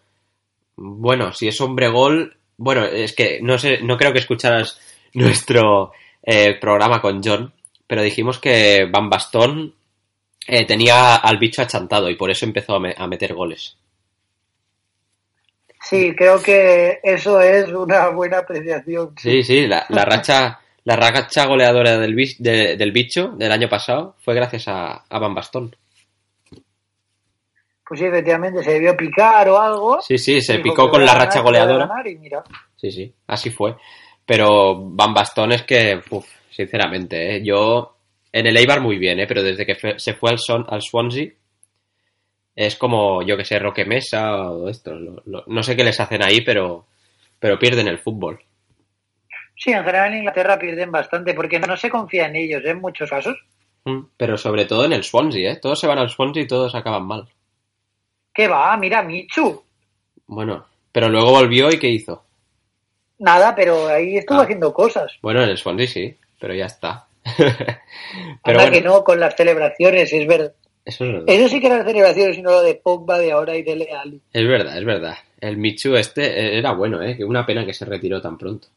Bueno, 0.77 1.33
si 1.33 1.49
es 1.49 1.61
hombre 1.61 1.89
gol, 1.89 2.37
bueno, 2.57 2.85
es 2.85 3.15
que 3.15 3.41
no 3.43 3.59
sé, 3.59 3.81
no 3.83 3.97
creo 3.97 4.13
que 4.13 4.21
escucharas 4.21 4.81
nuestro 5.15 5.93
eh, 6.23 6.55
programa 6.61 7.01
con 7.01 7.23
John, 7.23 7.53
pero 7.87 8.03
dijimos 8.03 8.39
que 8.39 8.89
Van 8.91 9.11
Bastón 9.11 9.75
eh, 10.47 10.65
tenía 10.67 11.17
al 11.17 11.39
bicho 11.39 11.63
achantado 11.63 12.09
y 12.09 12.15
por 12.17 12.31
eso 12.31 12.45
empezó 12.47 12.75
a, 12.77 12.81
me- 12.81 12.95
a 12.97 13.07
meter 13.07 13.35
goles. 13.35 13.77
Sí, 15.85 16.15
creo 16.17 16.41
que 16.41 17.01
eso 17.03 17.41
es 17.41 17.69
una 17.73 18.09
buena 18.09 18.39
apreciación. 18.39 19.15
Sí, 19.19 19.43
sí, 19.43 19.67
la, 19.67 19.85
la 19.89 20.05
racha, 20.05 20.61
la 20.85 20.97
racha 20.97 21.47
goleadora 21.47 21.99
del, 21.99 22.15
de- 22.39 22.77
del 22.77 22.93
bicho 22.93 23.29
del 23.37 23.51
año 23.53 23.69
pasado 23.69 24.17
fue 24.23 24.35
gracias 24.35 24.69
a, 24.69 25.05
a 25.09 25.19
Van 25.19 25.35
Bastón. 25.35 25.75
Pues 27.87 28.01
sí, 28.01 28.07
efectivamente, 28.07 28.63
se 28.63 28.73
debió 28.73 28.97
picar 28.97 29.49
o 29.49 29.59
algo. 29.61 30.01
Sí, 30.01 30.17
sí, 30.17 30.41
se 30.41 30.61
picó 30.61 30.89
con 30.89 31.05
la 31.05 31.15
racha 31.15 31.41
goleadora. 31.41 31.87
ganar 31.87 32.07
y 32.07 32.17
mira. 32.17 32.43
Sí, 32.77 32.91
sí, 32.91 33.13
así 33.27 33.51
fue. 33.51 33.75
Pero 34.25 34.77
Van 34.91 35.13
Bastón 35.13 35.53
es 35.53 35.63
que, 35.65 36.01
uf, 36.11 36.27
sinceramente, 36.49 37.37
¿eh? 37.37 37.43
yo 37.45 37.97
en 38.33 38.47
el 38.47 38.57
Eibar 38.57 38.81
muy 38.81 38.99
bien, 38.99 39.19
¿eh? 39.21 39.27
pero 39.27 39.43
desde 39.43 39.67
que 39.67 39.75
fue- 39.75 39.99
se 39.99 40.15
fue 40.15 40.31
al, 40.31 40.39
Son, 40.39 40.65
al 40.69 40.81
Swansea 40.81 41.27
es 42.55 42.77
como, 42.77 43.23
yo 43.23 43.37
que 43.37 43.45
sé, 43.45 43.59
Roque 43.59 43.85
Mesa 43.85 44.51
o 44.51 44.69
esto. 44.69 44.95
lo- 44.95 45.23
lo- 45.27 45.45
no 45.47 45.63
sé 45.63 45.77
qué 45.77 45.85
les 45.85 45.99
hacen 46.01 46.23
ahí, 46.23 46.41
pero, 46.43 46.87
pero 47.39 47.59
pierden 47.59 47.89
el 47.89 47.99
fútbol. 47.99 48.41
Sí, 49.57 49.71
en 49.71 49.85
general 49.85 50.13
en 50.13 50.19
Inglaterra 50.19 50.59
pierden 50.59 50.91
bastante 50.91 51.35
porque 51.35 51.61
no 51.61 51.77
se 51.77 51.89
confía 51.91 52.27
en 52.27 52.37
ellos 52.37 52.63
¿eh? 52.65 52.71
en 52.71 52.81
muchos 52.81 53.09
casos. 53.11 53.37
Mm, 53.85 54.01
Pero 54.17 54.37
sobre 54.37 54.65
todo 54.65 54.85
en 54.85 54.93
el 54.93 55.05
Swansea, 55.05 55.53
¿eh? 55.53 55.57
Todos 55.57 55.79
se 55.81 55.87
van 55.87 55.99
al 55.99 56.11
Swansea 56.11 56.43
y 56.43 56.47
todos 56.47 56.75
acaban 56.75 57.05
mal. 57.05 57.29
¿Qué 58.35 58.49
va? 58.49 58.77
Mira, 58.77 59.03
Michu. 59.03 59.63
Bueno, 60.27 60.67
pero 60.91 61.09
luego 61.09 61.31
volvió 61.31 61.71
y 61.71 61.79
¿qué 61.79 61.89
hizo? 61.89 62.25
Nada, 63.19 63.55
pero 63.55 63.87
ahí 63.89 64.17
estuvo 64.17 64.41
Ah. 64.41 64.45
haciendo 64.45 64.73
cosas. 64.73 65.13
Bueno, 65.23 65.43
en 65.43 65.51
el 65.51 65.59
Swansea 65.59 65.87
sí, 65.87 66.17
pero 66.41 66.55
ya 66.55 66.67
está. 66.67 67.07
pero 67.37 67.59
Anda 68.45 68.53
bueno, 68.55 68.71
que 68.73 68.81
no, 68.83 69.05
con 69.05 69.21
las 69.21 69.37
celebraciones, 69.37 70.13
es 70.13 70.27
verdad. 70.27 70.53
Eso 70.85 71.05
es. 71.05 71.23
Eso 71.27 71.49
sí 71.49 71.61
que 71.61 71.67
eran 71.69 71.85
celebraciones 71.85 72.37
y 72.39 72.43
no 72.43 72.51
lo 72.51 72.63
de 72.63 72.75
Pogba 72.75 73.19
de 73.19 73.33
ahora 73.33 73.57
y 73.57 73.63
de 73.63 73.77
Leal. 73.77 74.21
Es 74.33 74.47
verdad, 74.47 74.79
es 74.79 74.85
verdad. 74.85 75.15
El 75.41 75.57
Michu 75.57 75.95
este 75.97 76.57
era 76.59 76.73
bueno, 76.73 77.03
¿eh? 77.03 77.17
Que 77.17 77.25
una 77.25 77.45
pena 77.47 77.65
que 77.67 77.75
se 77.75 77.85
retiró 77.85 78.21
tan 78.21 78.39
pronto. 78.39 78.69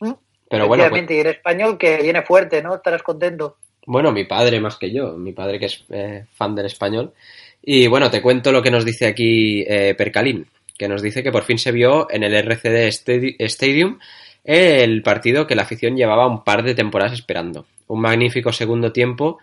¿Mm? 0.00 0.12
Pero 0.48 0.68
bueno, 0.68 0.84
pues- 0.90 1.10
y 1.10 1.14
el 1.18 1.26
español 1.28 1.78
que 1.78 1.98
viene 2.02 2.22
fuerte, 2.22 2.62
¿no? 2.62 2.74
Estarás 2.74 3.02
contento. 3.02 3.56
bueno, 3.86 4.10
mi 4.12 4.24
padre 4.24 4.60
más 4.60 4.76
que 4.76 4.90
yo, 4.92 5.12
mi 5.12 5.32
padre 5.32 5.58
que 5.60 5.66
es 5.66 5.84
eh, 5.90 6.24
fan 6.34 6.54
del 6.54 6.66
español. 6.66 7.12
Y 7.62 7.86
bueno, 7.88 8.10
te 8.10 8.22
cuento 8.22 8.52
lo 8.52 8.62
que 8.62 8.70
nos 8.70 8.84
dice 8.84 9.06
aquí 9.06 9.64
eh, 9.66 9.94
Percalín, 9.96 10.46
que 10.78 10.88
nos 10.88 11.02
dice 11.02 11.22
que 11.22 11.32
por 11.32 11.44
fin 11.44 11.58
se 11.58 11.72
vio 11.72 12.08
en 12.10 12.22
el 12.22 12.34
RCD 12.34 12.88
Stadi- 12.90 13.36
Stadium 13.40 13.98
el 14.44 15.02
partido 15.02 15.46
que 15.48 15.56
la 15.56 15.62
afición 15.62 15.96
llevaba 15.96 16.26
un 16.28 16.44
par 16.44 16.62
de 16.62 16.74
temporadas 16.76 17.12
esperando. 17.14 17.66
Un 17.88 18.00
magnífico 18.00 18.52
segundo 18.52 18.92
tiempo 18.92 19.38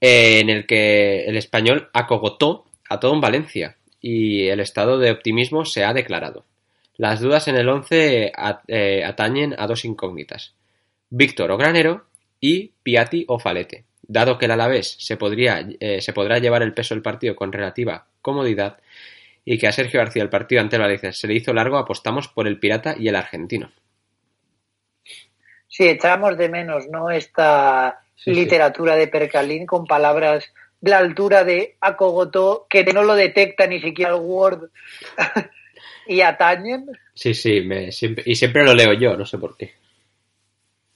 eh, 0.00 0.40
en 0.40 0.50
el 0.50 0.66
que 0.66 1.24
el 1.26 1.36
español 1.36 1.88
acogotó 1.92 2.64
a 2.88 3.00
todo 3.00 3.14
en 3.14 3.20
Valencia 3.20 3.76
y 4.00 4.46
el 4.48 4.60
estado 4.60 4.98
de 4.98 5.10
optimismo 5.10 5.64
se 5.64 5.84
ha 5.84 5.92
declarado. 5.92 6.44
Las 6.96 7.20
dudas 7.20 7.48
en 7.48 7.56
el 7.56 7.68
11 7.68 8.32
at- 8.34 8.62
eh, 8.68 9.04
atañen 9.04 9.54
a 9.58 9.66
dos 9.66 9.84
incógnitas. 9.84 10.54
Víctor 11.10 11.50
o 11.52 11.56
Granero 11.56 12.06
y 12.40 12.72
Piatti 12.82 13.24
o 13.28 13.38
Falete. 13.38 13.84
Dado 14.02 14.38
que 14.38 14.46
el 14.46 14.52
Alavés 14.52 14.96
se, 14.98 15.16
podría, 15.16 15.66
eh, 15.80 16.00
se 16.00 16.12
podrá 16.12 16.38
llevar 16.38 16.62
el 16.62 16.72
peso 16.74 16.94
del 16.94 17.02
partido 17.02 17.36
con 17.36 17.52
relativa 17.52 18.06
comodidad 18.22 18.78
y 19.44 19.58
que 19.58 19.66
a 19.66 19.72
Sergio 19.72 20.00
García 20.00 20.22
el 20.22 20.28
partido 20.30 20.60
ante 20.60 20.76
el 20.76 20.82
Valencia 20.82 21.12
se 21.12 21.26
le 21.28 21.34
hizo 21.34 21.52
largo, 21.52 21.76
apostamos 21.78 22.28
por 22.28 22.46
el 22.48 22.58
Pirata 22.58 22.94
y 22.98 23.08
el 23.08 23.16
argentino. 23.16 23.70
Sí, 25.68 25.86
echamos 25.86 26.36
de 26.38 26.48
menos, 26.48 26.88
¿no? 26.88 27.10
Esta 27.10 28.00
Sí, 28.16 28.34
sí. 28.34 28.40
literatura 28.40 28.96
de 28.96 29.06
Percalín 29.06 29.64
con 29.66 29.86
palabras 29.86 30.44
de 30.80 30.90
la 30.90 30.98
altura 30.98 31.44
de 31.44 31.76
Acogotó, 31.80 32.66
que 32.68 32.84
no 32.84 33.02
lo 33.02 33.14
detecta 33.14 33.66
ni 33.66 33.80
siquiera 33.80 34.12
el 34.14 34.20
Word, 34.22 34.70
y 36.06 36.20
atañen, 36.22 36.86
Sí, 37.14 37.34
sí, 37.34 37.60
me- 37.62 37.90
siempre, 37.92 38.24
y 38.26 38.34
siempre 38.36 38.64
lo 38.64 38.74
leo 38.74 38.92
yo, 38.94 39.16
no 39.16 39.26
sé 39.26 39.38
por 39.38 39.56
qué. 39.56 39.72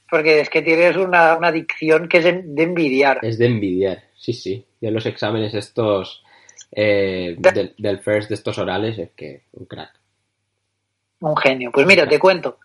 porque 0.08 0.40
es 0.40 0.50
que 0.50 0.62
tienes 0.62 0.96
una, 0.96 1.36
una 1.36 1.50
dicción 1.50 2.08
que 2.08 2.18
es 2.18 2.24
de, 2.24 2.42
de 2.44 2.62
envidiar. 2.62 3.18
Es 3.22 3.38
de 3.38 3.46
envidiar, 3.46 4.04
sí, 4.16 4.32
sí. 4.32 4.64
Y 4.80 4.86
en 4.86 4.94
los 4.94 5.06
exámenes 5.06 5.54
estos 5.54 6.22
eh, 6.70 7.34
del, 7.38 7.74
del 7.78 7.98
first 8.00 8.28
de 8.28 8.34
estos 8.34 8.58
orales 8.58 8.98
es 8.98 9.10
que 9.16 9.42
un 9.52 9.66
crack. 9.66 9.92
Un 11.20 11.36
genio. 11.36 11.70
Pues 11.72 11.86
mira, 11.86 12.06
te 12.08 12.18
cuento. 12.18 12.58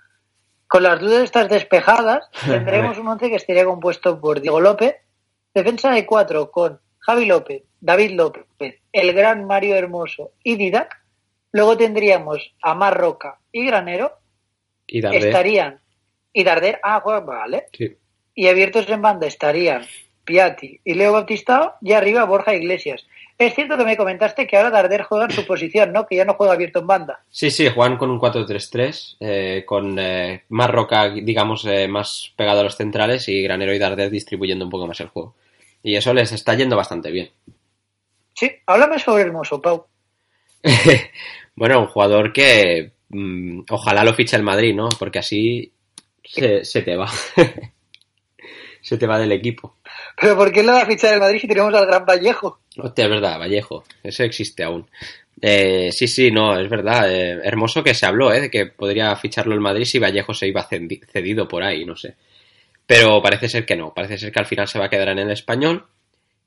Con 0.68 0.84
las 0.84 1.00
dudas 1.00 1.24
estas 1.24 1.50
despejadas, 1.50 2.30
tendremos 2.46 2.98
un 2.98 3.08
once 3.08 3.30
que 3.30 3.36
estaría 3.36 3.66
compuesto 3.66 4.20
por 4.20 4.42
Diego 4.42 4.60
López, 4.60 4.96
defensa 5.54 5.92
de 5.92 6.06
cuatro 6.06 6.52
con 6.52 6.80
Javi 7.00 7.26
López, 7.26 7.64
David 7.80 8.12
López, 8.12 8.82
el 8.92 9.14
gran 9.14 9.46
Mario 9.46 9.76
Hermoso 9.76 10.32
y 10.44 10.56
Didac. 10.56 11.04
Luego 11.52 11.78
tendríamos 11.78 12.54
a 12.62 12.76
Mar 12.76 12.98
Roca 12.98 13.40
y 13.52 13.66
Granero. 13.66 14.12
Y 14.86 15.02
Darder, 15.02 15.26
Estarían. 15.26 15.80
Y 16.34 16.44
Darder, 16.44 16.80
ah, 16.84 17.00
vale. 17.00 17.68
sí. 17.74 17.98
Y 18.36 18.48
abiertos 18.48 18.88
en 18.90 19.02
banda 19.02 19.26
estarían 19.26 19.84
Piatti 20.24 20.80
y 20.84 20.94
Leo 20.94 21.14
Bautistao 21.14 21.76
y 21.82 21.94
arriba 21.94 22.26
Borja 22.26 22.54
Iglesias. 22.54 23.08
Es 23.38 23.54
cierto 23.54 23.78
que 23.78 23.86
me 23.86 23.98
comentaste 23.98 24.48
que 24.48 24.58
ahora 24.58 24.72
Darder 24.72 25.04
juega 25.04 25.26
en 25.26 25.32
su 25.32 25.46
posición, 25.46 25.94
¿no? 25.94 26.08
Que 26.08 26.16
ya 26.16 26.26
no 26.26 26.34
juega 26.34 26.54
abierto 26.54 26.80
en 26.80 26.88
banda. 26.88 27.24
Sí, 27.30 27.52
sí, 27.52 27.70
juegan 27.70 27.98
con 27.98 28.10
un 28.10 28.20
4-3-3, 28.20 29.18
eh, 29.20 29.64
con 29.64 30.00
eh, 30.00 30.44
más 30.50 30.72
roca, 30.72 31.10
digamos, 31.10 31.64
eh, 31.66 31.88
más 31.88 32.34
pegado 32.36 32.62
a 32.62 32.64
los 32.64 32.76
centrales 32.76 33.30
y 33.30 33.44
Granero 33.44 33.76
y 33.76 33.80
Darder 33.80 34.10
distribuyendo 34.10 34.66
un 34.66 34.72
poco 34.72 34.88
más 34.88 35.00
el 35.02 35.10
juego. 35.10 35.36
Y 35.84 35.96
eso 35.96 36.16
les 36.16 36.32
está 36.32 36.56
yendo 36.56 36.76
bastante 36.76 37.12
bien. 37.12 37.30
Sí, 38.34 38.52
háblame 38.66 38.98
sobre 38.98 39.24
Hermoso, 39.24 39.62
Pau. 39.62 39.86
bueno, 41.56 41.82
un 41.82 41.88
jugador 41.88 42.34
que 42.34 42.94
mm, 43.10 43.62
ojalá 43.70 44.04
lo 44.04 44.16
fiche 44.16 44.36
el 44.36 44.44
Madrid, 44.44 44.74
¿no? 44.74 44.90
Porque 44.98 45.20
así 45.20 45.72
se, 46.24 46.66
se 46.66 46.82
te 46.82 46.96
va. 46.96 47.08
se 48.82 48.98
te 48.98 49.06
va 49.06 49.20
del 49.20 49.32
equipo. 49.32 49.77
Pero 50.20 50.36
¿por 50.36 50.52
qué 50.52 50.64
le 50.64 50.72
va 50.72 50.82
a 50.82 50.86
fichar 50.86 51.14
el 51.14 51.20
Madrid 51.20 51.40
si 51.42 51.48
tenemos 51.48 51.74
al 51.74 51.86
Gran 51.86 52.06
Vallejo? 52.06 52.60
Hostia, 52.78 53.06
es 53.06 53.10
verdad, 53.12 53.40
Vallejo. 53.40 53.84
Eso 54.04 54.24
existe 54.24 54.64
aún. 54.64 54.90
Eh, 55.40 55.92
sí, 55.92 56.08
sí, 56.08 56.32
no, 56.32 56.60
es 56.60 56.68
verdad. 56.70 57.12
eh, 57.14 57.40
hermoso 57.44 57.84
que 57.84 57.94
se 57.94 58.06
habló, 58.08 58.34
¿eh? 58.34 58.42
De 58.42 58.50
que 58.50 58.66
podría 58.66 59.16
ficharlo 59.16 59.54
el 59.54 59.60
Madrid 59.62 59.86
si 59.86 60.00
Vallejo 60.00 60.34
se 60.34 60.48
iba 60.48 60.64
cedido 60.68 61.48
por 61.48 61.62
ahí, 61.64 61.86
no 61.86 61.96
sé. 61.96 62.16
Pero 62.86 63.22
parece 63.22 63.48
ser 63.48 63.66
que 63.66 63.76
no. 63.76 63.94
Parece 63.94 64.18
ser 64.18 64.32
que 64.32 64.40
al 64.40 64.46
final 64.48 64.68
se 64.68 64.80
va 64.80 64.86
a 64.86 64.90
quedar 64.90 65.10
en 65.10 65.20
el 65.20 65.32
español. 65.32 65.86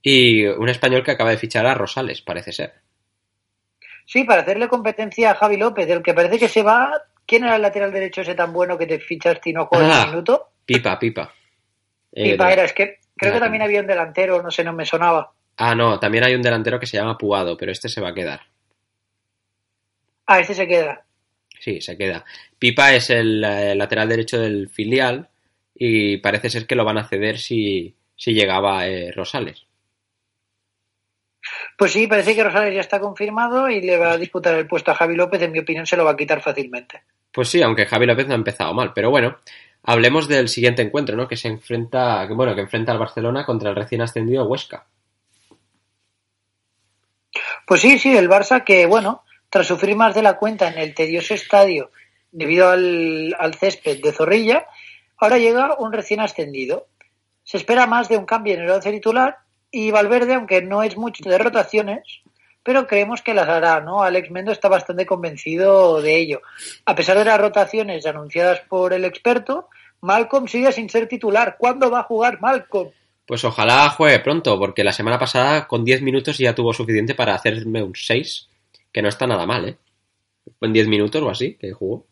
Y 0.02 0.46
un 0.46 0.68
español 0.68 1.04
que 1.04 1.10
acaba 1.12 1.30
de 1.30 1.36
fichar 1.36 1.66
a 1.66 1.74
Rosales, 1.74 2.22
parece 2.22 2.52
ser. 2.52 2.72
Sí, 4.06 4.24
para 4.24 4.42
hacerle 4.42 4.66
competencia 4.68 5.30
a 5.30 5.34
Javi 5.36 5.56
López, 5.58 5.86
del 5.86 6.02
que 6.02 6.14
parece 6.14 6.38
que 6.38 6.48
se 6.48 6.62
va. 6.62 6.90
¿Quién 7.26 7.44
era 7.44 7.56
el 7.56 7.62
lateral 7.62 7.92
derecho 7.92 8.22
ese 8.22 8.34
tan 8.34 8.52
bueno 8.52 8.76
que 8.76 8.86
te 8.86 8.98
fichas 8.98 9.38
si 9.44 9.52
no 9.52 9.66
juegas 9.66 9.92
Ah. 9.94 10.04
un 10.06 10.10
minuto? 10.10 10.48
Pipa, 10.64 10.98
pipa. 10.98 11.32
Eh, 12.12 12.32
Pipa 12.32 12.52
era, 12.52 12.64
es 12.64 12.72
que 12.72 12.98
creo 13.20 13.34
que 13.34 13.40
también 13.40 13.62
había 13.62 13.80
un 13.80 13.86
delantero, 13.86 14.42
no 14.42 14.50
sé, 14.50 14.64
no 14.64 14.72
me 14.72 14.84
sonaba. 14.84 15.32
Ah, 15.56 15.74
no, 15.74 16.00
también 16.00 16.24
hay 16.24 16.34
un 16.34 16.42
delantero 16.42 16.80
que 16.80 16.86
se 16.86 16.96
llama 16.96 17.18
Puado, 17.18 17.56
pero 17.56 17.70
este 17.70 17.88
se 17.88 18.00
va 18.00 18.08
a 18.08 18.14
quedar. 18.14 18.40
Ah, 20.26 20.40
este 20.40 20.54
se 20.54 20.66
queda. 20.66 21.04
Sí, 21.58 21.80
se 21.80 21.96
queda. 21.96 22.24
Pipa 22.58 22.94
es 22.94 23.10
el 23.10 23.44
eh, 23.44 23.74
lateral 23.74 24.08
derecho 24.08 24.40
del 24.40 24.70
filial 24.70 25.28
y 25.74 26.16
parece 26.16 26.48
ser 26.48 26.66
que 26.66 26.74
lo 26.74 26.84
van 26.84 26.98
a 26.98 27.06
ceder 27.06 27.38
si, 27.38 27.94
si 28.16 28.32
llegaba 28.32 28.86
eh, 28.86 29.12
Rosales. 29.12 29.66
Pues 31.76 31.92
sí, 31.92 32.06
parece 32.06 32.34
que 32.34 32.44
Rosales 32.44 32.74
ya 32.74 32.80
está 32.80 33.00
confirmado 33.00 33.68
y 33.68 33.80
le 33.80 33.98
va 33.98 34.12
a 34.12 34.18
disputar 34.18 34.54
el 34.54 34.66
puesto 34.66 34.90
a 34.90 34.94
Javi 34.94 35.16
López. 35.16 35.42
En 35.42 35.52
mi 35.52 35.58
opinión, 35.58 35.86
se 35.86 35.96
lo 35.96 36.04
va 36.04 36.12
a 36.12 36.16
quitar 36.16 36.40
fácilmente. 36.40 37.02
Pues 37.32 37.48
sí, 37.48 37.62
aunque 37.62 37.86
Javi 37.86 38.06
López 38.06 38.26
no 38.26 38.32
ha 38.32 38.36
empezado 38.36 38.74
mal, 38.74 38.92
pero 38.94 39.10
bueno, 39.10 39.38
hablemos 39.82 40.28
del 40.28 40.48
siguiente 40.48 40.82
encuentro, 40.82 41.16
¿no? 41.16 41.28
Que 41.28 41.36
se 41.36 41.48
enfrenta, 41.48 42.26
bueno, 42.26 42.54
que 42.54 42.62
enfrenta 42.62 42.92
al 42.92 42.98
Barcelona 42.98 43.44
contra 43.44 43.70
el 43.70 43.76
recién 43.76 44.02
ascendido 44.02 44.46
Huesca. 44.46 44.86
Pues 47.66 47.80
sí, 47.80 47.98
sí, 47.98 48.16
el 48.16 48.28
Barça 48.28 48.64
que, 48.64 48.86
bueno, 48.86 49.22
tras 49.48 49.66
sufrir 49.66 49.96
más 49.96 50.14
de 50.14 50.22
la 50.22 50.36
cuenta 50.36 50.68
en 50.68 50.78
el 50.78 50.94
tedioso 50.94 51.34
estadio 51.34 51.90
debido 52.32 52.68
al, 52.68 53.34
al 53.38 53.54
césped 53.54 54.00
de 54.02 54.12
Zorrilla, 54.12 54.66
ahora 55.18 55.38
llega 55.38 55.76
un 55.78 55.92
recién 55.92 56.20
ascendido. 56.20 56.86
Se 57.44 57.56
espera 57.56 57.86
más 57.86 58.08
de 58.08 58.16
un 58.16 58.26
cambio 58.26 58.54
en 58.54 58.62
el 58.62 58.70
once 58.70 58.90
titular 58.90 59.38
y 59.70 59.90
Valverde, 59.90 60.34
aunque 60.34 60.62
no 60.62 60.82
es 60.82 60.96
mucho 60.96 61.28
de 61.28 61.38
rotaciones, 61.38 62.22
pero 62.62 62.86
creemos 62.86 63.22
que 63.22 63.34
las 63.34 63.48
hará, 63.48 63.80
¿no? 63.80 64.02
Alex 64.02 64.30
Mendo 64.30 64.52
está 64.52 64.68
bastante 64.68 65.06
convencido 65.06 66.00
de 66.02 66.16
ello. 66.16 66.42
A 66.84 66.94
pesar 66.94 67.18
de 67.18 67.24
las 67.24 67.40
rotaciones 67.40 68.06
anunciadas 68.06 68.60
por 68.68 68.92
el 68.92 69.04
experto, 69.04 69.68
Malcolm 70.00 70.48
sigue 70.48 70.72
sin 70.72 70.88
ser 70.88 71.08
titular. 71.08 71.56
¿Cuándo 71.58 71.90
va 71.90 72.00
a 72.00 72.04
jugar 72.04 72.40
Malcolm? 72.40 72.90
Pues 73.26 73.44
ojalá 73.44 73.88
juegue 73.90 74.18
pronto, 74.20 74.58
porque 74.58 74.84
la 74.84 74.92
semana 74.92 75.18
pasada 75.18 75.66
con 75.68 75.84
10 75.84 76.02
minutos 76.02 76.36
ya 76.38 76.54
tuvo 76.54 76.72
suficiente 76.72 77.14
para 77.14 77.34
hacerme 77.34 77.82
un 77.82 77.94
6, 77.94 78.48
que 78.92 79.02
no 79.02 79.08
está 79.08 79.26
nada 79.26 79.46
mal, 79.46 79.68
¿eh? 79.68 79.76
En 80.60 80.72
10 80.72 80.88
minutos 80.88 81.22
o 81.22 81.30
así 81.30 81.54
que 81.54 81.72
jugó. 81.72 82.06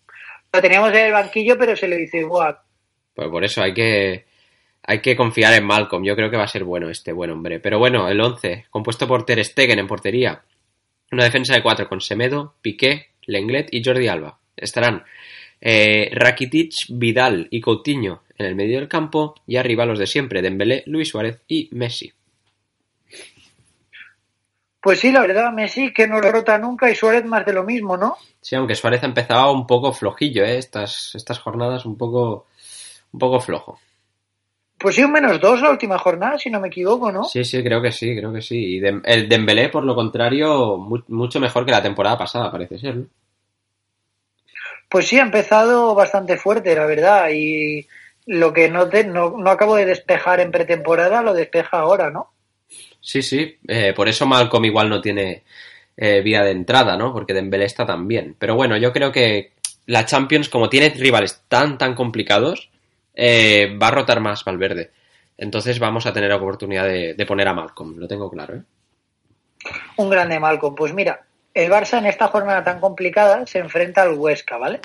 Lo 0.53 0.63
teníamos 0.63 0.91
en 0.91 1.07
el 1.07 1.13
banquillo, 1.13 1.59
pero 1.59 1.77
se 1.77 1.89
le 1.89 1.97
dice 1.97 2.19
igual. 2.19 2.59
Pues 3.15 3.29
por 3.29 3.45
eso 3.45 3.63
hay 3.63 3.75
que 3.75 4.28
hay 4.89 5.01
que 5.03 5.15
confiar 5.15 5.53
en 5.53 5.67
Malcolm. 5.67 6.03
Yo 6.03 6.17
creo 6.17 6.31
que 6.31 6.39
va 6.39 6.45
a 6.45 6.49
ser 6.49 6.65
bueno 6.65 6.89
este 6.89 7.13
buen 7.13 7.31
hombre. 7.31 7.61
Pero 7.61 7.79
bueno, 7.79 8.09
el 8.09 8.19
11, 8.19 8.69
compuesto 8.71 9.07
por 9.07 9.27
Ter 9.27 9.45
Stegen 9.45 9.79
en 9.79 9.87
portería. 9.87 10.41
Una 11.13 11.25
defensa 11.25 11.55
de 11.55 11.63
cuatro 11.63 11.87
con 11.87 12.01
Semedo, 12.01 12.55
Piqué, 12.63 13.09
Lenglet 13.27 13.69
y 13.71 13.85
Jordi 13.85 14.09
Alba. 14.09 14.39
Estarán 14.57 15.05
eh, 15.61 16.09
Rakitic, 16.15 16.73
Vidal 16.89 17.49
y 17.51 17.61
Coutinho 17.61 18.23
en 18.39 18.47
el 18.47 18.55
medio 18.55 18.79
del 18.79 18.89
campo 18.89 19.35
y 19.47 19.57
arriba 19.57 19.85
los 19.85 19.99
de 19.99 20.07
siempre, 20.07 20.41
Dembélé, 20.41 20.85
Luis 20.87 21.11
Suárez 21.11 21.43
y 21.47 21.69
Messi. 21.73 22.11
Pues 24.81 25.01
sí, 25.01 25.13
la 25.13 25.21
verdad, 25.21 25.53
Messi 25.53 25.93
que 25.93 26.09
no 26.09 26.19
lo 26.19 26.33
rota 26.33 26.57
nunca 26.57 26.91
y 26.91 26.95
Suárez 26.95 27.27
más 27.27 27.45
de 27.45 27.53
lo 27.53 27.63
mismo, 27.63 27.99
¿no? 27.99 28.17
Sí, 28.41 28.57
aunque 28.57 28.75
Suárez 28.75 29.03
ha 29.03 29.07
empezado 29.07 29.53
un 29.53 29.67
poco 29.67 29.93
flojillo, 29.93 30.45
¿eh? 30.45 30.57
Estas, 30.57 31.15
estas 31.15 31.41
jornadas 31.41 31.85
un 31.85 31.99
poco, 31.99 32.47
un 33.13 33.19
poco 33.19 33.39
flojo. 33.41 33.79
Pues 34.79 34.95
sí, 34.95 35.03
un 35.03 35.13
menos 35.13 35.41
dos 35.41 35.61
la 35.61 35.71
última 35.71 35.99
jornada, 35.99 36.39
si 36.39 36.51
no 36.51 36.61
me 36.61 36.69
equivoco, 36.69 37.11
¿no? 37.11 37.25
Sí, 37.25 37.45
sí, 37.45 37.63
creo 37.65 37.83
que 37.83 37.91
sí, 37.91 38.15
creo 38.17 38.33
que 38.33 38.41
sí. 38.43 38.77
Y 38.77 38.81
Dem- 38.81 39.03
el 39.05 39.29
Dembélé, 39.29 39.69
por 39.71 39.85
lo 39.85 39.95
contrario, 39.95 40.77
mu- 40.79 41.03
mucho 41.09 41.41
mejor 41.41 41.65
que 41.67 41.73
la 41.73 41.83
temporada 41.83 42.17
pasada, 42.17 42.51
parece 42.53 42.79
ser. 42.79 42.95
¿no? 42.97 43.07
Pues 44.89 45.09
sí, 45.09 45.19
ha 45.19 45.23
empezado 45.23 45.95
bastante 45.95 46.37
fuerte, 46.37 46.75
la 46.75 46.87
verdad, 46.87 47.29
y 47.33 47.87
lo 48.27 48.53
que 48.53 48.69
no, 48.71 48.89
te- 48.89 49.05
no, 49.05 49.35
no 49.37 49.51
acabo 49.51 49.75
de 49.77 49.85
despejar 49.85 50.41
en 50.41 50.51
pretemporada 50.53 51.23
lo 51.23 51.35
despeja 51.35 51.79
ahora, 51.81 52.11
¿no? 52.11 52.31
Sí, 53.01 53.23
sí. 53.23 53.57
eh, 53.67 53.93
por 53.95 54.09
eso 54.09 54.27
Malcolm 54.27 54.65
igual 54.65 54.89
no 54.89 55.01
tiene 55.01 55.43
eh, 55.97 56.21
vía 56.23 56.43
de 56.43 56.53
entrada, 56.53 56.97
¿no? 56.97 57.13
Porque 57.13 57.35
Dembélé 57.35 57.65
está 57.65 57.85
tan 57.87 58.07
bien. 58.07 58.37
Pero 58.39 58.55
bueno, 58.55 58.77
yo 58.77 58.93
creo 58.93 59.11
que 59.13 59.53
la 59.87 60.05
Champions, 60.07 60.49
como 60.49 60.69
tiene 60.69 60.91
rivales 60.91 61.43
tan, 61.49 61.79
tan 61.79 61.95
complicados, 61.95 62.71
eh, 63.19 63.77
va 63.77 63.89
a 63.89 63.91
rotar 63.91 64.21
más 64.21 64.45
Valverde. 64.45 64.93
Entonces 65.37 65.79
vamos 65.79 66.07
a 66.07 66.13
tener 66.13 66.33
oportunidad 66.33 66.85
de, 66.85 67.15
de 67.15 67.27
poner 67.27 67.49
a 67.49 67.53
Malcolm, 67.53 67.99
lo 67.99 68.07
tengo 68.07 68.31
claro, 68.31 68.57
¿eh? 68.57 68.63
Un 69.97 70.09
grande 70.09 70.39
Malcolm. 70.39 70.75
Pues 70.75 70.95
mira, 70.95 71.27
el 71.53 71.71
Barça 71.71 71.99
en 71.99 72.07
esta 72.07 72.29
jornada 72.29 72.63
tan 72.63 72.81
complicada 72.81 73.45
se 73.47 73.59
enfrenta 73.59 74.03
al 74.03 74.15
Huesca, 74.15 74.57
¿vale? 74.57 74.81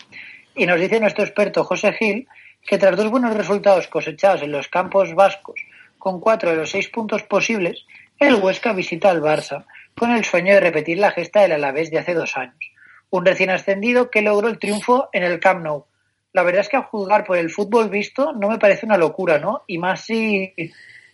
Y 0.56 0.66
nos 0.66 0.80
dice 0.80 1.00
nuestro 1.00 1.24
experto 1.24 1.64
José 1.64 1.94
Gil 1.94 2.28
que 2.66 2.78
tras 2.78 2.98
dos 2.98 3.12
buenos 3.12 3.36
resultados 3.36 3.88
cosechados 3.88 4.42
en 4.42 4.52
los 4.52 4.68
campos 4.68 5.14
vascos, 5.14 5.60
con 6.00 6.20
cuatro 6.20 6.50
de 6.50 6.56
los 6.56 6.72
seis 6.72 6.88
puntos 6.90 7.24
posibles, 7.24 7.86
el 8.20 8.36
Huesca 8.36 8.74
visita 8.74 9.10
al 9.10 9.22
Barça, 9.22 9.66
con 9.96 10.12
el 10.12 10.24
sueño 10.24 10.54
de 10.54 10.60
repetir 10.60 10.98
la 10.98 11.12
gesta 11.12 11.42
del 11.42 11.52
Alavés 11.52 11.92
de 11.92 12.00
hace 12.00 12.14
dos 12.14 12.36
años. 12.38 12.72
Un 13.10 13.26
recién 13.26 13.50
ascendido 13.50 14.10
que 14.10 14.22
logró 14.22 14.48
el 14.48 14.60
triunfo 14.60 15.10
en 15.14 15.24
el 15.24 15.40
Camp 15.40 15.64
Nou. 15.64 15.86
La 16.34 16.44
verdad 16.44 16.62
es 16.62 16.70
que 16.70 16.78
a 16.78 16.84
juzgar 16.84 17.26
por 17.26 17.38
el 17.38 17.50
fútbol 17.50 17.90
visto 17.90 18.34
no 18.34 18.50
me 18.50 18.60
parece 18.60 18.86
una 18.86 18.98
locura, 18.98 19.40
¿no? 19.40 19.64
Y 19.68 19.78
más 19.78 20.02
si 20.02 20.54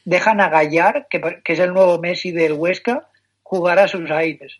dejan 0.05 0.41
a 0.41 0.49
Gallar, 0.49 1.07
que, 1.09 1.21
que 1.43 1.53
es 1.53 1.59
el 1.59 1.73
nuevo 1.73 1.99
Messi 1.99 2.31
del 2.31 2.53
Huesca, 2.53 3.09
jugar 3.43 3.79
a 3.79 3.87
sus 3.87 4.09
aires. 4.11 4.59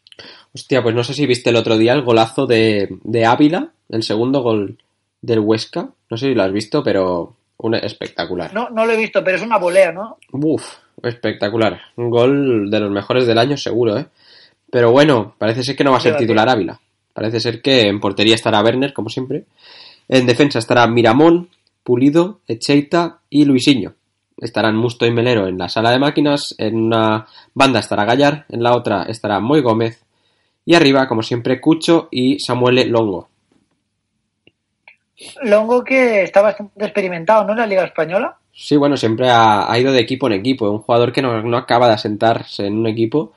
Hostia, 0.54 0.82
pues 0.82 0.96
no 0.96 1.04
sé 1.04 1.14
si 1.14 1.26
viste 1.26 1.50
el 1.50 1.56
otro 1.56 1.78
día 1.78 1.94
el 1.94 2.04
golazo 2.04 2.46
de, 2.46 2.90
de 3.04 3.26
Ávila, 3.26 3.72
el 3.90 4.04
segundo 4.04 4.42
gol 4.42 4.78
del 5.22 5.40
Huesca. 5.40 5.90
No 6.10 6.18
sé 6.18 6.28
si 6.28 6.34
lo 6.34 6.44
has 6.44 6.52
visto, 6.52 6.84
pero 6.84 7.36
un 7.58 7.76
espectacular. 7.76 8.54
No, 8.54 8.70
no 8.70 8.86
lo 8.86 8.94
he 8.94 8.98
visto, 8.98 9.24
pero 9.24 9.38
es 9.38 9.44
una 9.44 9.58
volea, 9.58 9.92
¿no? 9.92 10.18
Uf, 10.32 10.78
espectacular. 11.04 11.80
Un 11.96 12.10
gol 12.10 12.72
de 12.72 12.80
los 12.80 12.92
mejores 12.92 13.28
del 13.28 13.38
año, 13.38 13.58
seguro, 13.58 13.98
¿eh? 13.98 14.06
Pero 14.72 14.92
bueno, 14.92 15.36
parece 15.38 15.64
ser 15.64 15.76
que 15.76 15.84
no 15.84 15.92
va 15.92 15.98
a 15.98 16.02
ser 16.02 16.16
titular 16.16 16.48
Ávila. 16.48 16.80
Parece 17.14 17.40
ser 17.40 17.62
que 17.62 17.88
en 17.88 18.00
portería 18.00 18.36
estará 18.36 18.62
Werner, 18.62 18.94
como 18.94 19.10
siempre. 19.10 19.44
En 20.10 20.26
defensa 20.26 20.58
estará 20.58 20.88
Miramón, 20.88 21.50
Pulido, 21.84 22.42
Echeita 22.48 23.20
y 23.30 23.46
Luisinho. 23.46 23.94
Estarán 24.38 24.76
Musto 24.76 25.06
y 25.06 25.12
Melero 25.12 25.48
en 25.48 25.58
la 25.58 25.70
sala 25.70 25.92
de 25.92 26.00
máquinas. 26.00 26.56
En 26.58 26.76
una 26.76 27.28
banda 27.54 27.80
estará 27.80 28.06
Gallar, 28.06 28.46
en 28.50 28.64
la 28.64 28.76
otra 28.76 29.04
estará 29.04 29.40
Moy 29.40 29.62
Gómez. 29.62 30.04
Y 30.66 30.74
arriba, 30.74 31.08
como 31.08 31.22
siempre, 31.22 31.62
Cucho 31.62 32.08
y 32.12 32.40
Samuel 32.40 32.90
Longo. 32.90 33.30
Longo 35.44 35.84
que 35.84 36.24
está 36.24 36.42
bastante 36.42 36.86
experimentado, 36.86 37.44
¿no? 37.44 37.52
En 37.52 37.60
la 37.60 37.68
Liga 37.68 37.84
Española. 37.84 38.38
Sí, 38.52 38.78
bueno, 38.78 38.98
siempre 38.98 39.30
ha, 39.30 39.72
ha 39.72 39.80
ido 39.80 39.92
de 39.92 40.00
equipo 40.00 40.28
en 40.28 40.34
equipo. 40.34 40.70
Un 40.70 40.80
jugador 40.80 41.12
que 41.12 41.22
no, 41.22 41.42
no 41.44 41.58
acaba 41.58 41.88
de 41.88 41.94
asentarse 41.94 42.66
en 42.66 42.78
un 42.78 42.88
equipo. 42.88 43.34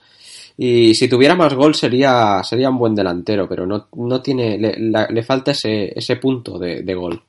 Y 0.56 0.94
si 0.94 1.08
tuviera 1.08 1.34
más 1.34 1.54
gol 1.54 1.74
sería, 1.74 2.42
sería 2.44 2.70
un 2.70 2.78
buen 2.78 2.94
delantero, 2.94 3.48
pero 3.48 3.66
no, 3.66 3.88
no 3.96 4.20
tiene, 4.22 4.58
le, 4.58 4.74
la- 4.78 5.08
le 5.08 5.22
falta 5.22 5.50
ese, 5.52 5.96
ese 5.98 6.16
punto 6.16 6.58
de, 6.58 6.82
de 6.82 6.94
gol. 6.94 7.22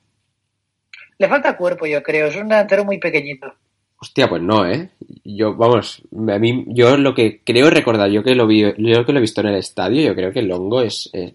Le 1.18 1.28
falta 1.28 1.56
cuerpo, 1.56 1.86
yo 1.86 2.02
creo. 2.02 2.26
Es 2.26 2.36
un 2.36 2.48
delantero 2.48 2.84
muy 2.84 2.98
pequeñito. 2.98 3.52
Hostia, 4.00 4.28
pues 4.28 4.42
no, 4.42 4.66
¿eh? 4.66 4.90
Yo, 5.24 5.54
vamos, 5.54 6.02
a 6.12 6.38
mí, 6.38 6.64
yo 6.68 6.96
lo 6.98 7.14
que 7.14 7.40
creo 7.42 7.70
recordar, 7.70 8.10
yo 8.10 8.22
que 8.22 8.34
lo 8.34 8.46
vi, 8.46 8.60
yo 8.76 9.06
que 9.06 9.12
lo 9.12 9.18
he 9.18 9.22
visto 9.22 9.40
en 9.40 9.46
el 9.46 9.54
estadio, 9.56 10.02
yo 10.02 10.14
creo 10.14 10.30
que 10.32 10.42
Longo 10.42 10.82
es, 10.82 11.08
es, 11.12 11.32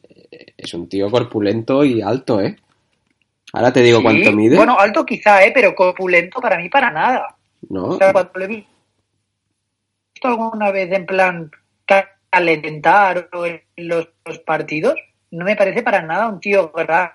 es 0.55 0.73
un 0.75 0.87
tío 0.87 1.09
corpulento 1.09 1.83
y 1.83 2.01
alto, 2.01 2.39
¿eh? 2.41 2.55
Ahora 3.53 3.73
te 3.73 3.81
digo 3.81 3.97
Sí, 3.97 4.03
cuánto 4.03 4.31
mide. 4.33 4.57
Bueno, 4.57 4.77
alto 4.77 5.03
quizá, 5.03 5.43
¿eh? 5.43 5.51
Pero 5.51 5.73
corpulento 5.73 6.39
para 6.39 6.57
mí 6.59 6.69
para 6.69 6.91
nada. 6.91 7.35
¿no? 7.69 7.85
O 7.85 7.97
sea, 7.97 8.11
cuando 8.13 8.31
lo 8.35 8.45
he 8.45 8.47
visto 8.47 8.67
alguna 10.23 10.71
vez 10.71 10.91
en 10.91 11.05
plan 11.05 11.51
calentar 12.30 13.30
o 13.34 13.45
en 13.45 13.61
los, 13.77 14.09
los 14.25 14.39
partidos, 14.39 14.95
no 15.32 15.45
me 15.45 15.55
parece 15.55 15.84
para 15.84 16.01
nada 16.01 16.27
un 16.30 16.39
tío 16.39 16.71
grande. 16.71 17.11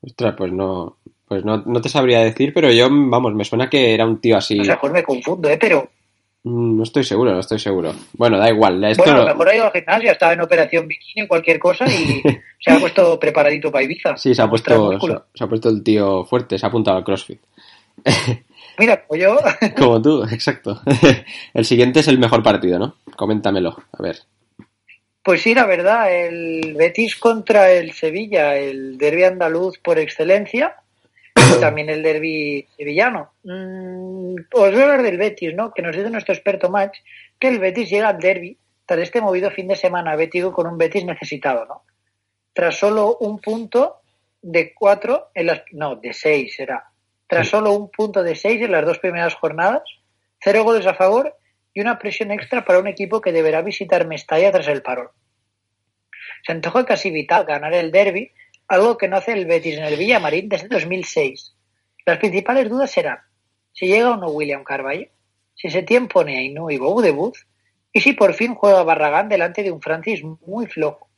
Ostras, 0.00 0.34
pues 0.36 0.52
no, 0.52 0.98
pues 1.26 1.44
no, 1.44 1.62
no 1.64 1.80
te 1.80 1.88
sabría 1.88 2.20
decir, 2.20 2.52
pero 2.54 2.70
yo, 2.70 2.88
vamos, 2.90 3.34
me 3.34 3.44
suena 3.44 3.70
que 3.70 3.94
era 3.94 4.06
un 4.06 4.20
tío 4.20 4.36
así. 4.36 4.60
O 4.60 4.64
sea, 4.64 4.78
pues 4.78 4.92
me 4.92 5.02
confundo, 5.02 5.48
¿eh? 5.48 5.56
Pero 5.58 5.88
Mm, 6.44 6.76
No 6.76 6.82
estoy 6.82 7.04
seguro, 7.04 7.32
no 7.32 7.40
estoy 7.40 7.58
seguro. 7.58 7.92
Bueno, 8.12 8.38
da 8.38 8.50
igual. 8.50 8.84
Esto 8.84 9.02
bueno, 9.02 9.22
a 9.22 9.24
lo 9.24 9.30
mejor 9.30 9.48
ha 9.48 9.56
ido 9.56 9.64
al 9.64 9.72
gimnasio, 9.72 10.12
estaba 10.12 10.34
en 10.34 10.42
operación 10.42 10.86
bikini 10.86 11.24
o 11.24 11.28
cualquier 11.28 11.58
cosa 11.58 11.86
y 11.86 12.22
se 12.60 12.70
ha 12.70 12.78
puesto 12.78 13.18
preparadito 13.18 13.72
para 13.72 13.84
Ibiza. 13.84 14.16
Sí, 14.16 14.34
se 14.34 14.42
ha, 14.42 14.48
puesto, 14.48 14.98
se, 15.00 15.08
se 15.34 15.44
ha 15.44 15.46
puesto 15.46 15.70
el 15.70 15.82
tío 15.82 16.24
fuerte, 16.24 16.58
se 16.58 16.66
ha 16.66 16.68
apuntado 16.68 16.98
al 16.98 17.04
CrossFit. 17.04 17.40
Mira, 18.78 19.04
como 19.06 19.20
yo, 19.20 19.38
Como 19.76 20.02
tú, 20.02 20.24
exacto. 20.24 20.80
El 21.54 21.64
siguiente 21.64 22.00
es 22.00 22.08
el 22.08 22.18
mejor 22.18 22.42
partido, 22.42 22.78
¿no? 22.78 22.96
Coméntamelo, 23.16 23.76
a 23.92 24.02
ver. 24.02 24.18
pues 25.22 25.42
sí, 25.42 25.54
la 25.54 25.66
verdad, 25.66 26.12
el 26.12 26.74
Betis 26.74 27.16
contra 27.16 27.70
el 27.70 27.92
Sevilla, 27.92 28.56
el 28.56 28.98
derby 28.98 29.24
andaluz 29.24 29.78
por 29.78 29.98
excelencia, 29.98 30.76
y 31.36 31.40
también 31.60 31.90
el 31.90 32.02
derby 32.02 32.66
sevillano. 32.76 33.32
Mm, 33.44 34.34
os 34.52 34.70
voy 34.72 34.80
a 34.80 34.84
hablar 34.84 35.02
del 35.02 35.18
Betis, 35.18 35.54
¿no? 35.54 35.72
Que 35.72 35.82
nos 35.82 35.96
dice 35.96 36.10
nuestro 36.10 36.34
experto 36.34 36.68
Max 36.70 36.98
que 37.38 37.48
el 37.48 37.58
Betis 37.58 37.90
llega 37.90 38.08
al 38.08 38.18
derby 38.18 38.56
tras 38.86 39.00
este 39.00 39.20
movido 39.20 39.50
fin 39.50 39.68
de 39.68 39.76
semana 39.76 40.16
bético 40.16 40.52
con 40.52 40.66
un 40.66 40.78
Betis 40.78 41.04
necesitado, 41.04 41.64
¿no? 41.66 41.82
Tras 42.52 42.76
solo 42.76 43.16
un 43.18 43.38
punto 43.38 44.00
de 44.42 44.74
cuatro 44.74 45.30
en 45.34 45.46
las... 45.46 45.62
No, 45.72 45.96
de 45.96 46.12
seis 46.12 46.54
será. 46.56 46.84
Tras 47.34 47.48
solo 47.48 47.72
un 47.72 47.90
punto 47.90 48.22
de 48.22 48.36
seis 48.36 48.62
en 48.62 48.70
las 48.70 48.86
dos 48.86 49.00
primeras 49.00 49.34
jornadas, 49.34 49.82
cero 50.40 50.62
goles 50.62 50.86
a 50.86 50.94
favor 50.94 51.34
y 51.72 51.80
una 51.80 51.98
presión 51.98 52.30
extra 52.30 52.64
para 52.64 52.78
un 52.78 52.86
equipo 52.86 53.20
que 53.20 53.32
deberá 53.32 53.60
visitar 53.60 54.06
Mestalla 54.06 54.52
tras 54.52 54.68
el 54.68 54.82
parón. 54.82 55.08
Se 56.46 56.52
antoja 56.52 56.86
casi 56.86 57.10
vital 57.10 57.44
ganar 57.44 57.74
el 57.74 57.90
derby, 57.90 58.30
algo 58.68 58.96
que 58.96 59.08
no 59.08 59.16
hace 59.16 59.32
el 59.32 59.46
Betis 59.46 59.78
en 59.78 59.84
el 59.84 59.96
Villamarín 59.96 60.48
desde 60.48 60.68
2006. 60.68 61.56
Las 62.06 62.18
principales 62.18 62.68
dudas 62.68 62.92
serán 62.92 63.18
si 63.72 63.88
llega 63.88 64.12
o 64.12 64.16
no 64.16 64.28
William 64.28 64.62
Carvalho, 64.62 65.08
si 65.56 65.70
Setién 65.70 66.06
pone 66.06 66.38
a 66.38 66.42
Inú 66.42 66.70
y 66.70 66.78
Bou 66.78 67.00
de 67.00 67.10
Buz, 67.10 67.48
y 67.92 68.00
si 68.00 68.12
por 68.12 68.34
fin 68.34 68.54
juega 68.54 68.84
Barragán 68.84 69.28
delante 69.28 69.64
de 69.64 69.72
un 69.72 69.80
Francis 69.80 70.22
muy 70.46 70.68
flojo. 70.68 71.08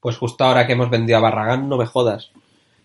Pues 0.00 0.16
justo 0.16 0.42
ahora 0.42 0.66
que 0.66 0.72
hemos 0.72 0.90
vendido 0.90 1.18
a 1.18 1.22
Barragán, 1.22 1.68
no 1.68 1.76
me 1.76 1.86
jodas. 1.86 2.32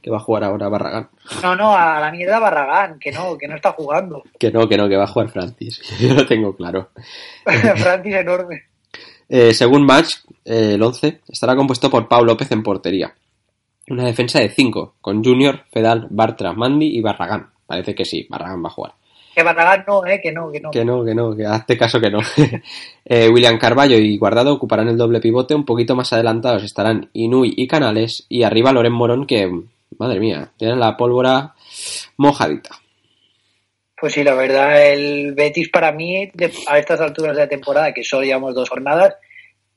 Que 0.01 0.09
va 0.09 0.17
a 0.17 0.21
jugar 0.21 0.43
ahora 0.43 0.67
Barragán. 0.67 1.09
No, 1.43 1.55
no, 1.55 1.75
a 1.75 1.99
la 1.99 2.11
mierda 2.11 2.39
Barragán, 2.39 2.99
que 2.99 3.11
no, 3.11 3.37
que 3.37 3.47
no 3.47 3.55
está 3.55 3.71
jugando. 3.73 4.23
Que 4.39 4.51
no, 4.51 4.67
que 4.67 4.77
no, 4.77 4.89
que 4.89 4.97
va 4.97 5.03
a 5.03 5.07
jugar 5.07 5.29
Francis. 5.29 5.81
Yo 5.99 6.13
lo 6.13 6.25
tengo 6.25 6.55
claro. 6.55 6.89
Francis 7.45 8.15
enorme. 8.15 8.63
Eh, 9.29 9.53
según 9.53 9.85
Match, 9.85 10.15
eh, 10.43 10.73
el 10.73 10.83
11 10.83 11.21
estará 11.29 11.55
compuesto 11.55 11.89
por 11.89 12.07
Pau 12.07 12.25
López 12.25 12.51
en 12.51 12.63
portería. 12.63 13.13
Una 13.87 14.05
defensa 14.05 14.39
de 14.39 14.49
5, 14.49 14.95
con 15.01 15.23
Junior, 15.23 15.63
Fedal, 15.71 16.07
Bartra, 16.09 16.53
Mandy 16.53 16.97
y 16.97 17.01
Barragán. 17.01 17.49
Parece 17.65 17.95
que 17.95 18.05
sí, 18.05 18.27
Barragán 18.29 18.63
va 18.63 18.67
a 18.67 18.73
jugar. 18.73 18.93
Que 19.33 19.43
Barragán 19.43 19.85
no, 19.87 20.05
eh, 20.05 20.19
que 20.21 20.31
no, 20.31 20.51
que 20.51 20.59
no. 20.59 20.71
Que 20.71 20.83
no, 20.83 21.05
que 21.05 21.15
no, 21.15 21.35
que 21.35 21.45
hazte 21.45 21.77
caso 21.77 21.99
que 21.99 22.09
no. 22.09 22.19
Eh, 23.05 23.29
William 23.29 23.57
Carballo 23.57 23.97
y 23.97 24.17
Guardado 24.17 24.53
ocuparán 24.53 24.87
el 24.87 24.97
doble 24.97 25.19
pivote. 25.19 25.55
Un 25.55 25.65
poquito 25.65 25.95
más 25.95 26.11
adelantados 26.13 26.63
estarán 26.63 27.09
Inui 27.13 27.53
y 27.55 27.67
Canales. 27.67 28.25
Y 28.29 28.43
arriba 28.43 28.71
Loren 28.71 28.93
Morón, 28.93 29.25
que, 29.25 29.49
madre 29.97 30.19
mía, 30.19 30.51
tienen 30.57 30.79
la 30.79 30.95
pólvora 30.97 31.53
mojadita. 32.17 32.71
Pues 33.99 34.13
sí, 34.13 34.23
la 34.23 34.33
verdad, 34.33 34.91
el 34.91 35.33
Betis 35.35 35.69
para 35.69 35.91
mí, 35.91 36.31
de- 36.33 36.51
a 36.67 36.79
estas 36.79 36.99
alturas 37.01 37.35
de 37.35 37.43
la 37.43 37.49
temporada, 37.49 37.93
que 37.93 38.03
solo 38.03 38.23
llevamos 38.25 38.55
dos 38.55 38.69
jornadas, 38.69 39.15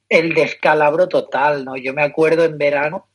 el 0.08 0.32
descalabro 0.34 1.08
total, 1.08 1.64
¿no? 1.64 1.76
Yo 1.76 1.92
me 1.92 2.02
acuerdo 2.02 2.44
en 2.44 2.56
verano, 2.56 3.06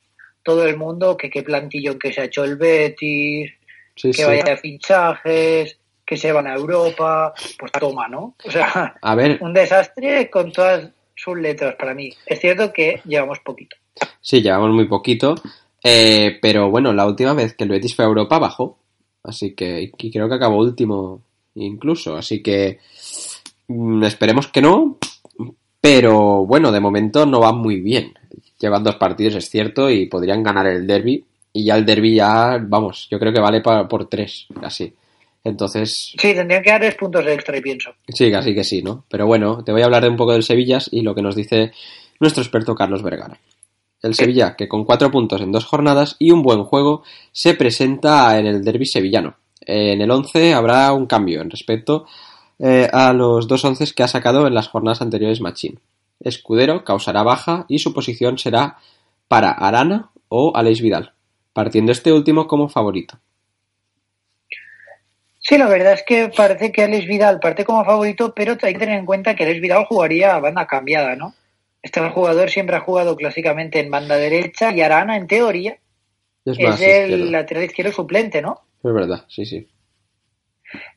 todo 0.43 0.65
el 0.67 0.77
mundo, 0.77 1.17
que 1.17 1.29
qué 1.29 1.41
plantillón 1.43 1.97
que 1.97 2.13
se 2.13 2.21
ha 2.21 2.25
hecho 2.25 2.43
el 2.43 2.57
Betis, 2.57 3.51
Sí, 3.95 4.11
que 4.11 4.13
sí. 4.13 4.23
vaya 4.23 4.55
fichajes, 4.57 5.77
que 6.05 6.15
se 6.17 6.31
van 6.31 6.47
a 6.47 6.53
Europa, 6.55 7.33
pues 7.57 7.71
toma, 7.73 8.07
¿no? 8.07 8.35
O 8.45 8.51
sea, 8.51 8.95
A 9.01 9.15
ver, 9.15 9.37
un 9.41 9.53
desastre 9.53 10.29
con 10.29 10.51
todas 10.51 10.89
sus 11.15 11.37
letras 11.37 11.75
para 11.75 11.93
mí. 11.93 12.11
Es 12.25 12.39
cierto 12.39 12.71
que 12.71 13.01
llevamos 13.05 13.39
poquito. 13.39 13.75
sí, 14.21 14.41
llevamos 14.41 14.69
muy 14.71 14.87
poquito, 14.87 15.35
eh, 15.83 16.37
pero 16.41 16.69
bueno, 16.69 16.93
la 16.93 17.05
última 17.05 17.33
vez 17.33 17.53
que 17.55 17.63
el 17.63 17.69
Betis 17.69 17.95
fue 17.95 18.05
a 18.05 18.07
Europa 18.07 18.39
bajó, 18.39 18.77
así 19.23 19.53
que 19.53 19.91
y 19.97 20.11
creo 20.11 20.27
que 20.29 20.35
acabó 20.35 20.57
último 20.57 21.21
incluso, 21.55 22.15
así 22.15 22.41
que 22.41 22.79
mm, 23.67 24.03
esperemos 24.03 24.47
que 24.47 24.61
no, 24.61 24.97
pero 25.81 26.45
bueno, 26.45 26.71
de 26.71 26.79
momento 26.79 27.25
no 27.25 27.39
va 27.41 27.51
muy 27.53 27.79
bien. 27.81 28.13
Llevan 28.59 28.83
dos 28.83 28.95
partidos, 28.95 29.35
es 29.35 29.49
cierto, 29.49 29.89
y 29.89 30.07
podrían 30.07 30.43
ganar 30.43 30.67
el 30.67 30.85
derby, 30.85 31.23
y 31.53 31.63
ya 31.65 31.75
el 31.77 31.85
derby 31.85 32.15
ya, 32.15 32.59
vamos, 32.61 33.07
yo 33.09 33.17
creo 33.17 33.31
que 33.31 33.39
vale 33.39 33.61
pa- 33.61 33.87
por 33.87 34.07
tres, 34.09 34.47
casi. 34.59 34.93
Entonces, 35.45 36.13
Sí, 36.19 36.33
tendrían 36.33 36.61
que 36.61 36.69
dar 36.69 36.81
tres 36.81 36.95
puntos 36.95 37.25
extra, 37.25 37.57
y 37.57 37.61
pienso. 37.61 37.91
Sí, 38.09 38.29
casi 38.29 38.53
que 38.53 38.65
sí, 38.65 38.81
¿no? 38.83 39.05
Pero 39.09 39.25
bueno, 39.25 39.63
te 39.63 39.71
voy 39.71 39.81
a 39.81 39.85
hablar 39.85 40.03
de 40.03 40.09
un 40.09 40.17
poco 40.17 40.33
del 40.33 40.43
Sevillas 40.43 40.89
y 40.91 41.01
lo 41.01 41.15
que 41.15 41.21
nos 41.21 41.35
dice 41.37 41.71
nuestro 42.19 42.43
experto 42.43 42.75
Carlos 42.75 43.01
Vergara. 43.01 43.39
El 44.01 44.15
Sevilla, 44.15 44.55
que 44.55 44.67
con 44.67 44.85
cuatro 44.85 45.11
puntos 45.11 45.41
en 45.41 45.51
dos 45.51 45.65
jornadas 45.65 46.15
y 46.19 46.31
un 46.31 46.41
buen 46.41 46.63
juego, 46.63 47.03
se 47.31 47.53
presenta 47.53 48.37
en 48.39 48.45
el 48.45 48.63
derby 48.63 48.85
sevillano. 48.85 49.35
En 49.61 50.01
el 50.01 50.09
11 50.09 50.53
habrá 50.53 50.91
un 50.93 51.05
cambio 51.05 51.41
en 51.41 51.49
respecto 51.49 52.05
eh, 52.59 52.89
a 52.91 53.13
los 53.13 53.47
dos 53.47 53.63
once 53.65 53.85
que 53.93 54.03
ha 54.03 54.07
sacado 54.07 54.47
en 54.47 54.53
las 54.53 54.67
jornadas 54.67 55.01
anteriores 55.01 55.41
Machín. 55.41 55.79
Escudero 56.19 56.83
causará 56.83 57.23
baja 57.23 57.65
y 57.67 57.79
su 57.79 57.93
posición 57.93 58.37
será 58.37 58.77
para 59.27 59.51
Arana 59.51 60.11
o 60.27 60.53
Aleix 60.55 60.81
Vidal, 60.81 61.13
partiendo 61.53 61.91
este 61.91 62.11
último 62.11 62.47
como 62.47 62.69
favorito. 62.69 63.19
Sí, 65.39 65.57
la 65.57 65.67
verdad 65.67 65.93
es 65.93 66.03
que 66.05 66.29
parece 66.35 66.71
que 66.71 66.83
Alex 66.83 67.07
Vidal 67.07 67.39
parte 67.39 67.65
como 67.65 67.83
favorito, 67.85 68.33
pero 68.35 68.57
hay 68.61 68.73
que 68.73 68.79
tener 68.79 68.99
en 68.99 69.05
cuenta 69.05 69.35
que 69.35 69.45
Alex 69.45 69.61
Vidal 69.61 69.85
jugaría 69.85 70.35
a 70.35 70.39
banda 70.39 70.67
cambiada, 70.67 71.15
¿no? 71.15 71.33
Este 71.81 72.01
jugador 72.09 72.49
siempre 72.49 72.75
ha 72.75 72.81
jugado 72.81 73.15
clásicamente 73.15 73.79
en 73.79 73.89
banda 73.89 74.17
derecha 74.17 74.71
y 74.73 74.81
Arana, 74.81 75.15
en 75.15 75.27
teoría, 75.27 75.77
Es 76.45 76.57
el 76.59 76.69
izquierdo. 76.69 77.31
lateral 77.31 77.63
izquierdo 77.63 77.91
suplente, 77.91 78.41
¿no? 78.41 78.61
es 78.83 78.93
verdad, 78.93 79.25
sí, 79.27 79.45
sí. 79.45 79.67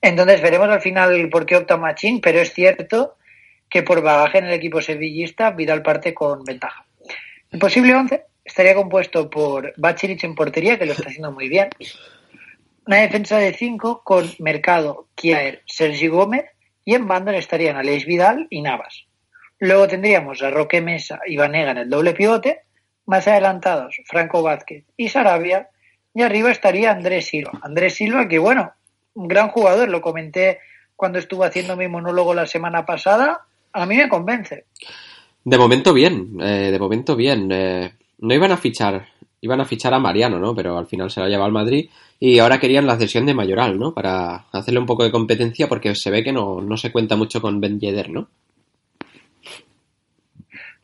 Entonces 0.00 0.40
veremos 0.42 0.68
al 0.68 0.80
final 0.80 1.28
por 1.30 1.46
qué 1.46 1.56
opta 1.56 1.76
Machín, 1.76 2.20
pero 2.20 2.40
es 2.40 2.52
cierto 2.52 3.16
que 3.68 3.82
por 3.82 4.02
bagaje 4.02 4.38
en 4.38 4.46
el 4.46 4.52
equipo 4.52 4.82
sevillista 4.82 5.50
Vidal 5.50 5.82
parte 5.82 6.12
con 6.12 6.44
ventaja. 6.44 6.84
El 7.50 7.58
posible 7.58 7.94
11 7.94 8.22
estaría 8.44 8.74
compuesto 8.74 9.30
por 9.30 9.72
Bachirich 9.76 10.24
en 10.24 10.34
portería, 10.34 10.78
que 10.78 10.86
lo 10.86 10.92
está 10.92 11.08
haciendo 11.08 11.32
muy 11.32 11.48
bien. 11.48 11.70
Una 12.86 12.98
defensa 12.98 13.38
de 13.38 13.54
5 13.54 14.02
con 14.04 14.28
Mercado, 14.40 15.08
Kiaer, 15.14 15.62
Sergi 15.66 16.08
Gómez 16.08 16.44
y 16.84 16.94
en 16.94 17.06
banda 17.06 17.34
estarían 17.36 17.76
Aleix 17.76 18.04
Vidal 18.04 18.46
y 18.50 18.60
Navas. 18.60 19.06
Luego 19.62 19.86
tendríamos 19.86 20.42
a 20.42 20.50
Roque 20.50 20.80
Mesa 20.80 21.20
y 21.24 21.36
Vanega 21.36 21.70
en 21.70 21.78
el 21.78 21.88
doble 21.88 22.14
pivote, 22.14 22.62
más 23.06 23.28
adelantados 23.28 23.94
Franco 24.06 24.42
Vázquez 24.42 24.86
y 24.96 25.08
Sarabia, 25.08 25.68
y 26.12 26.22
arriba 26.22 26.50
estaría 26.50 26.90
Andrés 26.90 27.26
Silva. 27.26 27.60
Andrés 27.62 27.94
Silva, 27.94 28.26
que 28.26 28.40
bueno, 28.40 28.72
un 29.14 29.28
gran 29.28 29.50
jugador, 29.50 29.88
lo 29.88 30.02
comenté 30.02 30.58
cuando 30.96 31.20
estuve 31.20 31.46
haciendo 31.46 31.76
mi 31.76 31.86
monólogo 31.86 32.34
la 32.34 32.44
semana 32.46 32.84
pasada, 32.84 33.42
a 33.72 33.86
mí 33.86 33.96
me 33.96 34.08
convence. 34.08 34.64
De 35.44 35.56
momento 35.56 35.94
bien, 35.94 36.38
eh, 36.40 36.72
de 36.72 36.78
momento 36.80 37.14
bien. 37.14 37.48
Eh, 37.52 37.92
no 38.18 38.34
iban 38.34 38.50
a 38.50 38.56
fichar, 38.56 39.06
iban 39.40 39.60
a 39.60 39.64
fichar 39.64 39.94
a 39.94 40.00
Mariano, 40.00 40.40
¿no? 40.40 40.56
Pero 40.56 40.76
al 40.76 40.88
final 40.88 41.08
se 41.08 41.20
lo 41.20 41.26
ha 41.26 41.44
al 41.44 41.52
Madrid 41.52 41.88
y 42.18 42.40
ahora 42.40 42.58
querían 42.58 42.88
la 42.88 42.98
cesión 42.98 43.26
de 43.26 43.34
Mayoral, 43.34 43.78
¿no? 43.78 43.94
Para 43.94 44.46
hacerle 44.50 44.80
un 44.80 44.86
poco 44.86 45.04
de 45.04 45.12
competencia 45.12 45.68
porque 45.68 45.94
se 45.94 46.10
ve 46.10 46.24
que 46.24 46.32
no, 46.32 46.60
no 46.60 46.76
se 46.76 46.90
cuenta 46.90 47.14
mucho 47.14 47.40
con 47.40 47.60
Ben 47.60 47.78
Yedder, 47.78 48.10
¿no? 48.10 48.26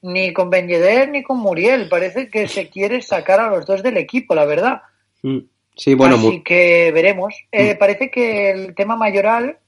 Ni 0.02 0.32
con 0.32 0.50
Ben 0.50 0.68
Yedder 0.68 1.10
ni 1.10 1.22
con 1.22 1.38
Muriel, 1.38 1.88
parece 1.88 2.28
que 2.28 2.46
se 2.46 2.68
quiere 2.68 3.02
sacar 3.02 3.40
a 3.40 3.50
los 3.50 3.66
dos 3.66 3.82
del 3.82 3.96
equipo, 3.96 4.34
la 4.34 4.44
verdad. 4.44 4.82
Mm. 5.22 5.38
Sí, 5.76 5.94
bueno, 5.94 6.16
Así 6.16 6.42
que 6.42 6.90
veremos. 6.92 7.34
Eh, 7.52 7.74
Mm. 7.74 7.78
Parece 7.78 8.10
que 8.10 8.50
el 8.50 8.74
tema 8.74 8.96
mayoral 8.96 9.58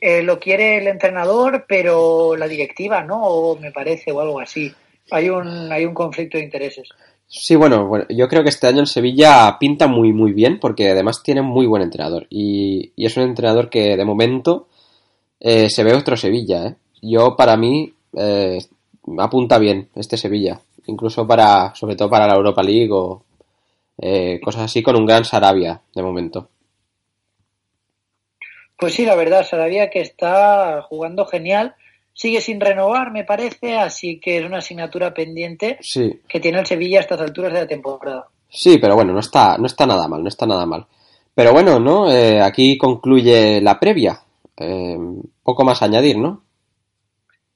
eh, 0.00 0.22
lo 0.22 0.38
quiere 0.38 0.78
el 0.78 0.86
entrenador, 0.86 1.64
pero 1.68 2.36
la 2.36 2.48
directiva 2.48 3.02
no, 3.02 3.22
o 3.22 3.58
me 3.58 3.72
parece, 3.72 4.12
o 4.12 4.20
algo 4.20 4.40
así. 4.40 4.72
Hay 5.10 5.28
un, 5.28 5.70
hay 5.72 5.84
un 5.84 5.94
conflicto 5.94 6.38
de 6.38 6.44
intereses. 6.44 6.88
sí, 7.26 7.56
bueno, 7.56 7.86
bueno, 7.86 8.06
yo 8.10 8.28
creo 8.28 8.42
que 8.42 8.48
este 8.50 8.66
año 8.66 8.80
el 8.80 8.86
Sevilla 8.86 9.56
pinta 9.58 9.86
muy, 9.86 10.12
muy 10.12 10.32
bien 10.32 10.58
porque 10.60 10.90
además 10.90 11.22
tiene 11.22 11.42
muy 11.42 11.66
buen 11.66 11.82
entrenador 11.82 12.26
y, 12.30 12.92
y 12.96 13.06
es 13.06 13.16
un 13.16 13.24
entrenador 13.24 13.68
que 13.70 13.96
de 13.96 14.04
momento 14.04 14.68
eh, 15.40 15.68
se 15.70 15.84
ve 15.84 15.94
otro 15.94 16.16
Sevilla, 16.16 16.66
¿eh? 16.66 16.74
Yo, 17.00 17.36
para 17.36 17.56
mí, 17.56 17.92
eh, 18.16 18.58
apunta 19.18 19.58
bien 19.58 19.88
este 19.94 20.16
Sevilla, 20.16 20.60
incluso 20.86 21.26
para, 21.26 21.74
sobre 21.74 21.96
todo 21.96 22.10
para 22.10 22.26
la 22.26 22.34
Europa 22.34 22.62
League 22.62 22.90
o 22.92 23.22
eh, 23.98 24.40
cosas 24.42 24.62
así 24.62 24.82
con 24.82 24.96
un 24.96 25.06
gran 25.06 25.24
Sarabia 25.24 25.80
de 25.94 26.02
momento. 26.02 26.48
Pues 28.76 28.94
sí, 28.94 29.04
la 29.04 29.16
verdad, 29.16 29.44
Sarabia 29.44 29.90
que 29.90 30.00
está 30.00 30.82
jugando 30.82 31.26
genial. 31.26 31.74
Sigue 32.12 32.40
sin 32.40 32.60
renovar, 32.60 33.12
me 33.12 33.24
parece, 33.24 33.76
así 33.76 34.18
que 34.18 34.38
es 34.38 34.44
una 34.44 34.58
asignatura 34.58 35.14
pendiente 35.14 35.78
Sí, 35.80 36.20
que 36.28 36.40
tiene 36.40 36.58
el 36.58 36.66
Sevilla 36.66 36.98
a 36.98 37.02
estas 37.02 37.20
alturas 37.20 37.52
de 37.52 37.60
la 37.60 37.66
temporada. 37.66 38.26
sí, 38.48 38.78
pero 38.78 38.96
bueno, 38.96 39.12
no 39.12 39.20
está, 39.20 39.56
no 39.58 39.66
está 39.66 39.86
nada 39.86 40.08
mal, 40.08 40.22
no 40.22 40.28
está 40.28 40.44
nada 40.46 40.66
mal. 40.66 40.86
Pero 41.34 41.52
bueno, 41.52 41.78
¿no? 41.78 42.10
Eh, 42.10 42.40
aquí 42.40 42.76
concluye 42.76 43.60
la 43.60 43.78
previa. 43.78 44.20
Eh, 44.56 44.98
poco 45.44 45.64
más 45.64 45.80
a 45.80 45.84
añadir, 45.84 46.18
¿no? 46.18 46.42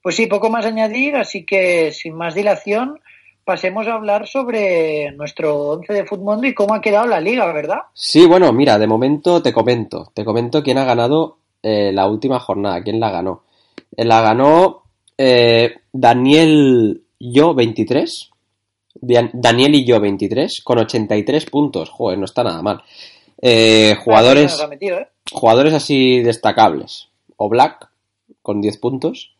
Pues 0.03 0.15
sí, 0.15 0.27
poco 0.27 0.49
más 0.51 0.65
añadir, 0.65 1.15
así 1.15 1.43
que 1.45 1.91
sin 1.91 2.13
más 2.15 2.35
dilación, 2.35 2.99
pasemos 3.45 3.87
a 3.87 3.93
hablar 3.95 4.27
sobre 4.27 5.11
nuestro 5.13 5.57
once 5.69 5.91
de 5.93 6.05
fútbol 6.05 6.45
y 6.45 6.53
cómo 6.53 6.75
ha 6.75 6.81
quedado 6.81 7.07
la 7.07 7.19
liga, 7.19 7.51
¿verdad? 7.51 7.79
Sí, 7.93 8.25
bueno, 8.27 8.53
mira, 8.53 8.77
de 8.77 8.85
momento 8.85 9.41
te 9.41 9.51
comento, 9.53 10.11
te 10.13 10.23
comento 10.23 10.61
quién 10.61 10.77
ha 10.77 10.85
ganado 10.85 11.37
eh, 11.63 11.91
la 11.93 12.07
última 12.07 12.39
jornada, 12.39 12.83
quién 12.83 12.99
la 12.99 13.09
ganó. 13.09 13.43
Eh, 13.95 14.05
la 14.05 14.21
ganó 14.21 14.83
eh, 15.17 15.73
Daniel 15.93 17.01
Yo 17.19 17.53
23, 17.53 18.29
Dian- 19.01 19.31
Daniel 19.33 19.75
y 19.75 19.85
Yo 19.85 19.99
23, 20.01 20.61
con 20.63 20.79
83 20.79 21.45
puntos, 21.45 21.89
joder, 21.89 22.17
no 22.19 22.25
está 22.25 22.43
nada 22.43 22.61
mal. 22.61 22.81
Eh, 23.41 23.95
jugadores, 24.03 24.51
jugadores 25.31 25.73
así 25.73 26.19
destacables, 26.21 27.09
O 27.37 27.49
Black 27.49 27.89
con 28.41 28.61
10 28.61 28.77
puntos, 28.77 29.33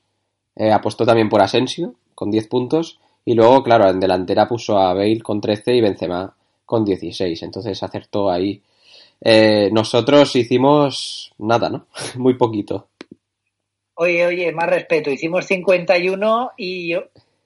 eh, 0.55 0.71
apostó 0.71 1.05
también 1.05 1.29
por 1.29 1.41
Asensio 1.41 1.95
con 2.15 2.31
10 2.31 2.47
puntos 2.47 2.99
y 3.25 3.33
luego, 3.33 3.63
claro, 3.63 3.89
en 3.89 3.99
delantera 3.99 4.47
puso 4.47 4.77
a 4.77 4.93
Bale 4.93 5.21
con 5.21 5.39
13 5.39 5.75
y 5.75 5.81
Benzema 5.81 6.35
con 6.65 6.83
16, 6.83 7.41
entonces 7.43 7.81
acertó 7.81 8.29
ahí. 8.29 8.61
Eh, 9.21 9.69
nosotros 9.71 10.35
hicimos 10.35 11.33
nada, 11.37 11.69
¿no? 11.69 11.87
Muy 12.15 12.35
poquito. 12.35 12.87
Oye, 13.95 14.25
oye, 14.25 14.51
más 14.51 14.67
respeto, 14.67 15.11
hicimos 15.11 15.45
51 15.45 16.51
y 16.57 16.93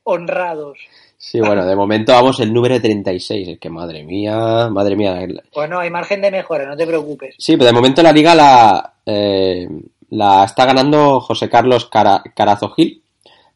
honrados. 0.03 0.80
Sí, 1.18 1.39
bueno, 1.39 1.66
de 1.66 1.76
momento 1.76 2.14
vamos 2.14 2.39
el 2.39 2.53
número 2.53 2.80
36, 2.80 3.47
es 3.47 3.60
que 3.60 3.70
madre 3.70 4.03
mía, 4.03 4.70
madre 4.70 4.95
mía. 4.95 5.28
Bueno, 5.53 5.80
hay 5.80 5.89
margen 5.89 6.22
de 6.22 6.32
mejora, 6.32 6.66
no 6.66 6.78
te 6.78 6.88
preocupes. 6.88 7.36
Sí, 7.38 7.58
pero 7.58 7.66
de 7.66 7.74
momento 7.74 8.01
la 8.01 8.14
liga 8.14 8.34
la, 8.34 8.93
eh, 9.05 9.68
la 10.10 10.43
está 10.45 10.66
ganando 10.66 11.20
José 11.22 11.49
Carlos 11.49 11.86
Cara, 11.88 12.24
Carazo 12.36 12.70
Gil. 12.72 13.03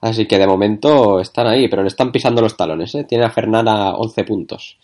Así 0.02 0.26
que 0.28 0.39
de 0.39 0.47
momento 0.47 1.20
están 1.20 1.45
ahí, 1.47 1.68
pero 1.68 1.84
le 1.84 1.88
están 1.88 2.12
pisando 2.12 2.41
los 2.41 2.58
talones, 2.58 2.93
¿eh? 2.95 3.04
Tiene 3.04 3.24
a 3.26 3.30
Fernán 3.30 3.68
a 3.68 3.93
11 3.95 4.24
puntos. 4.24 4.80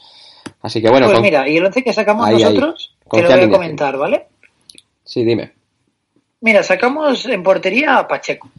Así 0.62 0.82
que 0.82 0.90
bueno, 0.90 1.08
pues 1.08 1.16
con- 1.18 1.24
mira, 1.24 1.48
y 1.50 1.58
el 1.58 1.66
once 1.66 1.84
que 1.84 1.92
sacamos 1.92 2.26
Ahí, 2.28 2.36
ahí. 2.36 2.44
nosotros, 2.44 2.96
¿Con 3.08 3.20
te 3.22 3.28
lo 3.28 3.36
voy 3.36 3.46
a 3.46 3.50
comentar, 3.50 3.98
¿vale? 3.98 4.28
sí, 5.04 5.24
dime. 5.26 5.54
Mira, 6.42 6.62
sacamos 6.62 7.26
en 7.26 7.42
portería 7.42 7.98
a 7.98 8.08
Pacheco, 8.08 8.50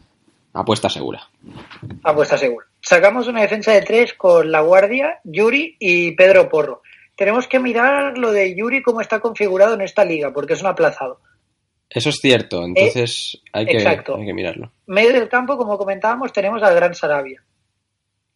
Apuesta 0.51 0.89
segura. 0.89 1.21
apuesta 2.03 2.37
segura. 2.37 2.65
Sacamos 2.81 3.27
una 3.27 3.41
defensa 3.41 3.71
de 3.71 3.81
tres 3.81 4.13
con 4.13 4.51
La 4.51 4.59
Guardia, 4.61 5.19
Yuri 5.23 5.77
y 5.79 6.11
Pedro 6.11 6.49
Porro. 6.49 6.81
Tenemos 7.15 7.47
que 7.47 7.59
mirar 7.59 8.17
lo 8.17 8.31
de 8.31 8.55
Yuri 8.55 8.81
cómo 8.81 8.99
está 8.99 9.19
configurado 9.19 9.75
en 9.75 9.81
esta 9.81 10.03
liga, 10.03 10.33
porque 10.33 10.53
es 10.53 10.61
un 10.61 10.67
aplazado. 10.67 11.19
Eso 11.89 12.09
es 12.09 12.17
cierto, 12.21 12.63
entonces 12.63 13.41
hay, 13.51 13.65
que, 13.65 13.71
Eh, 13.73 13.77
exacto. 13.77 14.15
hay 14.15 14.25
que 14.25 14.33
mirarlo. 14.33 14.71
Medio 14.85 15.13
del 15.13 15.27
campo, 15.27 15.57
como 15.57 15.77
comentábamos, 15.77 16.31
tenemos 16.31 16.61
al 16.61 16.75
Gran 16.75 16.93
Sarabia. 16.93 17.41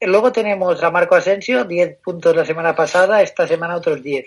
Luego 0.01 0.31
tenemos 0.31 0.83
a 0.83 0.91
Marco 0.91 1.15
Asensio, 1.15 1.63
10 1.63 1.97
puntos 2.03 2.35
la 2.35 2.45
semana 2.45 2.75
pasada, 2.75 3.21
esta 3.21 3.47
semana 3.47 3.75
otros 3.75 4.01
10. 4.03 4.25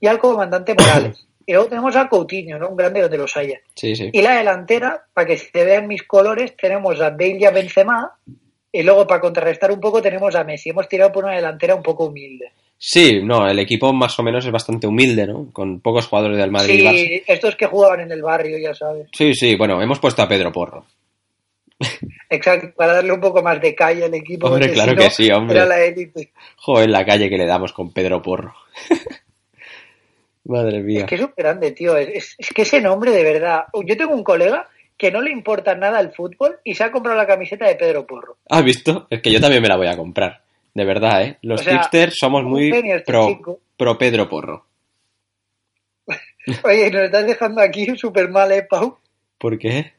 Y 0.00 0.06
al 0.06 0.18
comandante 0.18 0.74
Morales. 0.78 1.26
y 1.46 1.52
luego 1.52 1.68
tenemos 1.68 1.94
a 1.94 2.08
Coutinho, 2.08 2.58
¿no? 2.58 2.68
un 2.70 2.76
grande 2.76 3.00
donde 3.02 3.18
los 3.18 3.36
haya. 3.36 3.60
Sí, 3.76 3.94
sí. 3.94 4.10
Y 4.12 4.22
la 4.22 4.36
delantera, 4.38 5.04
para 5.12 5.26
que 5.28 5.36
se 5.38 5.64
vean 5.64 5.86
mis 5.86 6.02
colores, 6.02 6.56
tenemos 6.56 7.00
a 7.00 7.10
Bale 7.10 7.36
y 7.38 7.44
a 7.44 7.50
Benzema. 7.50 8.18
Y 8.72 8.82
luego, 8.82 9.06
para 9.06 9.20
contrarrestar 9.20 9.70
un 9.70 9.78
poco, 9.78 10.02
tenemos 10.02 10.34
a 10.34 10.42
Messi. 10.42 10.70
Hemos 10.70 10.88
tirado 10.88 11.12
por 11.12 11.24
una 11.24 11.34
delantera 11.36 11.76
un 11.76 11.82
poco 11.82 12.06
humilde. 12.06 12.50
Sí, 12.78 13.22
no, 13.22 13.48
el 13.48 13.58
equipo 13.58 13.92
más 13.92 14.18
o 14.18 14.22
menos 14.22 14.44
es 14.44 14.52
bastante 14.52 14.86
humilde, 14.86 15.26
¿no? 15.26 15.48
Con 15.52 15.80
pocos 15.80 16.06
jugadores 16.06 16.36
del 16.36 16.50
Madrid 16.50 16.74
y 16.80 16.82
Barça. 16.84 16.92
Sí, 16.98 17.22
estos 17.26 17.56
que 17.56 17.66
jugaban 17.66 18.00
en 18.00 18.12
el 18.12 18.22
barrio, 18.22 18.58
ya 18.58 18.74
sabes. 18.74 19.08
Sí, 19.12 19.34
sí, 19.34 19.56
bueno, 19.56 19.80
hemos 19.80 19.98
puesto 20.00 20.22
a 20.22 20.28
Pedro 20.28 20.52
Porro. 20.52 20.84
Exacto, 22.30 22.72
para 22.76 22.94
darle 22.94 23.12
un 23.12 23.20
poco 23.20 23.42
más 23.42 23.60
de 23.60 23.74
calle 23.74 24.04
al 24.04 24.14
equipo. 24.14 24.48
Hombre, 24.48 24.70
claro 24.72 24.92
si 24.92 24.96
no, 24.96 25.02
que 25.02 25.10
sí, 25.10 25.30
hombre. 25.30 25.56
Era 25.58 25.66
la 25.66 25.82
élite. 25.82 26.32
Joder, 26.56 26.90
la 26.90 27.04
calle 27.06 27.28
que 27.30 27.38
le 27.38 27.46
damos 27.46 27.72
con 27.72 27.92
Pedro 27.92 28.20
Porro. 28.22 28.54
Madre 30.44 30.80
mía. 30.82 31.00
Es 31.00 31.06
que 31.06 31.14
es 31.14 31.20
súper 31.22 31.44
grande, 31.44 31.70
tío. 31.72 31.96
Es, 31.96 32.08
es- 32.08 32.34
es 32.38 32.48
que 32.50 32.62
ese 32.62 32.80
nombre, 32.80 33.10
de 33.12 33.22
verdad. 33.22 33.64
Yo 33.86 33.96
tengo 33.96 34.14
un 34.14 34.24
colega 34.24 34.68
que 34.96 35.10
no 35.10 35.20
le 35.20 35.30
importa 35.30 35.74
nada 35.74 36.00
el 36.00 36.12
fútbol 36.12 36.58
y 36.64 36.74
se 36.74 36.84
ha 36.84 36.92
comprado 36.92 37.16
la 37.18 37.26
camiseta 37.26 37.66
de 37.66 37.76
Pedro 37.76 38.06
Porro. 38.06 38.36
¿Has 38.48 38.62
visto? 38.64 39.06
Es 39.10 39.22
que 39.22 39.32
yo 39.32 39.40
también 39.40 39.62
me 39.62 39.68
la 39.68 39.76
voy 39.76 39.86
a 39.88 39.96
comprar. 39.96 40.43
De 40.74 40.84
verdad, 40.84 41.22
¿eh? 41.22 41.38
Los 41.42 41.60
O 41.60 41.64
sea, 41.64 41.88
somos 42.10 42.42
muy 42.44 42.70
este 42.70 43.12
pro, 43.76 43.96
Pedro 43.96 44.28
Porro. 44.28 44.66
Oye, 46.64 46.90
nos 46.90 47.02
estás 47.02 47.26
dejando 47.26 47.62
aquí 47.62 47.96
súper 47.96 48.28
mal, 48.28 48.50
¿eh, 48.52 48.66
Pau? 48.68 48.98
¿Por 49.38 49.58
qué? 49.58 49.92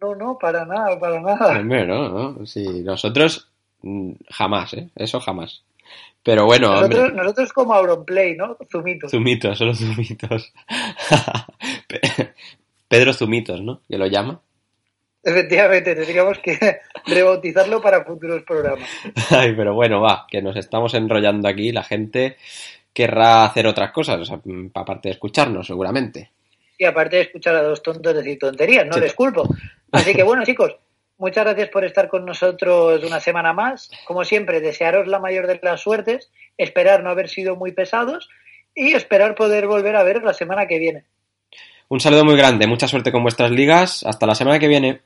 No, 0.00 0.14
no, 0.14 0.38
para 0.38 0.64
nada, 0.66 0.98
para 1.00 1.20
nada. 1.20 1.58
Hombre, 1.58 1.86
no, 1.86 2.08
no. 2.08 2.46
Sí, 2.46 2.64
nosotros 2.82 3.50
mm, 3.82 4.12
jamás, 4.30 4.74
¿eh? 4.74 4.90
Eso 4.94 5.20
jamás. 5.20 5.62
Pero 6.22 6.44
bueno, 6.44 6.72
Nosotros, 6.72 7.00
hombre. 7.04 7.16
nosotros 7.22 7.52
como 7.52 7.72
Auronplay, 7.72 8.36
¿no? 8.36 8.56
Zumitos. 8.70 9.10
Zumitos, 9.10 9.56
solo 9.56 9.74
zumitos. 9.74 10.52
Pe- 11.88 12.34
Pedro 12.88 13.12
Zumitos, 13.14 13.62
¿no? 13.62 13.80
Que 13.88 13.96
lo 13.96 14.06
llama. 14.06 14.40
Efectivamente, 15.26 15.96
tendríamos 15.96 16.38
que 16.38 16.56
rebautizarlo 17.06 17.82
para 17.82 18.04
futuros 18.04 18.44
programas. 18.44 18.88
Ay, 19.30 19.54
pero 19.56 19.74
bueno, 19.74 20.00
va, 20.00 20.24
que 20.30 20.40
nos 20.40 20.56
estamos 20.56 20.94
enrollando 20.94 21.48
aquí. 21.48 21.72
La 21.72 21.82
gente 21.82 22.36
querrá 22.92 23.44
hacer 23.44 23.66
otras 23.66 23.90
cosas, 23.90 24.20
o 24.20 24.24
sea, 24.24 24.40
mm, 24.44 24.70
aparte 24.72 25.08
de 25.08 25.14
escucharnos, 25.14 25.66
seguramente. 25.66 26.30
Y 26.78 26.84
aparte 26.84 27.16
de 27.16 27.22
escuchar 27.22 27.56
a 27.56 27.62
dos 27.64 27.82
tontos 27.82 28.14
decir 28.14 28.38
tonterías, 28.38 28.86
no 28.86 28.92
Sí. 28.92 29.00
les 29.00 29.14
culpo. 29.14 29.48
Así 29.90 30.14
que 30.14 30.22
bueno, 30.22 30.44
chicos, 30.44 30.76
muchas 31.18 31.44
gracias 31.44 31.70
por 31.70 31.84
estar 31.84 32.06
con 32.08 32.24
nosotros 32.24 33.02
una 33.02 33.18
semana 33.18 33.52
más. 33.52 33.90
Como 34.06 34.24
siempre, 34.24 34.60
desearos 34.60 35.08
la 35.08 35.18
mayor 35.18 35.48
de 35.48 35.58
las 35.60 35.80
suertes, 35.80 36.30
esperar 36.56 37.02
no 37.02 37.10
haber 37.10 37.28
sido 37.28 37.56
muy 37.56 37.72
pesados 37.72 38.28
y 38.76 38.92
esperar 38.94 39.34
poder 39.34 39.66
volver 39.66 39.96
a 39.96 40.04
veros 40.04 40.22
la 40.22 40.34
semana 40.34 40.68
que 40.68 40.78
viene. 40.78 41.04
Un 41.88 41.98
saludo 41.98 42.24
muy 42.24 42.36
grande, 42.36 42.68
mucha 42.68 42.86
suerte 42.86 43.10
con 43.10 43.24
vuestras 43.24 43.50
ligas. 43.50 44.04
Hasta 44.06 44.26
la 44.26 44.36
semana 44.36 44.60
que 44.60 44.68
viene. 44.68 45.00